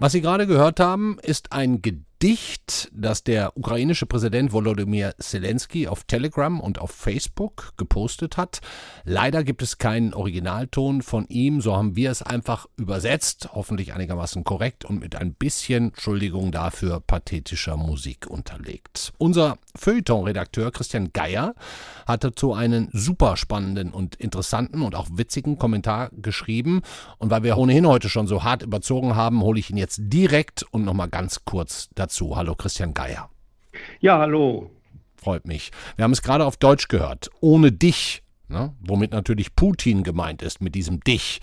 Was 0.00 0.10
Sie 0.10 0.20
gerade 0.20 0.48
gehört 0.48 0.80
haben, 0.80 1.18
ist 1.22 1.52
ein 1.52 1.80
Gedicht 1.80 2.09
Gedicht, 2.20 2.90
das 2.92 3.24
der 3.24 3.56
ukrainische 3.56 4.04
Präsident 4.04 4.52
Volodymyr 4.52 5.14
Zelensky 5.18 5.88
auf 5.88 6.04
Telegram 6.04 6.60
und 6.60 6.78
auf 6.78 6.90
Facebook 6.90 7.72
gepostet 7.78 8.36
hat. 8.36 8.60
Leider 9.04 9.42
gibt 9.42 9.62
es 9.62 9.78
keinen 9.78 10.12
Originalton 10.12 11.00
von 11.00 11.24
ihm, 11.28 11.62
so 11.62 11.74
haben 11.74 11.96
wir 11.96 12.10
es 12.10 12.20
einfach 12.20 12.66
übersetzt, 12.76 13.48
hoffentlich 13.54 13.94
einigermaßen 13.94 14.44
korrekt 14.44 14.84
und 14.84 15.00
mit 15.00 15.16
ein 15.16 15.32
bisschen, 15.32 15.84
Entschuldigung 15.88 16.52
dafür, 16.52 17.00
pathetischer 17.00 17.78
Musik 17.78 18.26
unterlegt. 18.28 19.14
Unser 19.16 19.56
Feuilleton-Redakteur 19.76 20.72
Christian 20.72 21.14
Geier 21.14 21.54
hat 22.06 22.22
dazu 22.22 22.52
einen 22.52 22.90
super 22.92 23.38
spannenden 23.38 23.92
und 23.92 24.16
interessanten 24.16 24.82
und 24.82 24.94
auch 24.94 25.08
witzigen 25.10 25.58
Kommentar 25.58 26.10
geschrieben. 26.12 26.82
Und 27.16 27.30
weil 27.30 27.44
wir 27.44 27.56
ohnehin 27.56 27.86
heute 27.86 28.10
schon 28.10 28.26
so 28.26 28.44
hart 28.44 28.62
überzogen 28.62 29.16
haben, 29.16 29.40
hole 29.40 29.58
ich 29.58 29.70
ihn 29.70 29.78
jetzt 29.78 30.00
direkt 30.02 30.64
und 30.70 30.84
nochmal 30.84 31.08
ganz 31.08 31.46
kurz 31.46 31.88
dazu 31.94 32.09
dazu. 32.10 32.36
Hallo 32.36 32.56
Christian 32.56 32.92
Geier. 32.92 33.30
Ja, 34.00 34.18
hallo. 34.18 34.70
Freut 35.16 35.46
mich. 35.46 35.70
Wir 35.96 36.02
haben 36.02 36.12
es 36.12 36.22
gerade 36.22 36.44
auf 36.44 36.56
Deutsch 36.56 36.88
gehört. 36.88 37.30
Ohne 37.40 37.70
dich, 37.70 38.22
ne? 38.48 38.74
womit 38.80 39.12
natürlich 39.12 39.54
Putin 39.54 40.02
gemeint 40.02 40.42
ist 40.42 40.60
mit 40.60 40.74
diesem 40.74 41.00
dich. 41.00 41.40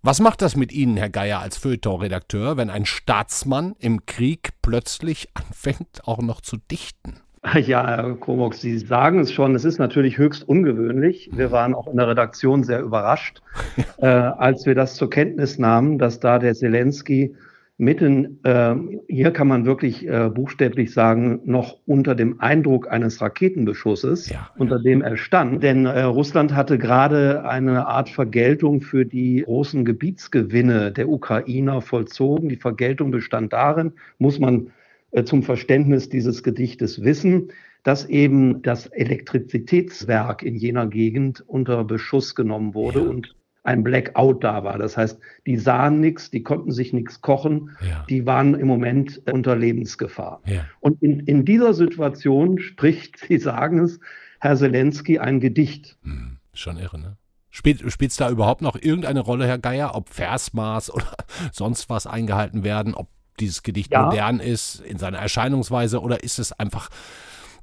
Was 0.00 0.20
macht 0.20 0.40
das 0.40 0.56
mit 0.56 0.72
Ihnen, 0.72 0.96
Herr 0.96 1.10
Geier, 1.10 1.40
als 1.40 1.58
Feuilleton-Redakteur, 1.58 2.56
wenn 2.56 2.70
ein 2.70 2.86
Staatsmann 2.86 3.74
im 3.80 4.06
Krieg 4.06 4.50
plötzlich 4.62 5.28
anfängt, 5.34 6.06
auch 6.06 6.22
noch 6.22 6.40
zu 6.40 6.56
dichten? 6.56 7.20
Ja, 7.54 7.86
Herr 7.86 8.14
Komox, 8.14 8.60
Sie 8.60 8.78
sagen 8.78 9.20
es 9.20 9.32
schon, 9.32 9.54
es 9.54 9.64
ist 9.64 9.78
natürlich 9.78 10.16
höchst 10.18 10.48
ungewöhnlich. 10.48 11.30
Wir 11.32 11.48
mhm. 11.48 11.52
waren 11.52 11.74
auch 11.74 11.86
in 11.86 11.96
der 11.98 12.08
Redaktion 12.08 12.64
sehr 12.64 12.80
überrascht, 12.80 13.42
äh, 13.98 14.06
als 14.06 14.64
wir 14.64 14.74
das 14.74 14.94
zur 14.94 15.10
Kenntnis 15.10 15.58
nahmen, 15.58 15.98
dass 15.98 16.18
da 16.18 16.38
der 16.38 16.54
Zelensky 16.54 17.34
mitten, 17.78 18.40
äh, 18.42 18.74
hier 19.08 19.30
kann 19.30 19.46
man 19.46 19.64
wirklich 19.64 20.06
äh, 20.06 20.28
buchstäblich 20.28 20.92
sagen, 20.92 21.40
noch 21.44 21.78
unter 21.86 22.16
dem 22.16 22.40
Eindruck 22.40 22.90
eines 22.90 23.20
Raketenbeschusses, 23.22 24.28
ja, 24.28 24.50
unter 24.58 24.80
dem 24.80 25.00
er 25.00 25.16
stand. 25.16 25.62
Denn 25.62 25.86
äh, 25.86 26.02
Russland 26.02 26.54
hatte 26.54 26.76
gerade 26.76 27.48
eine 27.48 27.86
Art 27.86 28.08
Vergeltung 28.08 28.80
für 28.80 29.06
die 29.06 29.42
großen 29.42 29.84
Gebietsgewinne 29.84 30.90
der 30.90 31.08
Ukrainer 31.08 31.80
vollzogen. 31.80 32.48
Die 32.48 32.56
Vergeltung 32.56 33.12
bestand 33.12 33.52
darin, 33.52 33.92
muss 34.18 34.40
man 34.40 34.72
äh, 35.12 35.22
zum 35.22 35.44
Verständnis 35.44 36.08
dieses 36.08 36.42
Gedichtes 36.42 37.04
wissen, 37.04 37.52
dass 37.84 38.04
eben 38.06 38.60
das 38.62 38.88
Elektrizitätswerk 38.88 40.42
in 40.42 40.56
jener 40.56 40.88
Gegend 40.88 41.44
unter 41.46 41.84
Beschuss 41.84 42.34
genommen 42.34 42.74
wurde 42.74 43.02
ja. 43.02 43.08
und 43.08 43.36
ein 43.68 43.84
Blackout 43.84 44.42
da 44.42 44.64
war. 44.64 44.78
Das 44.78 44.96
heißt, 44.96 45.20
die 45.46 45.58
sahen 45.58 46.00
nichts, 46.00 46.30
die 46.30 46.42
konnten 46.42 46.72
sich 46.72 46.94
nichts 46.94 47.20
kochen, 47.20 47.76
ja. 47.86 48.04
die 48.08 48.24
waren 48.24 48.54
im 48.54 48.66
Moment 48.66 49.20
unter 49.30 49.56
Lebensgefahr. 49.56 50.40
Ja. 50.46 50.64
Und 50.80 51.02
in, 51.02 51.20
in 51.20 51.44
dieser 51.44 51.74
Situation 51.74 52.58
spricht, 52.58 53.18
Sie 53.18 53.38
sagen 53.38 53.80
es, 53.80 54.00
Herr 54.40 54.56
Zelensky 54.56 55.18
ein 55.18 55.38
Gedicht. 55.40 55.98
Hm, 56.02 56.38
schon 56.54 56.78
irre, 56.78 56.98
ne? 56.98 57.16
Spielt 57.50 57.82
es 57.82 58.16
da 58.16 58.30
überhaupt 58.30 58.62
noch 58.62 58.76
irgendeine 58.76 59.20
Rolle, 59.20 59.46
Herr 59.46 59.58
Geier, 59.58 59.94
ob 59.94 60.08
Versmaß 60.08 60.90
oder 60.94 61.12
sonst 61.52 61.90
was 61.90 62.06
eingehalten 62.06 62.64
werden, 62.64 62.94
ob 62.94 63.08
dieses 63.38 63.62
Gedicht 63.62 63.92
ja. 63.92 64.06
modern 64.06 64.40
ist 64.40 64.80
in 64.80 64.96
seiner 64.98 65.18
Erscheinungsweise 65.18 66.00
oder 66.00 66.22
ist 66.22 66.38
es 66.38 66.52
einfach 66.52 66.88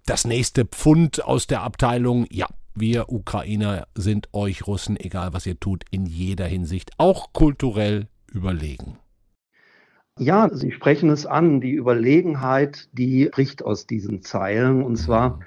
das 0.06 0.26
nächste 0.26 0.66
Pfund 0.66 1.24
aus 1.24 1.48
der 1.48 1.64
Abteilung? 1.64 2.28
Ja, 2.30 2.48
wir 2.76 3.10
Ukrainer 3.10 3.88
sind 3.96 4.30
euch 4.34 4.68
Russen, 4.68 4.98
egal 5.00 5.34
was 5.34 5.46
ihr 5.46 5.60
tut, 5.60 5.84
in 5.92 6.06
jeder 6.06 6.46
Hinsicht, 6.46 6.92
auch 6.98 7.34
kulturell 7.34 8.08
überlegen. 8.32 8.98
Ja, 10.18 10.50
Sie 10.54 10.72
sprechen 10.72 11.10
es 11.10 11.26
an. 11.26 11.60
Die 11.60 11.74
Überlegenheit, 11.74 12.88
die 12.94 13.30
bricht 13.32 13.64
aus 13.64 13.86
diesen 13.86 14.22
Zeilen. 14.22 14.82
Und 14.82 14.96
zwar 14.96 15.40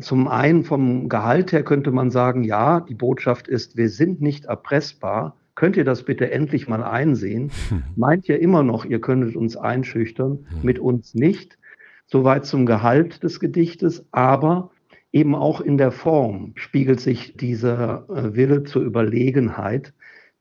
zum 0.00 0.28
einen 0.28 0.64
vom 0.64 1.08
Gehalt 1.08 1.52
her 1.52 1.62
könnte 1.62 1.90
man 1.90 2.10
sagen, 2.10 2.42
ja, 2.42 2.80
die 2.80 2.94
Botschaft 2.94 3.48
ist, 3.48 3.76
wir 3.76 3.88
sind 3.88 4.20
nicht 4.20 4.46
erpressbar. 4.46 5.36
Könnt 5.54 5.76
ihr 5.76 5.84
das 5.84 6.02
bitte 6.02 6.30
endlich 6.30 6.68
mal 6.68 6.82
einsehen? 6.82 7.50
Meint 7.96 8.28
ihr 8.28 8.40
immer 8.40 8.62
noch, 8.62 8.84
ihr 8.84 9.00
könntet 9.00 9.36
uns 9.36 9.56
einschüchtern, 9.56 10.46
mit 10.62 10.78
uns 10.78 11.14
nicht. 11.14 11.58
Soweit 12.06 12.46
zum 12.46 12.66
Gehalt 12.66 13.22
des 13.22 13.38
Gedichtes, 13.38 14.04
aber 14.12 14.70
eben 15.12 15.34
auch 15.34 15.60
in 15.60 15.78
der 15.78 15.90
Form 15.90 16.52
spiegelt 16.56 17.00
sich 17.00 17.36
dieser 17.36 18.06
äh, 18.08 18.34
Wille 18.34 18.64
zur 18.64 18.82
Überlegenheit 18.82 19.92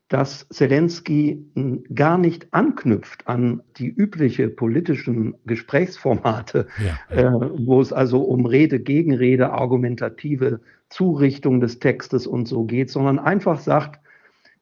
dass 0.09 0.47
Zelensky 0.49 1.45
hm, 1.55 1.83
gar 1.93 2.17
nicht 2.17 2.47
anknüpft 2.51 3.27
an 3.27 3.61
die 3.77 3.89
übliche 3.89 4.49
politischen 4.49 5.35
Gesprächsformate, 5.45 6.67
ja. 6.79 7.15
äh, 7.15 7.31
wo 7.57 7.81
es 7.81 7.91
also 7.91 8.21
um 8.21 8.45
Rede, 8.45 8.79
Gegenrede, 8.79 9.51
argumentative 9.51 10.61
Zurichtung 10.89 11.59
des 11.59 11.79
Textes 11.79 12.25
und 12.25 12.47
so 12.47 12.63
geht, 12.63 12.89
sondern 12.89 13.19
einfach 13.19 13.59
sagt, 13.59 13.99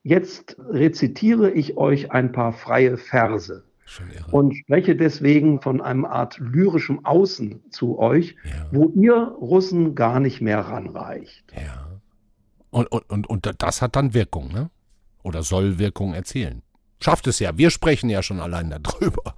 jetzt 0.02 0.58
rezitiere 0.70 1.52
ich 1.52 1.78
euch 1.78 2.12
ein 2.12 2.32
paar 2.32 2.52
freie 2.52 2.98
Verse 2.98 3.64
und 4.32 4.56
spreche 4.56 4.96
deswegen 4.96 5.62
von 5.62 5.82
einem 5.82 6.06
Art 6.06 6.38
lyrischem 6.40 7.06
Außen 7.06 7.72
zu 7.72 8.00
euch, 8.00 8.36
ja. 8.44 8.68
wo 8.72 8.90
ihr 8.96 9.16
Russen 9.16 9.96
gar 9.96 10.20
nicht 10.20 10.42
mehr 10.42 10.60
ranreicht. 10.60 11.46
Ja. 11.56 12.00
Und, 12.72 12.92
und, 12.92 13.10
und, 13.10 13.28
und 13.28 13.56
das 13.60 13.82
hat 13.82 13.96
dann 13.96 14.14
Wirkung, 14.14 14.52
ne? 14.52 14.70
oder 15.26 15.44
soll 15.44 15.80
Wirkung 15.80 16.14
erzielen. 16.14 16.62
Schafft 17.02 17.28
es 17.28 17.40
ja. 17.40 17.58
Wir 17.58 17.72
sprechen 17.72 18.10
ja 18.10 18.22
schon 18.22 18.40
allein 18.40 18.70
darüber. 18.70 19.36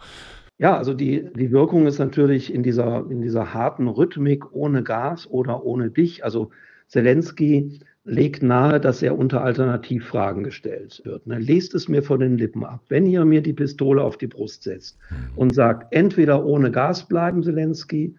Ja, 0.59 0.75
also 0.75 0.93
die, 0.93 1.29
die 1.35 1.51
Wirkung 1.51 1.85
ist 1.87 1.99
natürlich 1.99 2.53
in 2.53 2.63
dieser, 2.63 3.09
in 3.09 3.21
dieser 3.21 3.53
harten 3.53 3.87
Rhythmik 3.87 4.51
ohne 4.51 4.83
Gas 4.83 5.27
oder 5.27 5.63
ohne 5.63 5.91
dich. 5.91 6.23
Also 6.23 6.49
Zelensky 6.87 7.79
legt 8.07 8.41
nahe, 8.41 8.79
dass 8.79 9.01
er 9.01 9.17
unter 9.17 9.43
Alternativfragen 9.43 10.43
gestellt 10.43 11.01
wird. 11.03 11.27
Ne? 11.27 11.39
Lest 11.39 11.75
es 11.75 11.87
mir 11.87 12.01
von 12.01 12.19
den 12.19 12.37
Lippen 12.37 12.63
ab. 12.63 12.81
Wenn 12.87 13.05
ihr 13.05 13.25
mir 13.25 13.41
die 13.41 13.53
Pistole 13.53 14.01
auf 14.01 14.17
die 14.17 14.27
Brust 14.27 14.63
setzt 14.63 14.97
mhm. 15.09 15.37
und 15.37 15.53
sagt, 15.53 15.93
entweder 15.93 16.45
ohne 16.45 16.71
Gas 16.71 17.07
bleiben, 17.07 17.43
Zelensky, 17.43 18.15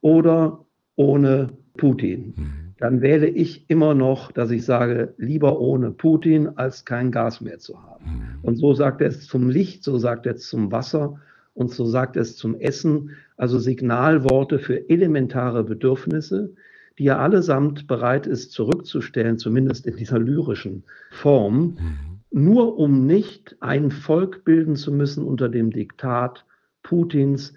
oder 0.00 0.64
ohne 0.96 1.50
Putin. 1.76 2.34
Mhm 2.36 2.62
dann 2.82 3.00
wähle 3.00 3.28
ich 3.28 3.70
immer 3.70 3.94
noch, 3.94 4.32
dass 4.32 4.50
ich 4.50 4.64
sage, 4.64 5.14
lieber 5.16 5.60
ohne 5.60 5.92
Putin 5.92 6.48
als 6.56 6.84
kein 6.84 7.12
Gas 7.12 7.40
mehr 7.40 7.60
zu 7.60 7.80
haben. 7.80 8.04
Mhm. 8.04 8.38
Und 8.42 8.56
so 8.56 8.74
sagt 8.74 9.00
er 9.00 9.06
es 9.06 9.28
zum 9.28 9.48
Licht, 9.48 9.84
so 9.84 9.98
sagt 9.98 10.26
er 10.26 10.34
es 10.34 10.48
zum 10.48 10.72
Wasser 10.72 11.20
und 11.54 11.70
so 11.70 11.84
sagt 11.84 12.16
er 12.16 12.22
es 12.22 12.34
zum 12.34 12.56
Essen, 12.56 13.10
also 13.36 13.60
Signalworte 13.60 14.58
für 14.58 14.90
elementare 14.90 15.62
Bedürfnisse, 15.62 16.54
die 17.02 17.08
er 17.08 17.18
allesamt 17.18 17.88
bereit 17.88 18.28
ist 18.28 18.52
zurückzustellen, 18.52 19.36
zumindest 19.36 19.88
in 19.88 19.96
dieser 19.96 20.20
lyrischen 20.20 20.84
Form, 21.10 21.76
mhm. 21.80 22.20
nur 22.30 22.78
um 22.78 23.06
nicht 23.06 23.56
ein 23.58 23.90
Volk 23.90 24.44
bilden 24.44 24.76
zu 24.76 24.92
müssen 24.92 25.24
unter 25.24 25.48
dem 25.48 25.72
Diktat 25.72 26.44
Putins, 26.84 27.54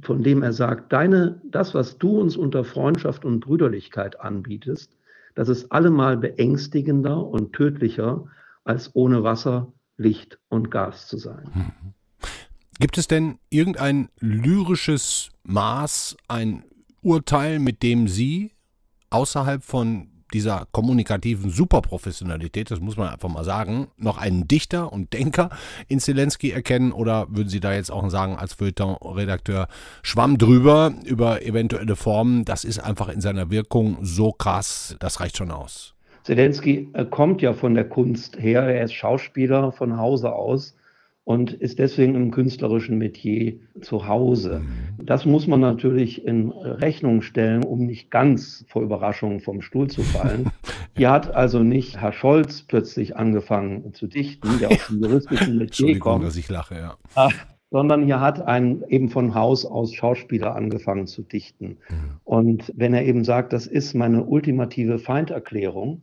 von 0.00 0.22
dem 0.22 0.42
er 0.42 0.54
sagt, 0.54 0.90
deine, 0.90 1.42
das, 1.44 1.74
was 1.74 1.98
du 1.98 2.18
uns 2.18 2.34
unter 2.34 2.64
Freundschaft 2.64 3.26
und 3.26 3.40
Brüderlichkeit 3.40 4.18
anbietest, 4.20 4.96
das 5.34 5.50
ist 5.50 5.70
allemal 5.70 6.16
beängstigender 6.16 7.22
und 7.26 7.52
tödlicher, 7.52 8.24
als 8.64 8.94
ohne 8.94 9.22
Wasser, 9.22 9.70
Licht 9.98 10.38
und 10.48 10.70
Gas 10.70 11.08
zu 11.08 11.18
sein. 11.18 11.44
Mhm. 11.54 11.92
Gibt 12.80 12.96
es 12.96 13.06
denn 13.06 13.36
irgendein 13.50 14.08
lyrisches 14.18 15.28
Maß, 15.42 16.16
ein 16.26 16.64
Urteil, 17.02 17.58
mit 17.58 17.82
dem 17.82 18.08
Sie 18.08 18.52
außerhalb 19.12 19.62
von 19.62 20.08
dieser 20.32 20.66
kommunikativen 20.72 21.50
Superprofessionalität, 21.50 22.70
das 22.70 22.80
muss 22.80 22.96
man 22.96 23.08
einfach 23.08 23.28
mal 23.28 23.44
sagen, 23.44 23.88
noch 23.96 24.18
einen 24.18 24.48
Dichter 24.48 24.92
und 24.92 25.12
Denker 25.12 25.50
in 25.88 26.00
Zelensky 26.00 26.50
erkennen? 26.50 26.92
Oder 26.92 27.26
würden 27.28 27.48
Sie 27.48 27.60
da 27.60 27.74
jetzt 27.74 27.90
auch 27.90 28.08
sagen, 28.08 28.36
als 28.36 28.54
Feuilleton-Redakteur, 28.54 29.68
schwamm 30.02 30.38
drüber 30.38 30.92
über 31.04 31.42
eventuelle 31.42 31.96
Formen, 31.96 32.44
das 32.44 32.64
ist 32.64 32.78
einfach 32.78 33.08
in 33.08 33.20
seiner 33.20 33.50
Wirkung 33.50 33.98
so 34.00 34.32
krass, 34.32 34.96
das 35.00 35.20
reicht 35.20 35.36
schon 35.36 35.50
aus? 35.50 35.94
Zelensky 36.24 36.88
äh, 36.92 37.04
kommt 37.04 37.42
ja 37.42 37.52
von 37.52 37.74
der 37.74 37.88
Kunst 37.88 38.38
her, 38.38 38.62
er 38.62 38.84
ist 38.84 38.94
Schauspieler 38.94 39.72
von 39.72 39.96
Hause 39.96 40.32
aus 40.32 40.74
und 41.24 41.52
ist 41.52 41.78
deswegen 41.78 42.14
im 42.16 42.30
künstlerischen 42.32 42.98
Metier 42.98 43.54
zu 43.80 44.08
Hause. 44.08 44.60
Mhm. 44.60 45.06
Das 45.06 45.24
muss 45.24 45.46
man 45.46 45.60
natürlich 45.60 46.24
in 46.26 46.50
Rechnung 46.50 47.22
stellen, 47.22 47.64
um 47.64 47.86
nicht 47.86 48.10
ganz 48.10 48.64
vor 48.68 48.82
Überraschung 48.82 49.40
vom 49.40 49.62
Stuhl 49.62 49.88
zu 49.88 50.02
fallen. 50.02 50.50
Hier 50.96 51.10
hat 51.10 51.34
also 51.34 51.62
nicht 51.62 52.00
Herr 52.00 52.12
Scholz 52.12 52.62
plötzlich 52.62 53.16
angefangen 53.16 53.94
zu 53.94 54.08
dichten, 54.08 54.58
der 54.58 54.70
aus 54.70 54.88
dem 54.88 55.00
juristischen 55.00 55.58
Metier 55.58 55.98
kommt. 55.98 56.24
dass 56.24 56.36
ich 56.36 56.48
lache, 56.48 56.74
ja. 56.74 57.28
Sondern 57.70 58.04
hier 58.04 58.20
hat 58.20 58.42
ein 58.46 58.84
eben 58.88 59.08
von 59.08 59.34
Haus 59.34 59.64
aus 59.64 59.94
Schauspieler 59.94 60.54
angefangen 60.54 61.06
zu 61.06 61.22
dichten. 61.22 61.78
Mhm. 61.88 62.20
Und 62.24 62.72
wenn 62.76 62.92
er 62.92 63.06
eben 63.06 63.24
sagt, 63.24 63.54
das 63.54 63.66
ist 63.66 63.94
meine 63.94 64.24
ultimative 64.24 64.98
Feinderklärung, 64.98 66.02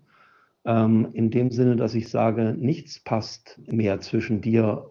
ähm, 0.66 1.10
in 1.14 1.32
dem 1.32 1.51
Sinne, 1.51 1.76
dass 1.76 1.95
ich 1.95 2.10
sage, 2.10 2.55
nichts 2.57 2.99
passt 2.99 3.60
mehr 3.68 3.99
zwischen 4.01 4.41
dir, 4.41 4.86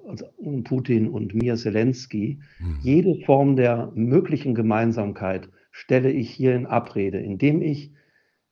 Putin 0.64 1.08
und 1.08 1.34
mir, 1.34 1.56
Zelensky. 1.56 2.40
Mhm. 2.58 2.78
Jede 2.80 3.14
Form 3.24 3.56
der 3.56 3.92
möglichen 3.94 4.54
Gemeinsamkeit 4.54 5.48
stelle 5.70 6.10
ich 6.10 6.30
hier 6.30 6.54
in 6.54 6.66
Abrede, 6.66 7.18
indem 7.18 7.62
ich 7.62 7.92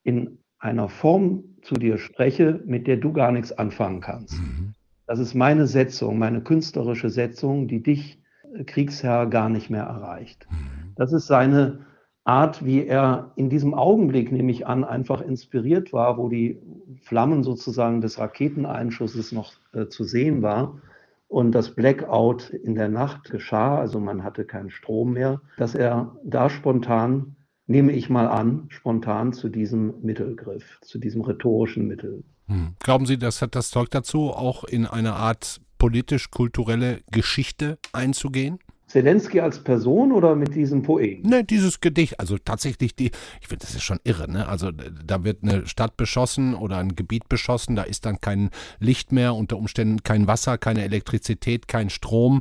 in 0.03 0.39
einer 0.59 0.89
Form 0.89 1.45
zu 1.63 1.75
dir 1.75 1.99
spreche, 1.99 2.61
mit 2.67 2.87
der 2.87 2.97
du 2.97 3.13
gar 3.13 3.33
nichts 3.33 3.53
anfangen 3.53 4.01
kannst. 4.01 4.39
Mhm. 4.39 4.75
Das 5.07 5.19
ist 5.19 5.35
meine 5.35 5.67
Setzung, 5.67 6.19
meine 6.19 6.41
künstlerische 6.41 7.11
Setzung, 7.11 7.69
die 7.69 7.83
dich, 7.83 8.21
äh, 8.55 8.65
Kriegsherr, 8.65 9.27
gar 9.27 9.49
nicht 9.49 9.71
mehr 9.71 9.85
erreicht. 9.85 10.47
Mhm. 10.51 10.93
Das 10.97 11.13
ist 11.13 11.27
seine 11.27 11.86
Art, 12.27 12.65
wie 12.65 12.85
er 12.85 13.31
in 13.37 13.49
diesem 13.49 13.73
Augenblick, 13.73 14.33
nehme 14.33 14.51
ich 14.51 14.67
an, 14.67 14.83
einfach 14.85 15.21
inspiriert 15.21 15.93
war, 15.93 16.19
wo 16.19 16.29
die 16.29 16.59
Flammen 17.03 17.45
sozusagen 17.45 18.01
des 18.01 18.19
Raketeneinschusses 18.19 19.31
noch 19.31 19.53
äh, 19.73 19.87
zu 19.87 20.03
sehen 20.03 20.43
war 20.43 20.81
und 21.29 21.53
das 21.53 21.75
Blackout 21.75 22.51
in 22.51 22.75
der 22.75 22.89
Nacht 22.89 23.31
geschah, 23.31 23.79
also 23.79 24.01
man 24.01 24.25
hatte 24.25 24.45
keinen 24.45 24.71
Strom 24.71 25.13
mehr, 25.13 25.41
dass 25.57 25.75
er 25.75 26.17
da 26.25 26.51
spontan, 26.51 27.37
nehme 27.69 27.93
ich 27.93 28.11
mal 28.11 28.27
an, 28.27 28.67
spontan 28.71 29.33
zu 29.33 29.49
diesem 29.49 29.95
Mittel 30.03 30.35
griff, 30.35 30.81
zu 30.83 30.99
diesem 30.99 31.23
rhetorischen 31.23 31.87
Mittel. 31.87 32.25
Hm. 32.47 32.75
Glauben 32.81 33.07
Sie, 33.07 33.19
das 33.19 33.41
hat 33.43 33.55
das 33.55 33.71
Zeug 33.71 33.91
dazu, 33.91 34.31
auch 34.31 34.65
in 34.65 34.87
eine 34.87 35.15
Art 35.15 35.61
politisch-kulturelle 35.79 37.01
Geschichte 37.11 37.79
einzugehen? 37.93 38.59
Zelensky 38.97 39.41
als 39.41 39.59
Person 39.59 40.11
oder 40.11 40.35
mit 40.35 40.55
diesem 40.55 40.83
Poeten? 40.83 41.29
Ne, 41.29 41.45
dieses 41.45 41.83
Gedicht, 41.83 42.19
also 42.19 42.39
tatsächlich 42.39 42.97
die, 42.97 43.11
ich 43.43 43.47
finde, 43.47 43.67
das 43.67 43.75
ist 43.75 43.83
schon 43.83 44.01
irre, 44.05 44.31
ne? 44.31 44.49
Also 44.49 44.71
da 44.71 45.23
wird 45.23 45.43
eine 45.43 45.67
Stadt 45.67 45.99
beschossen 45.99 46.55
oder 46.55 46.79
ein 46.79 46.97
Gebiet 46.97 47.29
beschossen, 47.29 47.77
da 47.77 47.83
ist 47.83 48.07
dann 48.07 48.23
kein 48.23 48.49
Licht 48.81 49.13
mehr, 49.13 49.35
unter 49.35 49.59
Umständen 49.59 50.03
kein 50.03 50.27
Wasser, 50.27 50.57
keine 50.57 50.83
Elektrizität, 50.83 51.69
kein 51.69 51.91
Strom. 51.91 52.41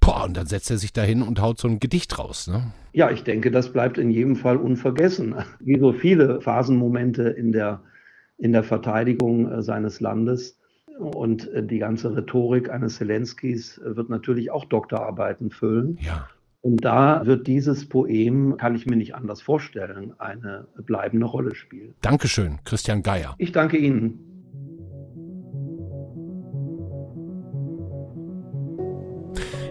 Boah, 0.00 0.24
und 0.24 0.34
dann 0.34 0.46
setzt 0.46 0.70
er 0.70 0.78
sich 0.78 0.94
dahin 0.94 1.20
und 1.20 1.42
haut 1.42 1.58
so 1.58 1.68
ein 1.68 1.78
Gedicht 1.78 2.18
raus, 2.18 2.48
ne? 2.48 2.72
Ja, 2.94 3.10
ich 3.10 3.24
denke, 3.24 3.50
das 3.50 3.70
bleibt 3.70 3.98
in 3.98 4.10
jedem 4.10 4.36
Fall 4.36 4.56
unvergessen. 4.56 5.34
Wie 5.60 5.78
so 5.78 5.92
viele 5.92 6.40
Phasenmomente 6.40 7.24
in 7.24 7.52
der, 7.52 7.82
in 8.38 8.52
der 8.52 8.62
Verteidigung 8.62 9.52
äh, 9.52 9.62
seines 9.62 10.00
Landes. 10.00 10.58
Und 10.98 11.48
äh, 11.52 11.62
die 11.64 11.78
ganze 11.78 12.16
Rhetorik 12.16 12.70
eines 12.70 12.96
Zelenskis 12.96 13.78
äh, 13.78 13.96
wird 13.96 14.08
natürlich 14.08 14.50
auch 14.50 14.64
Doktorarbeiten 14.64 15.50
füllen. 15.50 15.98
Ja. 16.00 16.28
Und 16.62 16.84
da 16.84 17.24
wird 17.24 17.46
dieses 17.46 17.88
Poem, 17.88 18.56
kann 18.56 18.74
ich 18.74 18.86
mir 18.86 18.96
nicht 18.96 19.14
anders 19.14 19.40
vorstellen, 19.40 20.14
eine 20.18 20.66
bleibende 20.76 21.26
Rolle 21.26 21.54
spielen. 21.54 21.94
Dankeschön, 22.00 22.58
Christian 22.64 23.04
Geier. 23.04 23.36
Ich 23.38 23.52
danke 23.52 23.76
Ihnen. 23.76 24.25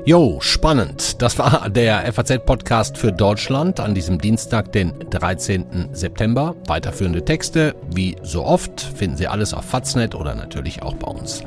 Jo, 0.07 0.37
spannend. 0.39 1.19
Das 1.23 1.39
war 1.39 1.67
der 1.67 2.13
FAZ-Podcast 2.13 2.95
für 2.95 3.11
Deutschland 3.11 3.79
an 3.79 3.95
diesem 3.95 4.19
Dienstag, 4.19 4.71
den 4.71 4.93
13. 5.09 5.89
September. 5.93 6.55
Weiterführende 6.67 7.25
Texte, 7.25 7.73
wie 7.89 8.15
so 8.21 8.45
oft, 8.45 8.81
finden 8.81 9.17
Sie 9.17 9.27
alles 9.27 9.55
auf 9.55 9.65
Faznet 9.65 10.13
oder 10.13 10.35
natürlich 10.35 10.83
auch 10.83 10.93
bei 10.93 11.07
uns. 11.07 11.41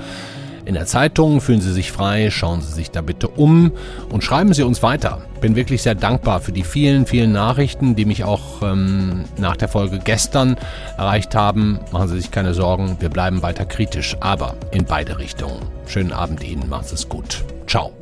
In 0.65 0.75
der 0.75 0.87
Zeitung 0.87 1.41
fühlen 1.41 1.61
Sie 1.61 1.73
sich 1.73 1.93
frei, 1.93 2.33
schauen 2.33 2.61
Sie 2.61 2.73
sich 2.73 2.91
da 2.91 3.01
bitte 3.01 3.29
um 3.29 3.71
und 4.11 4.25
schreiben 4.25 4.53
Sie 4.53 4.65
uns 4.65 4.83
weiter. 4.83 5.23
Bin 5.41 5.55
wirklich 5.55 5.83
sehr 5.83 5.95
dankbar 5.95 6.41
für 6.41 6.51
die 6.51 6.65
vielen, 6.65 7.07
vielen 7.07 7.31
Nachrichten, 7.31 7.95
die 7.95 8.07
mich 8.07 8.25
auch 8.25 8.61
ähm, 8.63 9.25
nach 9.37 9.57
der 9.57 9.69
Folge 9.69 10.01
gestern 10.01 10.57
erreicht 10.97 11.37
haben. 11.37 11.79
Machen 11.93 12.09
Sie 12.09 12.17
sich 12.17 12.33
keine 12.33 12.55
Sorgen, 12.55 12.97
wir 12.99 13.09
bleiben 13.09 13.41
weiter 13.41 13.67
kritisch, 13.67 14.17
aber 14.19 14.57
in 14.73 14.85
beide 14.85 15.19
Richtungen. 15.21 15.63
Schönen 15.87 16.11
Abend 16.11 16.43
Ihnen, 16.43 16.69
macht 16.69 16.93
es 16.93 17.09
gut. 17.09 17.45
Ciao. 17.69 17.93